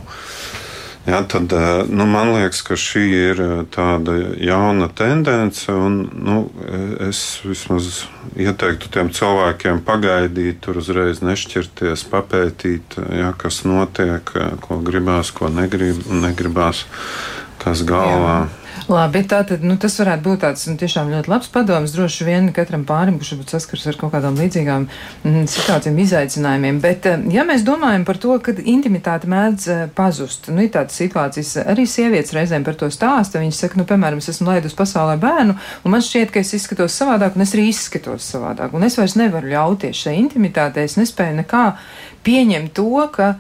Ja, 1.06 1.20
tad, 1.30 1.54
nu, 1.90 2.06
man 2.10 2.32
liekas, 2.34 2.64
ka 2.66 2.74
šī 2.80 3.04
ir 3.14 3.42
tāda 3.74 4.16
jauna 4.42 4.88
tendence. 4.90 5.70
Un, 5.70 6.00
nu, 6.18 6.38
es 7.06 7.20
vismaz 7.46 8.08
ieteiktu 8.34 8.90
tiem 8.90 9.12
cilvēkiem 9.14 9.84
pagaidīt, 9.86 10.64
tur 10.66 10.82
uzreiz 10.82 11.22
nešķirties, 11.22 12.08
papētīt, 12.10 12.98
ja, 13.14 13.36
kas 13.38 13.62
notiek, 13.70 14.34
ko 14.66 14.82
gribās, 14.82 15.30
ko 15.30 15.54
negrib, 15.54 16.02
negribās, 16.10 16.88
kas 17.62 17.86
galvā. 17.86 18.38
Jā. 18.48 18.65
Labi, 18.86 19.24
tātad 19.26 19.64
nu, 19.66 19.80
tas 19.82 19.96
varētu 19.98 20.22
būt 20.22 20.42
tāds 20.44 20.68
nu, 20.70 20.76
tiešām 20.78 21.08
ļoti 21.10 21.30
labs 21.32 21.48
padoms 21.50 21.94
droši 21.96 22.26
vien 22.28 22.52
katram 22.54 22.84
pārim, 22.86 23.16
kurš 23.18 23.32
varbūt 23.34 23.54
saskars 23.56 23.86
ar 23.90 23.98
kaut 23.98 24.12
kādām 24.14 24.38
līdzīgām 24.38 24.86
mm, 24.86 25.48
situācijām, 25.50 25.98
izaicinājumiem. 26.04 26.78
Bet, 26.84 27.08
eh, 27.10 27.24
ja 27.34 27.48
mēs 27.50 27.66
domājam 27.66 28.06
par 28.06 28.20
to, 28.22 28.36
ka 28.46 28.54
intimitāte 28.54 29.30
mēdz 29.32 29.66
eh, 29.74 29.82
pazust, 29.98 30.52
nu, 30.54 30.62
ir 30.62 30.70
tādas 30.76 31.00
situācijas, 31.02 31.56
arī 31.66 31.88
sievietes 31.90 32.36
reizēm 32.38 32.68
par 32.68 32.78
to 32.78 32.92
stāsta. 32.94 33.42
Viņas 33.42 33.64
saka, 33.66 33.82
nu, 33.82 33.88
piemēram, 33.90 34.22
es 34.22 34.30
esmu 34.36 34.52
laidus 34.52 34.78
pasaulē 34.78 35.18
bērnu, 35.24 35.58
un 35.58 35.96
man 35.96 36.06
šķiet, 36.06 36.36
ka 36.36 36.46
es 36.46 36.54
izskatos 36.60 36.94
savādāk, 37.02 37.34
un 37.34 37.48
es 37.48 37.56
arī 37.58 37.66
izskatos 37.72 38.30
savādāk, 38.36 38.78
un 38.78 38.86
es 38.86 39.00
vairs 39.02 39.18
nevaru 39.18 39.50
ļauties 39.56 40.06
šai 40.06 40.14
intimitātei, 40.22 40.86
es 40.86 41.00
nespēju 41.02 41.42
nekā 41.42 41.66
pieņemt 42.28 42.78
to, 42.78 42.92
ka 43.18 43.34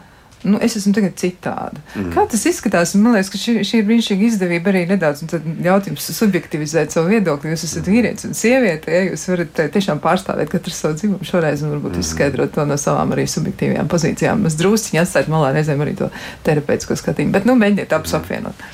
nu, 0.45 0.59
es 0.63 0.75
esmu 0.79 0.93
tagad 0.95 1.17
citāda. 1.19 1.81
Mm. 1.95 2.11
Kā 2.13 2.25
tas 2.31 2.45
izskatās? 2.49 2.93
Man 2.99 3.15
liekas, 3.17 3.31
ka 3.33 3.41
šī, 3.41 3.55
šī 3.67 3.81
ir 3.81 3.87
brīnišķīga 3.89 4.27
izdevība 4.29 4.71
arī 4.71 4.83
nedaudz 4.89 5.25
ļaut 5.65 5.89
jums 5.89 6.09
subjektivizēt 6.19 6.95
savu 6.95 7.11
viedokli. 7.13 7.51
Jūs 7.53 7.65
esat 7.67 7.89
vīrietis 7.89 8.29
un 8.29 8.37
sieviete, 8.37 8.93
ja 8.93 9.03
jūs 9.09 9.25
varat 9.31 9.61
tiešām 9.75 10.01
pārstāvēt 10.03 10.53
katru 10.53 10.73
savu 10.75 10.99
dzīvumu 10.99 11.27
šoreiz 11.27 11.65
un 11.65 11.75
varbūt 11.75 11.97
mm. 11.97 12.05
izskaidrot 12.05 12.55
to 12.55 12.67
no 12.69 12.79
savām 12.81 13.15
arī 13.15 13.27
subjektīvajām 13.31 13.91
pozīcijām. 13.91 14.45
Es 14.49 14.57
drusciņi 14.61 15.03
atstāt 15.03 15.31
malā 15.31 15.53
reizēm 15.57 15.83
arī 15.85 15.97
to 15.99 16.11
terapeitisko 16.47 16.97
skatījumu, 17.01 17.35
bet 17.35 17.49
nu 17.49 17.57
mēģiniet 17.59 17.97
abus 17.97 18.15
apvienot. 18.19 18.65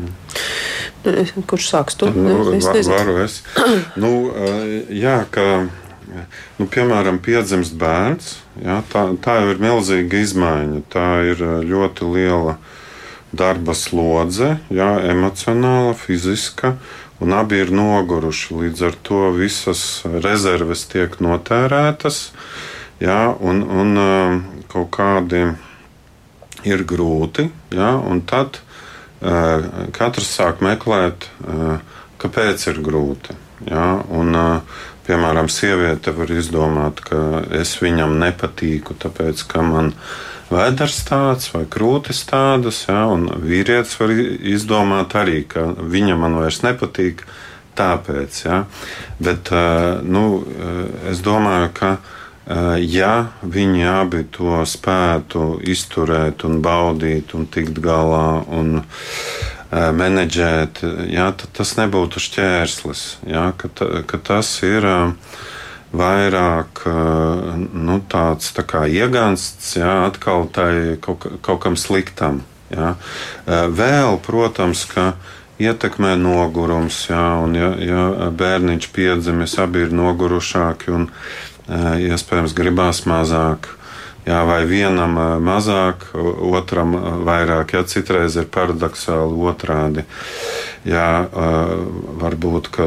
Mm. 0.00 0.14
Kurš 1.48 1.70
sāks 1.72 1.96
to? 1.96 2.10
Nu, 2.12 2.52
es 2.52 2.66
nezinu. 2.68 2.96
Varu 2.96 3.20
es. 3.24 3.40
nu, 4.02 4.12
jā, 4.92 5.22
ka 5.32 5.46
Nu, 6.58 6.66
piemēram, 6.66 7.20
piedzimst 7.22 7.76
bērns. 7.78 8.34
Ja, 8.64 8.80
tā, 8.90 9.06
tā 9.22 9.40
jau 9.40 9.50
ir 9.52 9.62
milzīga 9.62 10.20
izmaiņa. 10.24 10.82
Tā 10.92 11.06
ir 11.30 11.42
eh, 11.46 11.56
ļoti 11.70 12.08
liela 12.14 12.56
darba 13.30 13.76
slodze, 13.78 14.56
jā, 14.74 14.90
emocionāla, 15.06 15.94
fiziska, 15.94 16.74
un 17.22 17.34
abi 17.36 17.60
ir 17.62 17.70
noguruši. 17.74 18.56
Līdz 18.64 18.86
ar 18.88 18.96
to 19.06 19.28
visas 19.36 19.84
rezerves 20.24 20.82
tiek 20.90 21.14
notērētas, 21.22 22.22
jā, 23.02 23.20
un, 23.38 23.62
un 23.62 24.02
um, 24.02 24.40
kaut 24.72 24.90
kādi 24.98 25.44
ir 26.66 26.82
grūti, 26.84 27.46
un 27.78 28.24
tad 28.26 28.58
uh, 28.58 29.86
katrs 29.94 30.34
sāk 30.34 30.64
meklēt, 30.64 31.30
kāpēc 32.20 32.66
ir 32.72 32.82
grūti. 32.84 33.38
Jā, 33.68 33.86
un, 34.16 34.34
uh, 34.34 34.82
piemēram, 35.10 35.50
sieviete 35.50 36.14
var 36.14 36.30
izdomāt, 36.30 37.02
ka 37.02 37.42
es 37.58 37.74
viņam 37.82 38.14
nepatīku, 38.22 38.94
tāpēc 39.02 39.42
ka 39.50 39.64
man 39.66 39.90
vēders 40.50 41.00
tāds 41.08 41.50
vai 41.54 41.64
krūtis 41.70 42.22
tādas, 42.30 42.84
ja, 42.86 43.08
un 43.10 43.26
vīrietis 43.42 43.98
var 43.98 44.14
izdomāt 44.14 45.16
arī, 45.18 45.42
ka 45.50 45.66
viņa 45.74 46.18
man 46.20 46.38
vairs 46.38 46.62
nepatīk. 46.66 47.26
Tāpēc, 47.80 48.38
ja. 48.44 48.56
Bet 49.22 49.48
nu, 50.04 50.24
es 51.08 51.22
domāju, 51.24 51.70
ka 51.78 51.92
ja 52.82 53.12
viņi 53.46 53.86
abi 53.88 54.24
to 54.34 54.58
spētu 54.66 55.60
izturēt 55.62 56.44
un 56.48 56.58
baudīt 56.64 57.32
un 57.38 57.46
tikt 57.46 57.78
galā 57.80 58.42
un 58.50 58.82
menedžēt, 59.70 60.82
tad 60.82 61.48
tas 61.54 61.74
nebūtu 61.78 62.22
šķērslis. 62.22 63.02
Ja, 63.30 63.50
ka, 63.56 63.70
ka 64.06 64.18
tas 64.18 64.50
ir 64.66 64.86
vairāk 65.90 66.84
nu, 67.74 67.98
tāds 68.10 68.52
tā 68.54 68.64
kā 68.66 68.84
iegansts, 68.90 69.74
jā, 69.78 70.06
atkal 70.06 70.46
tai 70.54 70.96
kaut, 71.02 71.26
kaut 71.42 71.62
kam 71.62 71.78
sliktam. 71.78 72.42
Jā. 72.70 72.94
Vēl, 73.46 74.18
protams, 74.22 74.84
ka 74.90 75.12
ietekmē 75.60 76.14
nogurums, 76.18 77.02
jā, 77.10 77.24
un 77.42 77.58
ja, 77.58 77.72
ja 77.82 78.30
bērniņš 78.30 78.90
piedzimis, 78.94 79.58
abi 79.62 79.86
ir 79.86 79.94
nogurušāki 79.94 80.94
un 80.94 81.10
iespējams 82.10 82.54
gribās 82.56 83.04
mazāk. 83.10 83.74
Jā, 84.26 84.42
vai 84.44 84.64
vienam 84.68 85.14
mazāk, 85.40 86.10
otram 86.52 86.92
vairāk. 87.24 87.72
Jā, 87.72 87.84
citreiz 87.88 88.36
ir 88.36 88.50
paradoxāli 88.52 89.38
otrādi. 89.48 90.04
Jā, 90.84 91.24
varbūt 92.20 92.68
ka 92.72 92.86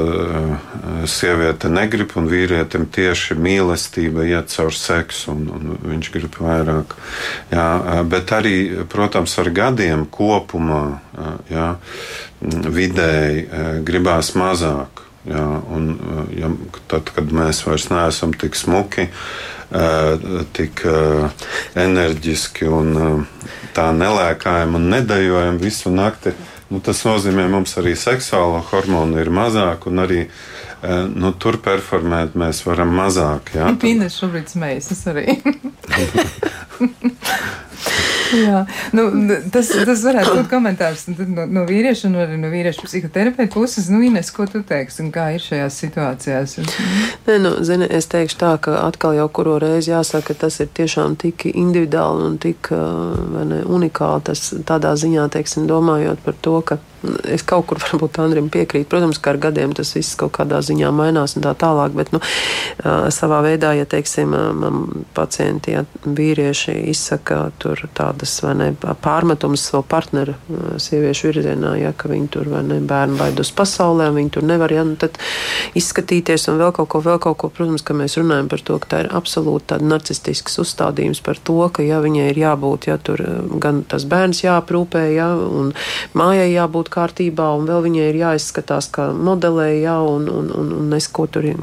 sieviete 1.09 1.69
negrib, 1.73 2.13
un 2.17 2.29
vīrietim 2.29 2.85
tieši 2.93 3.37
mīlestība 3.37 4.25
iet 4.29 4.53
caur 4.53 4.73
seksu, 4.77 5.33
un, 5.33 5.45
un 5.53 5.77
viņš 5.91 6.11
grib 6.13 6.37
vairāk. 6.41 6.93
Jā, 7.53 7.67
bet 8.09 8.33
arī, 8.37 8.57
protams, 8.89 9.37
ar 9.41 9.49
gadiem 9.53 10.05
kopumā 10.09 10.83
jā, 11.53 11.69
vidēji 12.41 13.47
gribās 13.85 14.33
mazāk. 14.37 15.03
Jā, 15.23 15.43
un, 15.71 15.91
ja, 16.35 16.49
tad, 16.91 17.07
kad 17.15 17.29
mēs 17.31 17.61
vairs 17.63 17.87
neesam 17.93 18.33
tik 18.35 18.57
smuki, 18.59 19.05
tik 20.57 20.83
enerģiski 21.79 22.67
un 22.67 23.23
tā 23.73 23.87
nelēkājam 23.95 24.75
un 24.75 24.89
nedējojam 24.91 25.61
visu 25.61 25.93
nakti. 25.93 26.35
Nu, 26.73 26.81
tas 26.83 27.03
nozīmē, 27.05 27.47
ka 27.47 27.53
mums 27.53 27.77
arī 27.79 27.93
seksuālo 27.99 28.59
hormonu 28.71 29.21
ir 29.21 29.31
mazāk, 29.33 29.87
un 29.87 30.03
arī 30.03 30.25
nu, 31.15 31.33
tur 31.39 31.59
performēt 31.63 32.37
mēs 32.39 32.63
varam 32.67 32.93
mazāk. 32.97 33.53
Jā, 33.57 33.71
Pīnes 33.83 34.19
šobrīd 34.19 34.51
smējas, 34.53 34.91
es 34.95 35.03
arī. 35.11 35.37
Jā, 38.33 38.63
nu, 38.95 39.03
tas, 39.53 39.69
tas 39.85 40.03
varētu 40.05 40.33
būt 40.39 40.47
komentārs 40.49 41.05
no, 41.11 41.45
no 41.45 41.63
vīrieša 41.69 42.07
un 42.09 42.17
arī 42.23 42.37
no 42.41 42.49
vīrieša 42.49 42.85
psihoterapeita 42.87 43.53
puses. 43.53 43.89
Nu, 43.93 44.01
Ines, 44.05 44.31
ko 44.33 44.47
tu 44.49 44.63
teiksi 44.65 45.03
un 45.05 45.11
kā 45.13 45.27
ir 45.35 45.43
šajās 45.43 45.77
situācijās? 45.83 46.55
Nē, 47.27 47.37
nu, 47.43 47.53
zini, 47.65 47.85
es 47.93 48.09
teikšu 48.11 48.39
tā, 48.41 48.53
ka 48.63 48.79
atkal 48.87 49.17
jau 49.17 49.27
kuru 49.33 49.59
reizi 49.61 49.93
jāsaka, 49.93 50.31
ka 50.31 50.47
tas 50.47 50.59
ir 50.63 50.71
tiešām 50.73 51.17
tik 51.21 51.45
individuāli 51.51 52.29
un 52.31 52.39
tik 52.41 52.71
ne, 52.73 53.61
unikāli. 53.69 54.25
Tas 54.31 54.49
tādā 54.65 54.95
ziņā, 54.99 55.27
teiksim, 55.33 55.69
domājot 55.69 56.25
par 56.25 56.39
to, 56.41 56.57
ka 56.65 56.79
es 57.29 57.43
kaut 57.47 57.67
kur 57.69 57.81
varbūt 57.85 58.19
Andrim 58.23 58.49
piekrītu. 58.53 58.89
Protams, 58.91 59.19
ka 59.21 59.33
ar 59.33 59.41
gadiem 59.47 59.73
tas 59.75 59.93
viss 59.95 60.17
kaut 60.19 60.33
kādā 60.37 60.61
ziņā 60.63 60.91
mainās 60.95 61.37
un 61.37 61.45
tā 61.45 61.53
tālāk, 61.59 61.95
bet 61.97 62.13
nu, 62.15 62.21
savā 63.13 63.41
veidā, 63.45 63.73
ja 63.77 63.87
teiksim, 63.89 64.33
man 64.59 65.05
pacienti, 65.15 65.75
ja 65.77 65.83
vīrieši 66.05 66.75
izsaka 66.91 67.39
tur 67.61 67.79
tādas 67.95 68.35
vai 68.45 68.53
ne 68.59 68.69
pārmetumus 69.03 69.65
savu 69.69 69.85
partneru 69.89 70.35
sieviešu 70.81 71.31
virzienā, 71.31 71.75
ja 71.81 71.93
ka 71.97 72.11
viņi 72.11 72.29
tur 72.33 72.49
vai 72.53 72.63
ne 72.67 72.79
bērnu 72.83 73.19
baidus 73.19 73.53
pasaulē, 73.55 74.09
viņi 74.15 74.33
tur 74.37 74.47
nevar, 74.47 74.73
ja 74.73 74.85
nu 74.87 74.97
tad 74.99 75.19
izskatīties 75.77 76.47
un 76.51 76.59
vēl 76.61 76.73
kaut 76.75 76.91
ko, 76.93 77.03
vēl 77.03 77.19
kaut 77.23 77.39
ko, 77.41 77.51
protams, 77.53 77.85
ka 77.85 77.95
mēs 77.97 78.17
runājam 78.19 78.49
par 78.51 78.63
to, 78.65 78.79
ka 78.83 78.91
tā 78.93 79.03
ir 79.05 79.11
absolūti 79.15 79.71
tāda 79.73 79.87
narcistisks 79.93 80.59
uzstādījums 80.63 81.23
par 81.25 81.39
to, 81.39 81.59
ka 81.73 81.85
ja 81.85 82.01
viņai 82.03 82.29
ir 82.31 82.41
jābūt, 82.43 82.89
ja 82.91 82.97
tur 83.01 83.23
gan 83.63 83.83
tas 83.89 84.05
bērns 84.09 84.43
jāprūpē, 84.45 85.05
ja, 85.15 85.31
un 85.33 85.73
mājai 86.17 86.51
jābūt 86.53 86.92
kārtībā, 86.93 87.49
un 87.57 87.67
vēl 87.69 87.83
viņai 87.87 88.07
ir 88.11 88.21
jāizskatās 88.21 88.89
kā 88.93 89.09
modelē, 89.13 89.69
jā, 89.81 89.97
un, 90.05 90.29
un, 90.29 90.53
un, 90.53 90.71
un 90.79 90.89
nesko 90.93 91.27
tur 91.33 91.49
ir. 91.49 91.59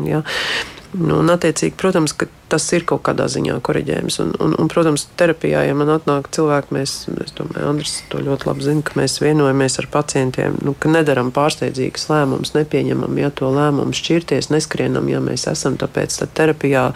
Nu, 0.91 1.20
un, 1.20 1.28
attiecīgi, 1.30 1.76
protams, 1.78 2.16
tas 2.51 2.64
ir 2.74 2.82
kaut 2.88 3.05
kādā 3.07 3.28
ziņā 3.30 3.61
korģējums. 3.62 4.16
Un, 4.24 4.32
un, 4.43 4.57
un, 4.59 4.70
protams, 4.72 5.05
terapijā, 5.20 5.61
ja 5.68 5.76
man 5.78 5.93
atnāk 5.95 6.26
cilvēki, 6.34 6.74
mēs, 6.74 6.95
es 7.22 7.34
domāju, 7.38 7.68
Andris 7.70 7.93
to 8.11 8.18
ļoti 8.26 8.49
labi 8.49 8.66
zina, 8.66 8.82
ka 8.82 8.99
mēs 8.99 9.20
vienojamies 9.22 9.78
ar 9.78 9.86
pacientiem, 9.93 10.59
nu, 10.66 10.74
ka 10.74 10.91
nedaram 10.91 11.30
pārsteidzīgas 11.36 12.09
lēmumus, 12.11 12.57
nepieņemam, 12.57 13.22
ja 13.22 13.30
to 13.30 13.53
lēmumu 13.55 13.95
šķirties, 13.95 14.51
neskrienam, 14.51 15.07
ja 15.12 15.22
mēs 15.22 15.47
esam. 15.53 15.78
Tāpēc 15.78 16.18
terapijā 16.34 16.88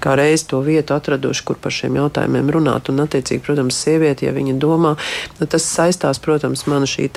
kā 0.00 0.16
reiz 0.16 0.46
to 0.48 0.62
vietu 0.64 0.96
atraduši, 0.96 1.44
kur 1.50 1.60
par 1.60 1.76
šiem 1.76 2.00
jautājumiem 2.00 2.48
runāt. 2.56 2.88
Un, 2.88 3.04
attiecīgi, 3.04 3.44
protams, 3.44 3.76
sieviete, 3.84 4.30
ja 4.30 4.32
viņa 4.32 4.56
domā, 4.64 4.96
nu, 5.40 5.44
tas 5.44 5.68
saistās, 5.68 6.22
protams, 6.24 6.64
man 6.72 6.88
šī 6.88 7.10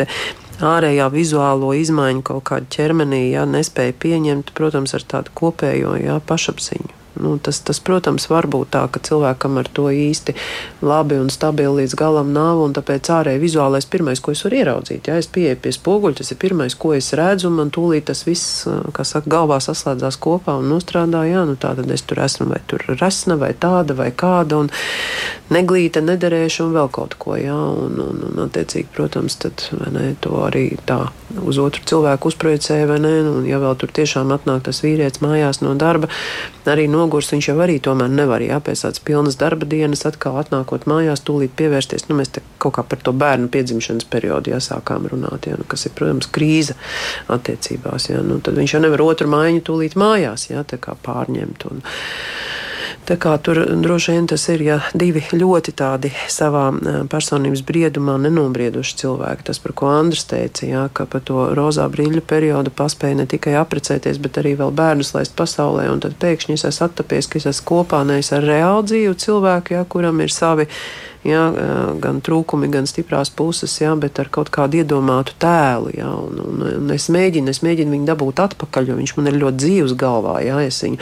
ārējā 0.63 1.07
vizuālo 1.11 1.71
izmaiņu 1.75 2.23
kaut 2.25 2.43
kādā 2.49 2.69
ķermenī, 2.71 3.21
ja 3.33 3.43
nespēja 3.49 3.95
pieņemt, 3.99 4.53
protams, 4.55 4.93
ar 4.95 5.03
tādu 5.03 5.33
kopējo 5.35 5.95
ja, 5.99 6.19
pašapziņu. 6.29 7.01
Nu, 7.15 7.37
tas, 7.37 7.61
tas, 7.63 7.79
protams, 7.79 8.27
var 8.27 8.43
būt 8.51 8.73
tā, 8.75 8.81
ka 8.91 8.99
cilvēkam 8.99 9.55
ar 9.61 9.69
to 9.71 9.87
īsti 9.87 10.33
labi 10.83 11.15
un 11.21 11.29
stabili 11.31 11.81
līdz 11.81 11.95
galam 11.95 12.33
nav, 12.35 12.59
tāpēc 12.75 13.07
ārēji 13.15 13.39
vizuālais 13.39 13.87
pirmais, 13.87 14.19
ko 14.19 14.33
es 14.35 14.43
varu 14.43 14.59
ieraudzīt, 14.59 15.07
ja 15.07 15.15
es 15.21 15.29
pieeju 15.31 15.61
pie 15.63 15.71
spoguļa, 15.75 16.19
tas 16.19 16.33
ir 16.33 16.39
pirmais, 16.41 16.75
ko 16.75 16.91
es 16.97 17.13
redzu, 17.15 17.51
man 17.55 17.71
tūlīt 17.71 18.09
tas 18.09 18.25
viss, 18.27 18.65
kā 18.95 19.07
saka, 19.07 19.31
galvā 19.31 19.61
saslēdzās 19.63 20.19
kopā 20.19 20.57
un 20.59 20.67
nostrādā, 20.73 21.23
jā, 21.29 21.45
nu 21.47 21.55
tā 21.55 21.71
tad 21.79 21.91
es 21.95 22.03
tur 22.03 22.19
esmu, 22.25 22.49
vai 22.51 22.59
tur 22.67 22.83
resna, 22.99 23.39
vai 23.39 23.53
tāda, 23.55 23.95
vai 23.95 24.11
kāda, 24.11 24.65
un 24.65 24.71
neglīta, 25.55 26.03
nederēša, 26.03 26.67
un 26.67 26.75
vēl 26.75 26.91
kaut 26.99 27.15
ko, 27.21 27.39
jā, 27.39 27.55
un, 27.55 27.95
un, 28.09 28.23
un 28.33 28.43
attiecīgi, 28.49 28.91
protams, 28.95 29.39
tad, 29.45 29.69
ne, 29.87 30.11
to 30.19 30.43
arī 30.49 30.73
tā 30.83 31.05
uz 31.41 31.57
otru 31.61 31.81
cilvēku 31.87 32.29
uzprojicēja, 32.29 32.89
vai 32.91 32.99
ne, 33.01 33.15
un 33.31 33.47
ja 33.47 33.61
vēl 33.63 33.79
tur 33.79 33.93
tiešām 33.95 34.35
atnāk 34.35 34.67
tas 34.67 34.83
vīrietis 34.83 35.23
mājās 35.23 35.63
no 35.63 35.73
darba, 35.79 36.11
arī 36.69 36.89
no 36.91 37.05
nogurs, 37.05 37.29
viņš 37.33 37.49
jau 37.51 37.57
arī 37.63 37.77
tomēr 37.83 38.09
nevar, 38.11 38.43
jā, 38.43 38.57
pēc 38.63 38.85
tādas 38.85 39.03
pilnas 39.05 39.37
darba 39.39 39.67
dienas, 39.69 40.05
atkal 40.09 40.39
atnākot 40.41 40.87
mājās, 40.89 41.23
tūlīt 41.25 41.53
pievērsties. 41.59 42.07
Nu, 42.09 42.17
mēs 42.19 42.33
te 42.35 42.43
kaut 42.61 42.77
kā 42.77 42.85
par 42.87 43.01
to 43.05 43.13
bērnu 43.15 43.49
piedzimšanas 43.53 44.07
periodu 44.09 44.55
jāsākām 44.55 45.09
runāt, 45.11 45.49
jā, 45.49 45.59
nu, 45.59 45.67
kas 45.69 45.87
ir, 45.87 45.95
protams, 45.97 46.29
krīze 46.35 46.77
attiecībās. 47.31 48.09
Jā, 48.11 48.23
nu, 48.25 48.39
tad 48.45 48.57
viņš 48.59 48.77
jau 48.77 48.83
nevar 48.85 49.05
otru 49.05 49.29
mājiņu 49.31 49.65
tūlīt 49.69 49.97
mājās, 49.99 50.49
jā, 50.51 50.65
tā 50.67 50.81
kā 50.81 50.97
pārņemt. 51.05 51.67
Un, 51.69 51.85
Tā 53.05 53.19
kā 53.21 53.35
tur 53.37 53.59
droši 53.83 54.15
vien 54.15 54.25
tas 54.25 54.41
ir 54.49 54.63
ja, 54.65 54.75
divi 54.97 55.21
ļoti 55.29 55.75
tādi 55.77 56.09
savā 56.31 56.63
personības 57.11 57.61
briedumā 57.67 58.15
nenobrieduši 58.23 58.95
cilvēki. 59.03 59.45
Tas, 59.45 59.59
par 59.61 59.75
ko 59.77 59.91
Andris 59.93 60.25
teica, 60.25 60.65
jā, 60.65 60.83
ka 60.89 61.05
pa 61.09 61.21
to 61.21 61.51
rozā 61.57 61.85
brīļu 61.93 62.23
periodu 62.25 62.73
paspēja 62.73 63.19
ne 63.21 63.27
tikai 63.29 63.53
apprecēties, 63.61 64.17
bet 64.23 64.41
arī 64.41 64.55
vēl 64.57 64.73
bērnus 64.73 65.13
laist 65.13 65.35
pasaulē. 65.37 65.85
Un 65.93 66.01
tad 66.01 66.17
pēkšņi 66.21 66.57
es 66.57 66.65
esmu 66.71 66.89
attapies, 66.89 67.29
ka 67.29 67.37
es 67.37 67.45
esmu 67.53 67.69
kopā 67.75 68.01
nevis 68.09 68.33
ar 68.33 68.47
reālu 68.47 68.87
dzīvu 68.89 69.19
cilvēku, 69.21 69.77
jā, 69.77 69.85
kuram 69.85 70.25
ir 70.25 70.33
savi 70.33 70.65
jā, 71.25 71.43
gan 72.01 72.21
trūkumi, 72.23 72.69
gan 72.73 72.87
stiprās 72.89 73.31
puses, 73.33 73.73
jā, 73.81 73.91
bet 73.99 74.19
ar 74.21 74.29
kaut 74.33 74.51
kādu 74.53 74.81
iedomātu 74.81 75.35
tēlu. 75.41 75.91
Jā, 75.97 76.09
un, 76.09 76.39
un, 76.43 76.63
un 76.69 76.93
es 76.93 77.07
mēģinu, 77.13 77.51
es 77.51 77.61
mēģinu 77.65 77.95
viņu 77.95 78.09
dabūt 78.09 78.41
atpakaļ, 78.43 78.91
jo 78.91 78.97
viņš 78.99 79.15
man 79.17 79.29
ir 79.31 79.39
ļoti 79.41 79.61
dzīves 79.63 79.95
galvā. 79.99 80.37
Jā, 80.45 80.59
es 80.65 80.81
viņu 80.85 80.99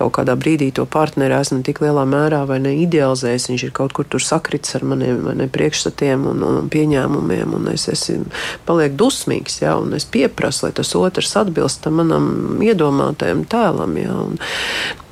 kaut 0.00 0.14
kādā 0.18 0.36
brīdī 0.40 0.70
to 0.74 0.86
partneri 0.90 1.36
esmu 1.38 1.60
tik 1.66 1.82
lielā 1.84 2.04
mērā 2.08 2.42
vai 2.48 2.58
ne 2.64 2.74
idealizējis. 2.82 3.50
Viņš 3.52 3.66
ir 3.68 3.74
kaut 3.76 3.94
kur 3.96 4.08
tur 4.10 4.24
sakrits 4.24 4.74
ar 4.78 4.86
maniem 4.90 5.30
ne, 5.38 5.48
priekšstatiem 5.50 6.26
un, 6.32 6.44
un 6.46 6.70
pieņēmumiem, 6.72 7.54
un 7.58 7.70
es 7.74 7.86
esmu 7.92 8.30
paliek 8.66 8.96
dusmīgs, 8.98 9.60
jā, 9.62 9.76
un 9.78 9.94
es 9.98 10.08
pieprasu, 10.10 10.66
lai 10.66 10.74
tas 10.80 10.94
otrs 10.98 11.36
atbilst 11.38 11.86
manam 11.94 12.58
iedomātajam 12.64 13.44
tēlam. 13.50 13.96
Jā, 14.00 14.16
un, 14.26 14.38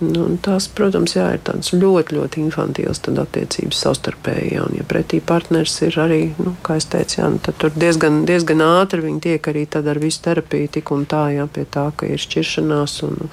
un 0.02 0.38
tās, 0.42 0.68
protams, 0.74 1.14
jā, 1.16 1.30
ir 1.36 1.44
tādas 1.46 1.72
ļoti, 1.74 2.18
ļoti 2.18 2.44
infantīvas 2.46 3.02
attiecības 3.08 3.82
savstarpēji 3.86 4.47
terapija. 4.48 4.64
Un, 4.64 4.76
ja 4.76 4.84
pretī 4.84 5.20
partneris 5.20 5.80
ir 5.82 5.98
arī, 5.98 6.34
nu, 6.38 6.56
kā 6.62 6.78
es 6.78 6.86
teicu, 6.86 7.20
jā, 7.20 7.28
nu, 7.28 7.38
tad 7.38 7.58
tur 7.58 7.70
diezgan, 7.74 8.24
diezgan 8.24 8.60
ātri 8.60 9.02
viņi 9.02 9.20
tiek 9.20 9.48
arī 9.48 9.66
ar 9.68 9.98
visu 9.98 10.22
terapiju 10.22 10.68
tik 10.68 10.90
un 10.90 11.06
tā, 11.06 11.30
jā, 11.32 11.46
pie 11.46 11.64
tā, 11.64 11.92
ka 11.96 12.06
ir 12.06 12.18
šķiršanās. 12.18 13.02
Un, 13.02 13.30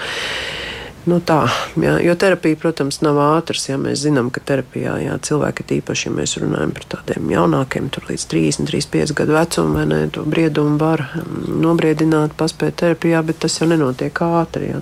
Nu 1.05 1.19
tā, 1.21 1.45
jā, 1.77 1.99
jo 2.01 2.15
terapija, 2.17 2.57
protams, 2.57 2.97
nav 3.05 3.19
ātras. 3.21 3.67
Ja 3.69 3.75
mēs 3.77 3.99
zinām, 4.01 4.31
ka 4.33 4.41
terapijā 4.41 4.95
jā, 5.03 5.19
cilvēki, 5.21 5.61
tīpaši, 5.69 6.07
ja 6.07 6.13
mēs 6.15 6.33
runājam 6.41 6.71
par 6.73 6.87
tādiem 6.95 7.29
jaunākiem, 7.29 7.91
tur 7.93 8.07
līdz 8.09 8.25
30, 8.31 8.65
35 8.71 9.13
gadu 9.13 9.35
vecumam, 9.37 9.77
vai 9.77 9.85
ne, 9.85 9.99
to 10.09 10.25
briedumu 10.25 10.79
var 10.81 11.05
mm, 11.13 11.61
nobriedināt, 11.61 12.33
paspēt 12.33 12.81
terapijā, 12.81 13.21
bet 13.21 13.37
tas 13.45 13.61
jau 13.61 13.69
nenotiek 13.69 14.17
ātri. 14.17 14.71
Ja. 14.71 14.81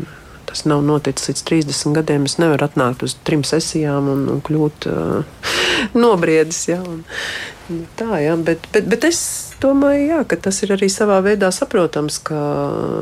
Tas 0.53 0.67
nav 0.69 0.83
noticis 0.85 1.31
līdz 1.31 1.39
30 1.49 1.95
gadiem. 1.97 2.27
Es 2.29 2.37
nevaru 2.37 2.67
atnākt 2.67 3.01
uz 3.01 3.15
trim 3.25 3.41
sesijām 3.41 4.05
un, 4.11 4.27
un 4.29 4.41
kļūt 4.45 4.85
uh, 4.91 5.47
nobriedis. 6.03 6.59
Ja, 6.69 6.77
un, 6.85 7.01
tā, 7.97 8.19
ja, 8.21 8.35
bet, 8.37 8.67
bet, 8.75 8.85
bet 8.91 9.07
es 9.09 9.23
domāju, 9.63 10.03
jā, 10.11 10.19
ka 10.29 10.37
tas 10.45 10.61
ir 10.61 10.75
arī 10.75 10.91
savā 10.93 11.17
veidā 11.25 11.49
saprotams, 11.55 12.19
ka 12.29 12.37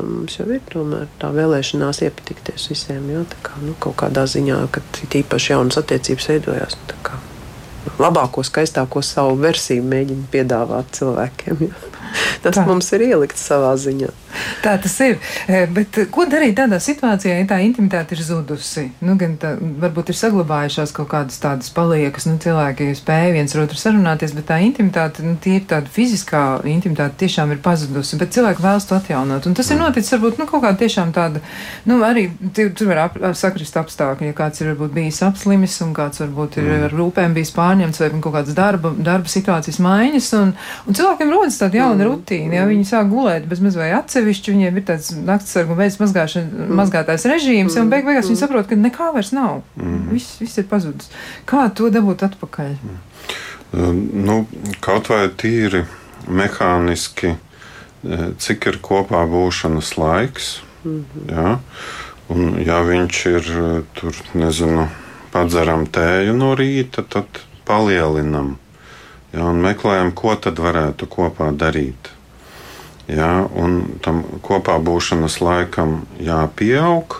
mums 0.06 0.38
jau 0.38 0.48
ir 0.48 0.64
tā 1.20 1.28
vēlēšanās 1.36 2.00
iepatikties 2.06 2.70
visiem. 2.72 3.04
Jā, 3.12 3.26
kā, 3.44 3.60
nu, 3.60 3.76
kaut 3.76 3.98
kādā 4.00 4.24
ziņā, 4.24 4.62
kad 4.72 5.04
īpaši 5.20 5.52
jaunas 5.52 5.76
attiecības 5.82 6.32
veidojās. 6.32 6.80
Nu, 6.88 6.98
kā, 7.04 7.20
labāko, 8.00 8.48
skaistāko 8.48 9.04
savu 9.04 9.36
versiju 9.44 9.84
mēģina 9.92 10.28
piedāvāt 10.32 10.96
cilvēkiem. 10.96 11.66
Jā. 11.68 11.92
Tas 12.48 12.56
tā. 12.56 12.64
mums 12.64 12.88
ir 12.96 13.10
ielikts 13.12 13.44
savā 13.52 13.76
ziņā. 13.76 14.08
Tā 14.64 14.76
tas 14.82 14.94
ir. 15.04 15.18
E, 15.46 15.64
bet 15.72 15.98
ko 16.14 16.26
darīt 16.30 16.56
tādā 16.58 16.78
situācijā, 16.82 17.36
ja 17.40 17.48
tā 17.48 17.58
intimitāte 17.64 18.16
ir 18.16 18.22
zudusi? 18.24 18.88
Nu, 19.04 19.16
gan 19.20 19.36
tā, 19.40 19.54
varbūt 19.60 20.12
ir 20.12 20.18
saglabājušās 20.18 20.94
kaut 20.96 21.10
kādas 21.12 21.40
tādas 21.42 21.72
paliekas, 21.74 22.26
nu, 22.30 22.38
cilvēki 22.42 22.90
spēja 22.98 23.32
viens 23.36 23.56
ar 23.56 23.64
otru 23.64 23.80
sarunāties, 23.80 24.34
bet 24.36 24.48
tā 24.50 24.60
intimitāte, 24.64 25.24
nu, 25.26 25.36
tie 25.42 25.58
ir 25.60 25.66
tāda 25.70 25.90
fiziskā 25.92 26.42
intimitāte 26.70 27.22
tiešām 27.24 27.54
ir 27.54 27.62
pazudusi, 27.64 28.18
bet 28.20 28.34
cilvēki 28.36 28.64
vēlas 28.64 28.88
to 28.88 28.96
atjaunot. 28.98 29.48
Un 29.48 29.56
tas 29.58 29.70
ir 29.72 29.80
noticis 29.80 30.14
varbūt, 30.16 30.40
nu, 30.40 30.48
kaut 30.50 30.64
kā 30.64 30.72
tiešām 30.82 31.12
tāda, 31.16 31.42
nu, 31.88 32.00
arī 32.06 32.28
tur 32.54 32.90
var 32.90 33.04
ap, 33.06 33.18
sakrist 33.38 33.76
apstākļi, 33.80 34.30
ja 34.30 34.36
kāds 34.36 34.62
ir 34.62 34.72
varbūt 34.72 34.94
bijis 34.96 35.22
apslimis 35.26 35.78
un 35.84 35.92
kāds 35.96 36.22
varbūt 36.22 36.58
ir 36.62 36.70
ar 36.88 36.96
rūpēm 36.96 37.36
bijis 37.36 37.52
pārņemts 37.56 38.02
vai 38.02 38.10
kaut 38.18 38.36
kādas 38.36 38.56
darba, 38.56 38.92
darba 38.96 39.30
situācijas 39.30 39.80
maiņas, 39.82 40.30
un, 40.38 40.54
un 40.86 40.98
cilvēkiem 40.98 41.32
rodas 41.32 41.58
tāda 41.60 41.80
jauna 41.80 41.98
mm. 41.98 42.08
rutīna, 42.10 42.58
ja 42.60 42.68
viņi 42.68 42.88
sāk 42.88 43.10
gulēt 43.12 43.48
bez 43.50 43.62
maz 43.64 43.78
vai 43.78 43.90
atsevišķi, 43.96 44.21
viņiem 44.52 44.78
ir 44.78 44.84
tāds 44.88 45.12
naktsargu 45.16 45.76
veids 45.78 45.98
mm. 46.00 46.72
mazgātājs 46.78 47.26
režīms, 47.30 47.74
mm. 47.76 47.82
un 47.82 47.92
beig 47.92 48.06
beigās 48.06 48.26
mm. 48.26 48.32
viņi 48.32 48.42
saprot, 48.42 48.68
ka 48.68 48.78
nekā 48.78 49.10
vairs 49.14 49.32
nav. 49.36 49.62
Mm. 49.76 50.04
Viss, 50.12 50.36
viss 50.40 50.60
ir 50.60 50.68
pazudis. 50.70 51.10
Kā 51.48 51.68
to 51.74 51.90
dabūt 51.92 52.24
atpakaļ? 52.28 52.76
Mm. 52.82 54.00
Nu, 54.26 54.42
kaut 54.84 55.08
vai 55.08 55.24
tīri 55.40 55.86
mehāniski, 56.28 57.34
e, 57.36 58.18
cik 58.38 58.68
ir 58.68 58.80
kopā 58.84 59.24
būšanas 59.30 59.94
laiks. 59.98 60.54
Mm 60.84 61.04
-hmm. 61.04 61.30
ja? 61.30 61.58
Un, 62.28 62.58
ja 62.64 62.82
viņš 62.82 63.26
ir 63.30 63.52
e, 63.62 63.82
tur, 63.94 64.16
nezinu, 64.34 64.88
padzeram 65.32 65.86
tēju 65.86 66.36
no 66.36 66.54
rīta, 66.54 67.04
tad 67.08 67.26
palielinam 67.64 68.56
ja, 69.32 69.44
un 69.44 69.62
meklējam, 69.64 70.12
ko 70.12 70.34
tad 70.36 70.60
varētu 70.62 71.08
kopā 71.10 71.50
darīt. 71.56 72.12
Ja, 73.10 73.46
tam 74.04 74.22
kopā 74.46 74.76
būšanas 74.78 75.40
laikam 75.42 76.02
jāpieaug, 76.22 77.18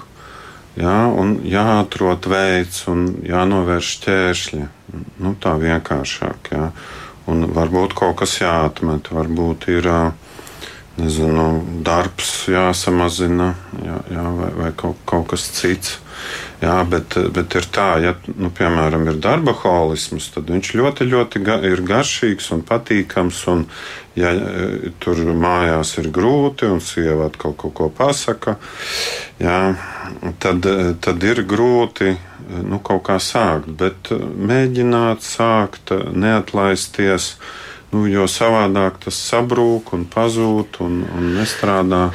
ja, 0.78 0.96
un 1.10 1.40
jāatrod 1.44 2.28
veids 2.30 2.84
un 2.88 3.08
jānovērš 3.26 3.94
šķēršļi. 3.96 4.66
Nu, 5.24 5.34
tā 5.40 5.56
vienkāršāk. 5.58 6.52
Ja. 6.52 6.70
Un 7.30 7.46
varbūt 7.54 7.96
kaut 7.98 8.20
kas 8.22 8.36
jāatmet, 8.40 9.10
varbūt 9.14 9.68
ir 9.72 9.88
nezinu, 10.98 11.46
darbs 11.86 12.32
jāsamazina 12.50 13.52
jā, 13.82 13.98
jā, 14.12 14.24
vai, 14.38 14.50
vai 14.58 14.70
kaut, 14.76 14.98
kaut 15.08 15.30
kas 15.32 15.46
cits. 15.56 15.98
Jā, 16.62 16.76
bet, 16.86 17.16
bet 17.34 17.56
ir 17.58 17.64
tā, 17.74 17.88
ja, 17.98 18.12
nu, 18.38 18.46
piemēram, 18.54 19.08
ir 19.10 19.16
darba 19.18 19.50
holisms, 19.64 20.28
tad 20.30 20.50
viņš 20.52 20.68
ļoti, 20.78 21.08
ļoti 21.10 21.42
ga, 21.42 21.56
ir 21.66 21.82
garšīgs 21.82 22.52
un 22.54 22.62
patīkams. 22.68 23.40
Un, 23.50 23.64
ja 24.14 24.30
tur 25.02 25.18
mājās 25.34 25.96
ir 25.98 26.10
grūti 26.14 26.68
un 26.68 26.82
sieva 26.84 27.30
atkal 27.30 27.56
kaut 27.58 27.74
ko 27.78 27.88
pasaka, 27.96 28.58
jā, 29.40 29.58
tad, 30.44 30.68
tad 31.02 31.26
ir 31.26 31.42
grūti 31.48 32.12
nu, 32.62 32.78
kaut 32.84 33.06
kā 33.08 33.18
sākt. 33.22 33.70
Bet 33.80 34.12
mēģināt 34.12 35.24
sākt, 35.26 35.94
neatlaisties. 36.12 37.34
Nu, 37.92 38.06
jo 38.08 38.24
savādāk 38.30 39.02
tas 39.04 39.18
sabrūk 39.28 39.92
un 39.92 40.06
pazūd 40.08 40.80
un, 40.80 41.02
un 41.12 41.32
nestrādā. 41.36 42.06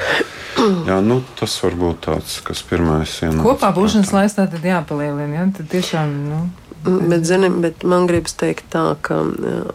Jā, 0.87 0.97
nu, 1.05 1.19
tas 1.37 1.53
var 1.61 1.75
būt 1.77 1.99
tāds, 2.07 2.39
kas 2.45 2.63
pirmais 2.65 3.11
ienāca. 3.21 3.45
Kopā 3.45 3.69
būšanas 3.75 4.13
laiks 4.15 4.37
tā 4.39 4.47
tad 4.49 4.65
jāpalielina, 4.65 5.35
jā, 5.37 5.43
tad 5.59 5.69
tiešām, 5.75 6.15
nu. 6.31 6.39
Mm, 6.87 7.09
bet, 7.11 7.25
zini, 7.29 7.49
bet 7.61 7.85
man 7.85 8.07
gribas 8.09 8.33
teikt 8.39 8.71
tā, 8.73 8.83
ka 9.05 9.19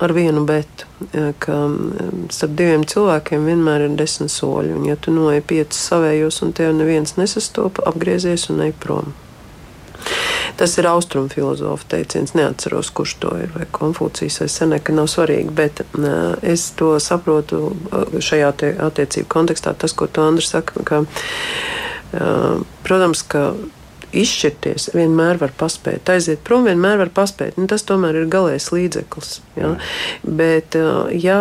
ar 0.02 0.14
vienu 0.16 0.42
bet, 0.48 0.86
ka 1.42 1.58
starp 2.34 2.54
diviem 2.58 2.86
cilvēkiem 2.88 3.46
vienmēr 3.46 3.86
ir 3.86 3.96
desmit 3.98 4.32
soļi, 4.34 4.74
un 4.78 4.86
ja 4.90 4.98
tu 4.98 5.14
noej 5.14 5.42
piecus 5.46 5.86
savējos 5.90 6.42
un 6.46 6.54
tev 6.56 6.74
neviens 6.78 7.14
nesastopa, 7.18 7.84
apgriezies 7.90 8.48
un 8.50 8.64
ej 8.66 8.74
prom. 8.82 9.12
Tas 10.60 10.76
ir 10.78 10.88
austrumu 10.90 11.30
filozofu 11.32 11.88
teiciens. 11.94 12.34
Neatceros, 12.38 12.90
kurš 12.94 13.14
to 13.22 13.34
ir, 13.40 13.52
vai 13.56 13.66
Konfūcijas 13.72 14.42
vai 14.42 14.48
Seneka, 14.52 14.94
nav 14.96 15.08
svarīgi, 15.10 15.52
bet 15.56 15.84
es 16.42 16.70
to 16.78 16.94
saprotu 17.02 17.72
šajā 18.20 18.52
attiecību 18.88 19.28
kontekstā. 19.32 19.74
Tas, 19.78 19.94
ko 19.96 20.08
tu 20.08 20.24
Andri 20.24 20.46
saka, 20.46 20.84
ka, 20.86 21.02
protams, 22.84 23.24
ka 23.24 23.52
izšķirties 24.12 24.90
vienmēr 24.92 25.40
var 25.40 25.54
paspēt. 25.56 26.10
Aiziet 26.12 26.42
prom 26.44 26.66
vienmēr 26.68 27.00
var 27.00 27.12
paspēt. 27.16 27.56
Nu, 27.56 27.66
tas 27.70 27.84
tomēr 27.88 28.22
ir 28.22 28.32
galējs 28.32 28.68
līdzeklis. 28.74 29.38
Ja? 29.56 29.74
Bet, 30.22 30.76
ja 31.16 31.38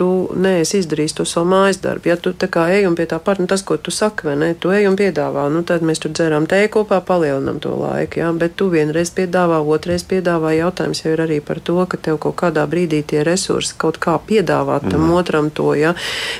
tu 0.00 0.08
neesi 0.32 0.78
izdarījis 0.80 1.18
to 1.18 1.26
savu 1.28 1.50
mājas 1.50 1.82
darbu. 1.84 2.08
Ja 2.08 2.16
tu 2.16 2.32
tā 2.32 2.48
kā 2.52 2.64
ej 2.72 2.86
un 2.88 2.96
pie 2.96 3.04
tā 3.10 3.18
partnera, 3.20 3.44
nu, 3.44 3.50
tas, 3.52 3.64
ko 3.66 3.76
tu 3.76 3.92
saki, 3.92 4.30
vai 4.30 4.36
ne, 4.40 4.50
tu 4.56 4.72
ej 4.72 4.88
un 4.88 4.96
piedāvā, 4.96 5.44
nu 5.52 5.60
tad 5.68 5.84
mēs 5.84 6.00
tur 6.00 6.14
dzērām 6.16 6.46
tēju 6.48 6.70
kopā, 6.78 7.02
palielinam 7.04 7.58
to 7.60 7.74
laiku, 7.76 8.22
jā, 8.22 8.30
bet 8.40 8.56
tu 8.56 8.70
vienreiz 8.72 9.12
piedāvā, 9.16 9.58
otrreiz 9.74 10.06
piedāvā, 10.08 10.54
jautājums 10.56 11.04
jau 11.04 11.12
ir 11.12 11.24
arī 11.26 11.40
par 11.44 11.60
to, 11.60 11.76
ka 11.84 12.00
tev 12.00 12.16
kaut 12.24 12.38
kādā 12.40 12.64
brīdī 12.70 13.02
tie 13.12 13.24
resursi 13.28 13.76
kaut 13.76 14.00
kā 14.00 14.16
piedāvāt 14.30 14.88
tam 14.88 15.04
mm. 15.04 15.18
otram 15.20 15.50
to, 15.52 15.74
ja, 15.76 15.92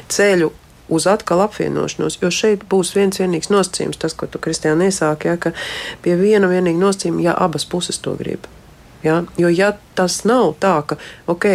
ceļu 0.08 0.48
uz 0.90 1.06
atkal 1.06 1.44
apvienošanos, 1.44 2.16
jo 2.22 2.30
šeit 2.34 2.64
būs 2.70 2.94
viens 2.96 3.20
vienīgs 3.20 3.52
nosacījums, 3.52 4.00
tas, 4.00 4.16
ko 4.16 4.26
tu, 4.26 4.40
Kristiāna, 4.42 4.88
iesāki, 4.88 5.28
ja, 5.28 5.36
ka 5.36 5.52
pie 6.00 6.16
viena 6.18 6.48
vienīga 6.50 6.80
nosacījuma, 6.80 7.22
ja 7.28 7.36
abas 7.36 7.68
puses 7.68 8.00
to 8.00 8.16
grib. 8.18 8.48
Ja? 9.04 9.22
Jo 9.40 9.52
ja 9.52 9.74
tas 9.96 10.22
nav 10.28 10.56
tā, 10.60 10.74
ka, 10.86 10.98
ok, 11.30 11.46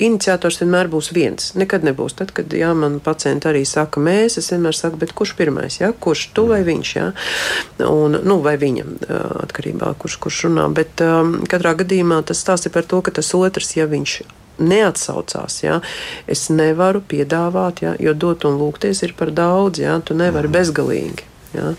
iniciators 0.00 0.60
vienmēr 0.62 0.90
būs 0.92 1.10
viens. 1.14 1.52
Nekad 1.58 1.84
nebūs. 1.86 2.16
Tad, 2.18 2.32
kad 2.36 2.52
jā, 2.56 2.72
man 2.76 2.98
pacienti 3.04 3.50
arī 3.50 3.62
saka, 3.68 4.02
mēs, 4.02 4.38
es 4.40 4.50
vienmēr 4.52 4.76
saku, 4.76 5.00
bet 5.00 5.14
kurš 5.16 5.34
pirmais? 5.38 5.80
Jā? 5.82 5.92
Kurš 5.92 6.26
tu 6.36 6.46
vai 6.50 6.62
viņš? 6.66 6.92
Jā? 6.96 7.06
Un, 7.86 8.18
nu, 8.24 8.40
vai 8.44 8.56
viņa 8.60 8.86
atkarībā, 9.46 9.94
kurš, 10.00 10.18
kurš 10.24 10.44
runā. 10.48 10.68
Bet 10.74 11.02
um, 11.04 11.40
katrā 11.50 11.76
gadījumā 11.82 12.22
tas 12.26 12.42
stāsta 12.42 12.72
par 12.72 12.88
to, 12.88 13.02
ka 13.04 13.14
tas 13.20 13.32
otrs, 13.36 13.74
ja 13.78 13.88
viņš 13.90 14.20
neatsaucās. 14.60 15.62
Ja? 15.64 15.80
Es 16.30 16.48
nevaru 16.52 17.02
piedāvāt, 17.06 17.84
ja? 17.84 17.96
jo 18.00 18.14
dot 18.14 18.46
un 18.48 18.60
lūgties 18.60 19.04
ir 19.06 19.16
par 19.18 19.32
daudz. 19.34 19.82
Ja? 19.82 19.98
Tu 20.04 20.16
nevari 20.18 20.50
mhm. 20.50 20.56
bezgalīgi. 20.58 21.29
Ja? 21.54 21.72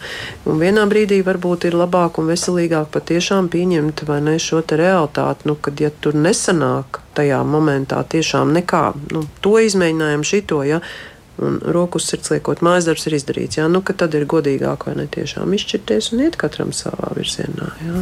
Un 0.50 0.60
vienā 0.62 0.84
brīdī 0.90 1.22
varbūt 1.26 1.70
ir 1.70 1.78
labāk 1.80 2.20
un 2.20 2.32
veselīgāk 2.32 2.92
patiešām 2.94 3.48
pieņemt 3.52 4.04
ne, 4.26 4.36
šo 4.42 4.64
realitāti, 4.68 5.48
nu, 5.50 5.56
kad 5.56 5.80
ja 5.80 5.92
tur 6.04 6.18
nesanāk 6.18 7.02
tajā 7.16 7.42
momentā 7.48 8.02
tiešām 8.04 8.52
nekā, 8.60 8.84
nu, 9.16 9.26
to 9.42 9.58
izmēģinājumu 9.64 10.28
šito. 10.28 10.62
Ja? 10.68 10.82
Un 11.42 11.56
rokas 11.74 12.06
sirds 12.12 12.30
liekot, 12.30 12.60
mājas 12.62 12.86
darbs 12.86 13.08
ir 13.10 13.16
izdarīts. 13.18 13.58
Jā, 13.58 13.66
nu, 13.72 13.80
tad 13.82 14.14
ir 14.14 14.28
godīgāk 14.30 14.84
vai 14.86 14.94
ne 15.00 15.08
tiešām 15.10 15.54
izšķirties 15.58 16.12
un 16.14 16.26
iet 16.28 16.36
katram 16.38 16.74
savā 16.76 17.14
virzienā. 17.18 17.72
Jā, 17.82 18.02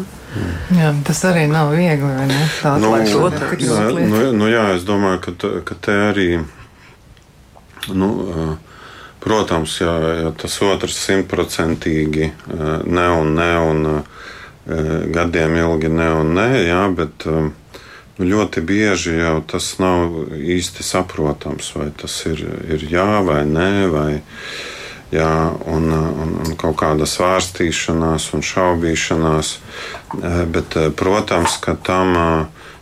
jā 0.76 0.90
tas 1.08 1.22
arī 1.30 1.46
nav 1.48 1.72
viegli. 1.78 2.10
Tā 2.60 2.74
nu, 2.82 2.92
jā, 3.00 3.86
nu, 4.10 4.24
nu, 4.36 4.50
jā, 4.50 4.66
es 4.76 4.84
domāju, 4.88 5.22
ka, 5.30 5.54
ka 5.70 5.78
te 5.88 5.96
arī. 6.10 6.28
Nu, 7.96 8.10
uh, 8.26 8.69
Protams, 9.20 9.82
ja, 9.82 9.94
ja 10.24 10.32
tas 10.32 10.56
otrs 10.64 10.96
simtprocentīgi 11.04 12.26
eh, 12.30 12.68
ne 12.88 13.08
un 13.20 13.34
ne 13.36 13.50
un 13.60 13.88
eh, 13.92 14.04
gadiem 15.12 15.58
ilgi 15.60 15.92
ne 15.92 16.08
un 16.22 16.32
ne, 16.38 16.48
jā, 16.64 16.86
bet 16.96 17.28
eh, 17.28 17.50
ļoti 18.20 18.64
bieži 18.64 19.18
jau 19.20 19.40
tas 19.48 19.74
nav 19.80 20.16
īsti 20.40 20.88
saprotams, 20.88 21.74
vai 21.76 21.90
tas 22.00 22.16
ir, 22.32 22.46
ir 22.72 22.88
jā 22.92 23.08
vai 23.28 23.44
nē. 23.48 23.72
Vai, 23.92 24.14
jā, 25.12 25.32
un, 25.68 25.88
un, 25.92 26.34
un 26.44 26.58
kaut 26.60 26.78
kāda 26.80 27.08
svārstīšanās 27.08 28.32
un 28.36 28.44
šaubīšanās. 28.44 29.54
Bet, 30.52 30.76
protams, 31.00 31.56
ka 31.64 31.78
tam 31.80 32.12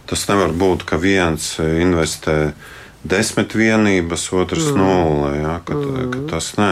tas 0.10 0.26
nevar 0.30 0.56
būt, 0.58 0.88
ka 0.90 0.98
viens 0.98 1.54
investē 1.62 2.38
desmit 3.10 3.55
vienības, 3.55 4.28
otrs 4.34 4.72
mm. 4.72 4.82
nulle. 4.82 5.32
Ja, 5.41 5.60
ka, 5.66 5.78
mm. 5.78 6.10
ka 6.14 6.24
tas 6.32 6.51
nē. 6.60 6.72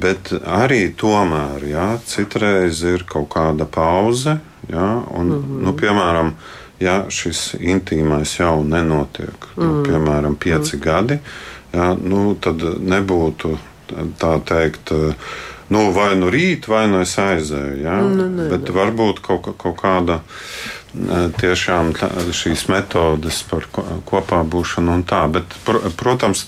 Bet 0.00 0.32
arī 0.42 0.84
tomēr 0.98 1.68
ja, 1.70 1.86
citreiz 2.06 2.82
ir 2.86 3.06
kaut 3.08 3.30
kāda 3.34 3.68
pauze. 3.68 4.38
Ja, 4.70 5.02
un, 5.10 5.26
mm 5.26 5.42
-hmm. 5.42 5.62
nu, 5.64 5.72
piemēram, 5.72 6.32
ja 6.80 7.04
šis 7.08 7.54
intīmais 7.58 8.38
jau 8.38 8.62
nenotiek, 8.64 9.46
nu, 9.56 9.64
mm. 9.64 9.72
nu, 9.76 9.82
piemēram, 9.82 10.36
pieci 10.36 10.76
mm. 10.76 10.80
gadi, 10.80 11.18
ja, 11.72 11.94
nu, 11.94 12.34
tad 12.40 12.62
nebūtu 12.62 13.58
tā 14.18 14.40
teikt. 14.44 14.92
Nu, 15.72 15.90
vai 15.90 16.16
nu 16.18 16.28
rīt, 16.28 16.66
vai 16.68 16.84
nu 16.90 17.00
es 17.00 17.14
aizēju. 17.18 17.78
Ja? 17.80 18.00
Nu, 18.04 18.28
ne, 18.28 18.48
Bet 18.50 18.68
ne. 18.68 18.74
varbūt 18.76 19.22
kaut, 19.24 19.46
kaut 19.56 19.78
kāda 19.80 20.20
tiešām 20.92 21.92
šīs 22.36 22.66
metodes 22.68 23.40
par 23.48 23.64
kopā 24.08 24.42
būšanu 24.44 24.92
un 24.98 25.04
tā. 25.08 25.22
Bet, 25.32 25.54
protams, 25.96 26.44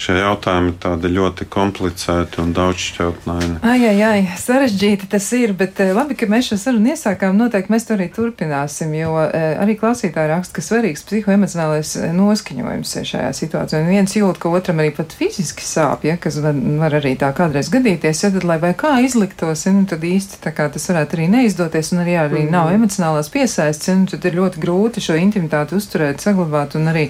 šie 0.00 0.18
jautājumi 0.18 0.72
ir 0.72 0.76
tādi 0.82 1.10
ļoti 1.14 1.46
komplicēti 1.48 2.42
un 2.42 2.52
daudzšķautnaini. 2.56 3.58
Ai, 3.64 3.78
ai, 3.88 3.96
ai, 4.04 4.20
sarežģīti 4.40 5.08
tas 5.12 5.28
ir, 5.36 5.54
bet 5.56 5.80
labi, 5.80 6.18
ka 6.18 6.28
mēs 6.28 6.50
šo 6.50 6.60
sarunu 6.60 6.92
iesākām. 6.92 7.36
Noteikti 7.40 7.72
mēs 7.72 7.88
to 7.88 7.96
arī 7.96 8.10
turpināsim, 8.12 8.92
jo 8.98 9.16
arī 9.16 9.78
klausītāji 9.80 10.32
raksta, 10.34 10.58
ka 10.58 10.66
svarīgs 10.66 11.06
psihoemocionālais 11.08 11.94
noskaņojums 12.16 12.94
šajā 13.08 13.32
situācijā. 13.40 13.80
Un 13.80 13.92
viens 13.94 14.16
jūt, 14.18 14.40
ka 14.42 14.52
otram 14.52 14.84
arī 14.84 14.92
pat 14.96 15.16
fiziski 15.16 15.64
sāp, 15.64 16.04
ja, 16.08 16.18
kas 16.20 16.40
var, 16.44 16.60
var 16.82 16.98
arī 17.00 17.16
tā 17.20 17.32
kādreiz 17.36 17.72
gadīties, 17.72 18.24
ja 18.26 18.32
tad, 18.36 18.44
lai 18.44 18.60
vai 18.60 18.74
kā 18.76 18.98
izliktos, 19.04 19.64
ja, 19.64 19.72
nu, 19.72 19.86
tad 19.88 20.04
īsti 20.04 20.42
tā 20.44 20.52
kā 20.56 20.68
tas 20.72 20.88
varētu 20.92 21.16
arī 21.16 21.30
neizdoties 21.32 21.94
un 21.94 22.04
arī, 22.04 22.18
arī 22.20 22.42
mm 22.42 22.46
-hmm. 22.46 22.56
nav 22.58 22.72
emocionālās 22.76 23.32
piesaistības 23.32 23.45
iesaists, 23.46 23.88
un 23.92 24.04
tad 24.10 24.26
ir 24.26 24.36
ļoti 24.36 24.60
grūti 24.62 25.02
šo 25.04 25.16
intimitāti 25.18 25.76
uzturēt, 25.78 26.20
saglabāt, 26.22 26.76
un 26.78 26.90
arī 26.90 27.06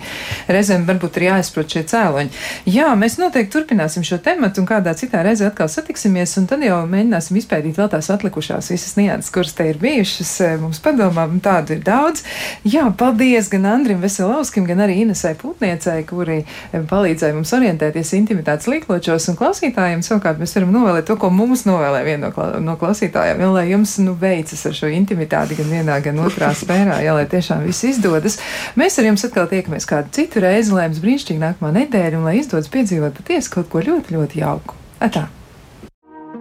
reizēm 0.52 0.86
varbūt 0.88 1.18
ir 1.18 1.28
jāizprot 1.30 1.72
šie 1.72 1.82
cēloņi. 1.90 2.32
Jā, 2.70 2.92
mēs 2.98 3.18
noteikti 3.20 3.54
turpināsim 3.56 4.04
šo 4.06 4.18
tematu, 4.22 4.62
un 4.62 4.68
kādā 4.68 4.94
citā 4.98 5.22
reizē 5.26 5.50
atkal 5.50 5.70
satiksimies, 5.72 6.36
un 6.40 6.48
tad 6.50 6.64
jau 6.64 6.82
mēģināsim 6.90 7.40
izpētīt 7.40 7.78
vēl 7.80 7.90
tās 7.92 8.10
atlikušās 8.12 8.70
visas 8.72 8.96
nianses, 8.98 9.32
kuras 9.34 9.56
te 9.56 9.68
ir 9.70 9.80
bijušas 9.82 10.32
eh, 10.44 10.56
mums 10.60 10.80
padomā, 10.84 11.26
un 11.30 11.42
tādu 11.44 11.76
ir 11.76 11.82
daudz. 11.86 12.24
Jā, 12.66 12.86
paldies 12.98 13.50
gan 13.52 13.68
Andrim 13.70 14.02
Veselauskim, 14.04 14.66
gan 14.68 14.84
arī 14.84 15.00
Inesai 15.04 15.34
Putniecei, 15.40 16.04
kuri 16.08 16.42
eh, 16.42 16.86
palīdzēja 16.90 17.36
mums 17.36 17.54
orientēties 17.56 18.14
intimitātes 18.18 18.68
līkločos, 18.70 19.30
un 19.32 19.38
klausītājiem 19.40 20.04
savukārt 20.06 20.40
mēs 20.42 20.56
varam 20.58 20.74
novēlēt 20.76 21.08
to, 21.08 21.18
ko 21.20 21.30
mums 21.32 21.66
novēlē 21.68 22.02
viena 22.06 22.30
no, 22.30 22.48
no 22.62 22.76
klausītājiem, 22.80 23.42
jo 23.42 23.52
lai 23.54 23.66
jums 23.70 23.96
nu 24.04 24.16
veicas 24.18 24.66
ar 24.68 24.76
šo 24.76 24.90
intimitāti 24.92 25.58
gan 25.58 25.70
vienā, 25.72 25.98
gan 26.04 26.20
otrā 26.22 26.25
sfērā, 26.32 26.98
jā, 27.04 27.14
lai 27.16 27.26
tiešām 27.30 27.64
viss 27.66 27.86
izdodas. 27.88 28.38
Mēs 28.78 28.98
ar 29.00 29.08
jums 29.10 29.26
atkal 29.28 29.48
tiekamies 29.50 29.88
kādu 29.88 30.12
citu 30.16 30.42
reizi, 30.44 30.74
lai 30.74 30.88
jums 30.88 31.00
brīnišķīgi 31.04 31.42
nākamā 31.42 31.72
nedēļa 31.80 32.20
un 32.20 32.28
lai 32.28 32.38
izdodas 32.40 32.70
piedzīvot 32.72 33.18
patiesi 33.20 33.52
kaut 33.52 33.70
ko 33.72 33.82
ļoti, 33.86 34.16
ļoti 34.16 34.42
jauku. 34.42 34.76
Atā! 35.02 35.26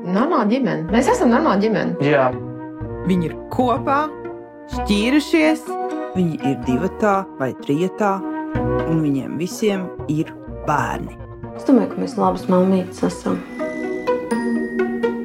Normāla 0.05 0.45
ģimene. 0.51 0.85
Mēs 0.93 1.09
esam 1.15 1.31
normāla 1.33 1.57
ģimene. 1.63 1.97
Jā. 2.05 2.29
Viņi 3.09 3.29
ir 3.29 3.35
kopā, 3.53 4.05
šķīrušies, 4.75 5.65
viņi 6.15 6.39
ir 6.45 6.57
divatā 6.67 7.17
vai 7.39 7.51
trijotā, 7.65 8.15
un 8.89 9.01
viņiem 9.03 9.37
visiem 9.41 9.87
ir 10.11 10.31
bērni. 10.67 11.17
Es 11.55 11.65
domāju, 11.67 11.93
ka 11.93 12.01
mēs 12.03 12.17
labas 12.19 12.45
mammītes 12.51 13.03
esam. 13.07 13.39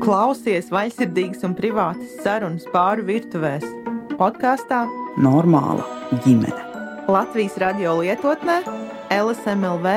Klausies 0.00 0.70
vaļsirdīgas 0.72 1.44
un 1.46 1.54
privātas 1.58 2.16
sarunas 2.24 2.64
pāri 2.72 3.04
virtuvēs 3.08 3.66
podkāstā 4.20 4.82
Normāla 5.16 5.86
ģimene. 6.26 6.66
Latvijas 7.08 7.56
radio 7.62 7.94
lietotnē, 8.02 8.58
LSMLV 9.16 9.94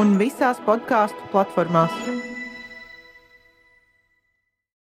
un 0.00 0.16
visās 0.20 0.62
podkāstu 0.64 1.28
platformās. 1.34 1.92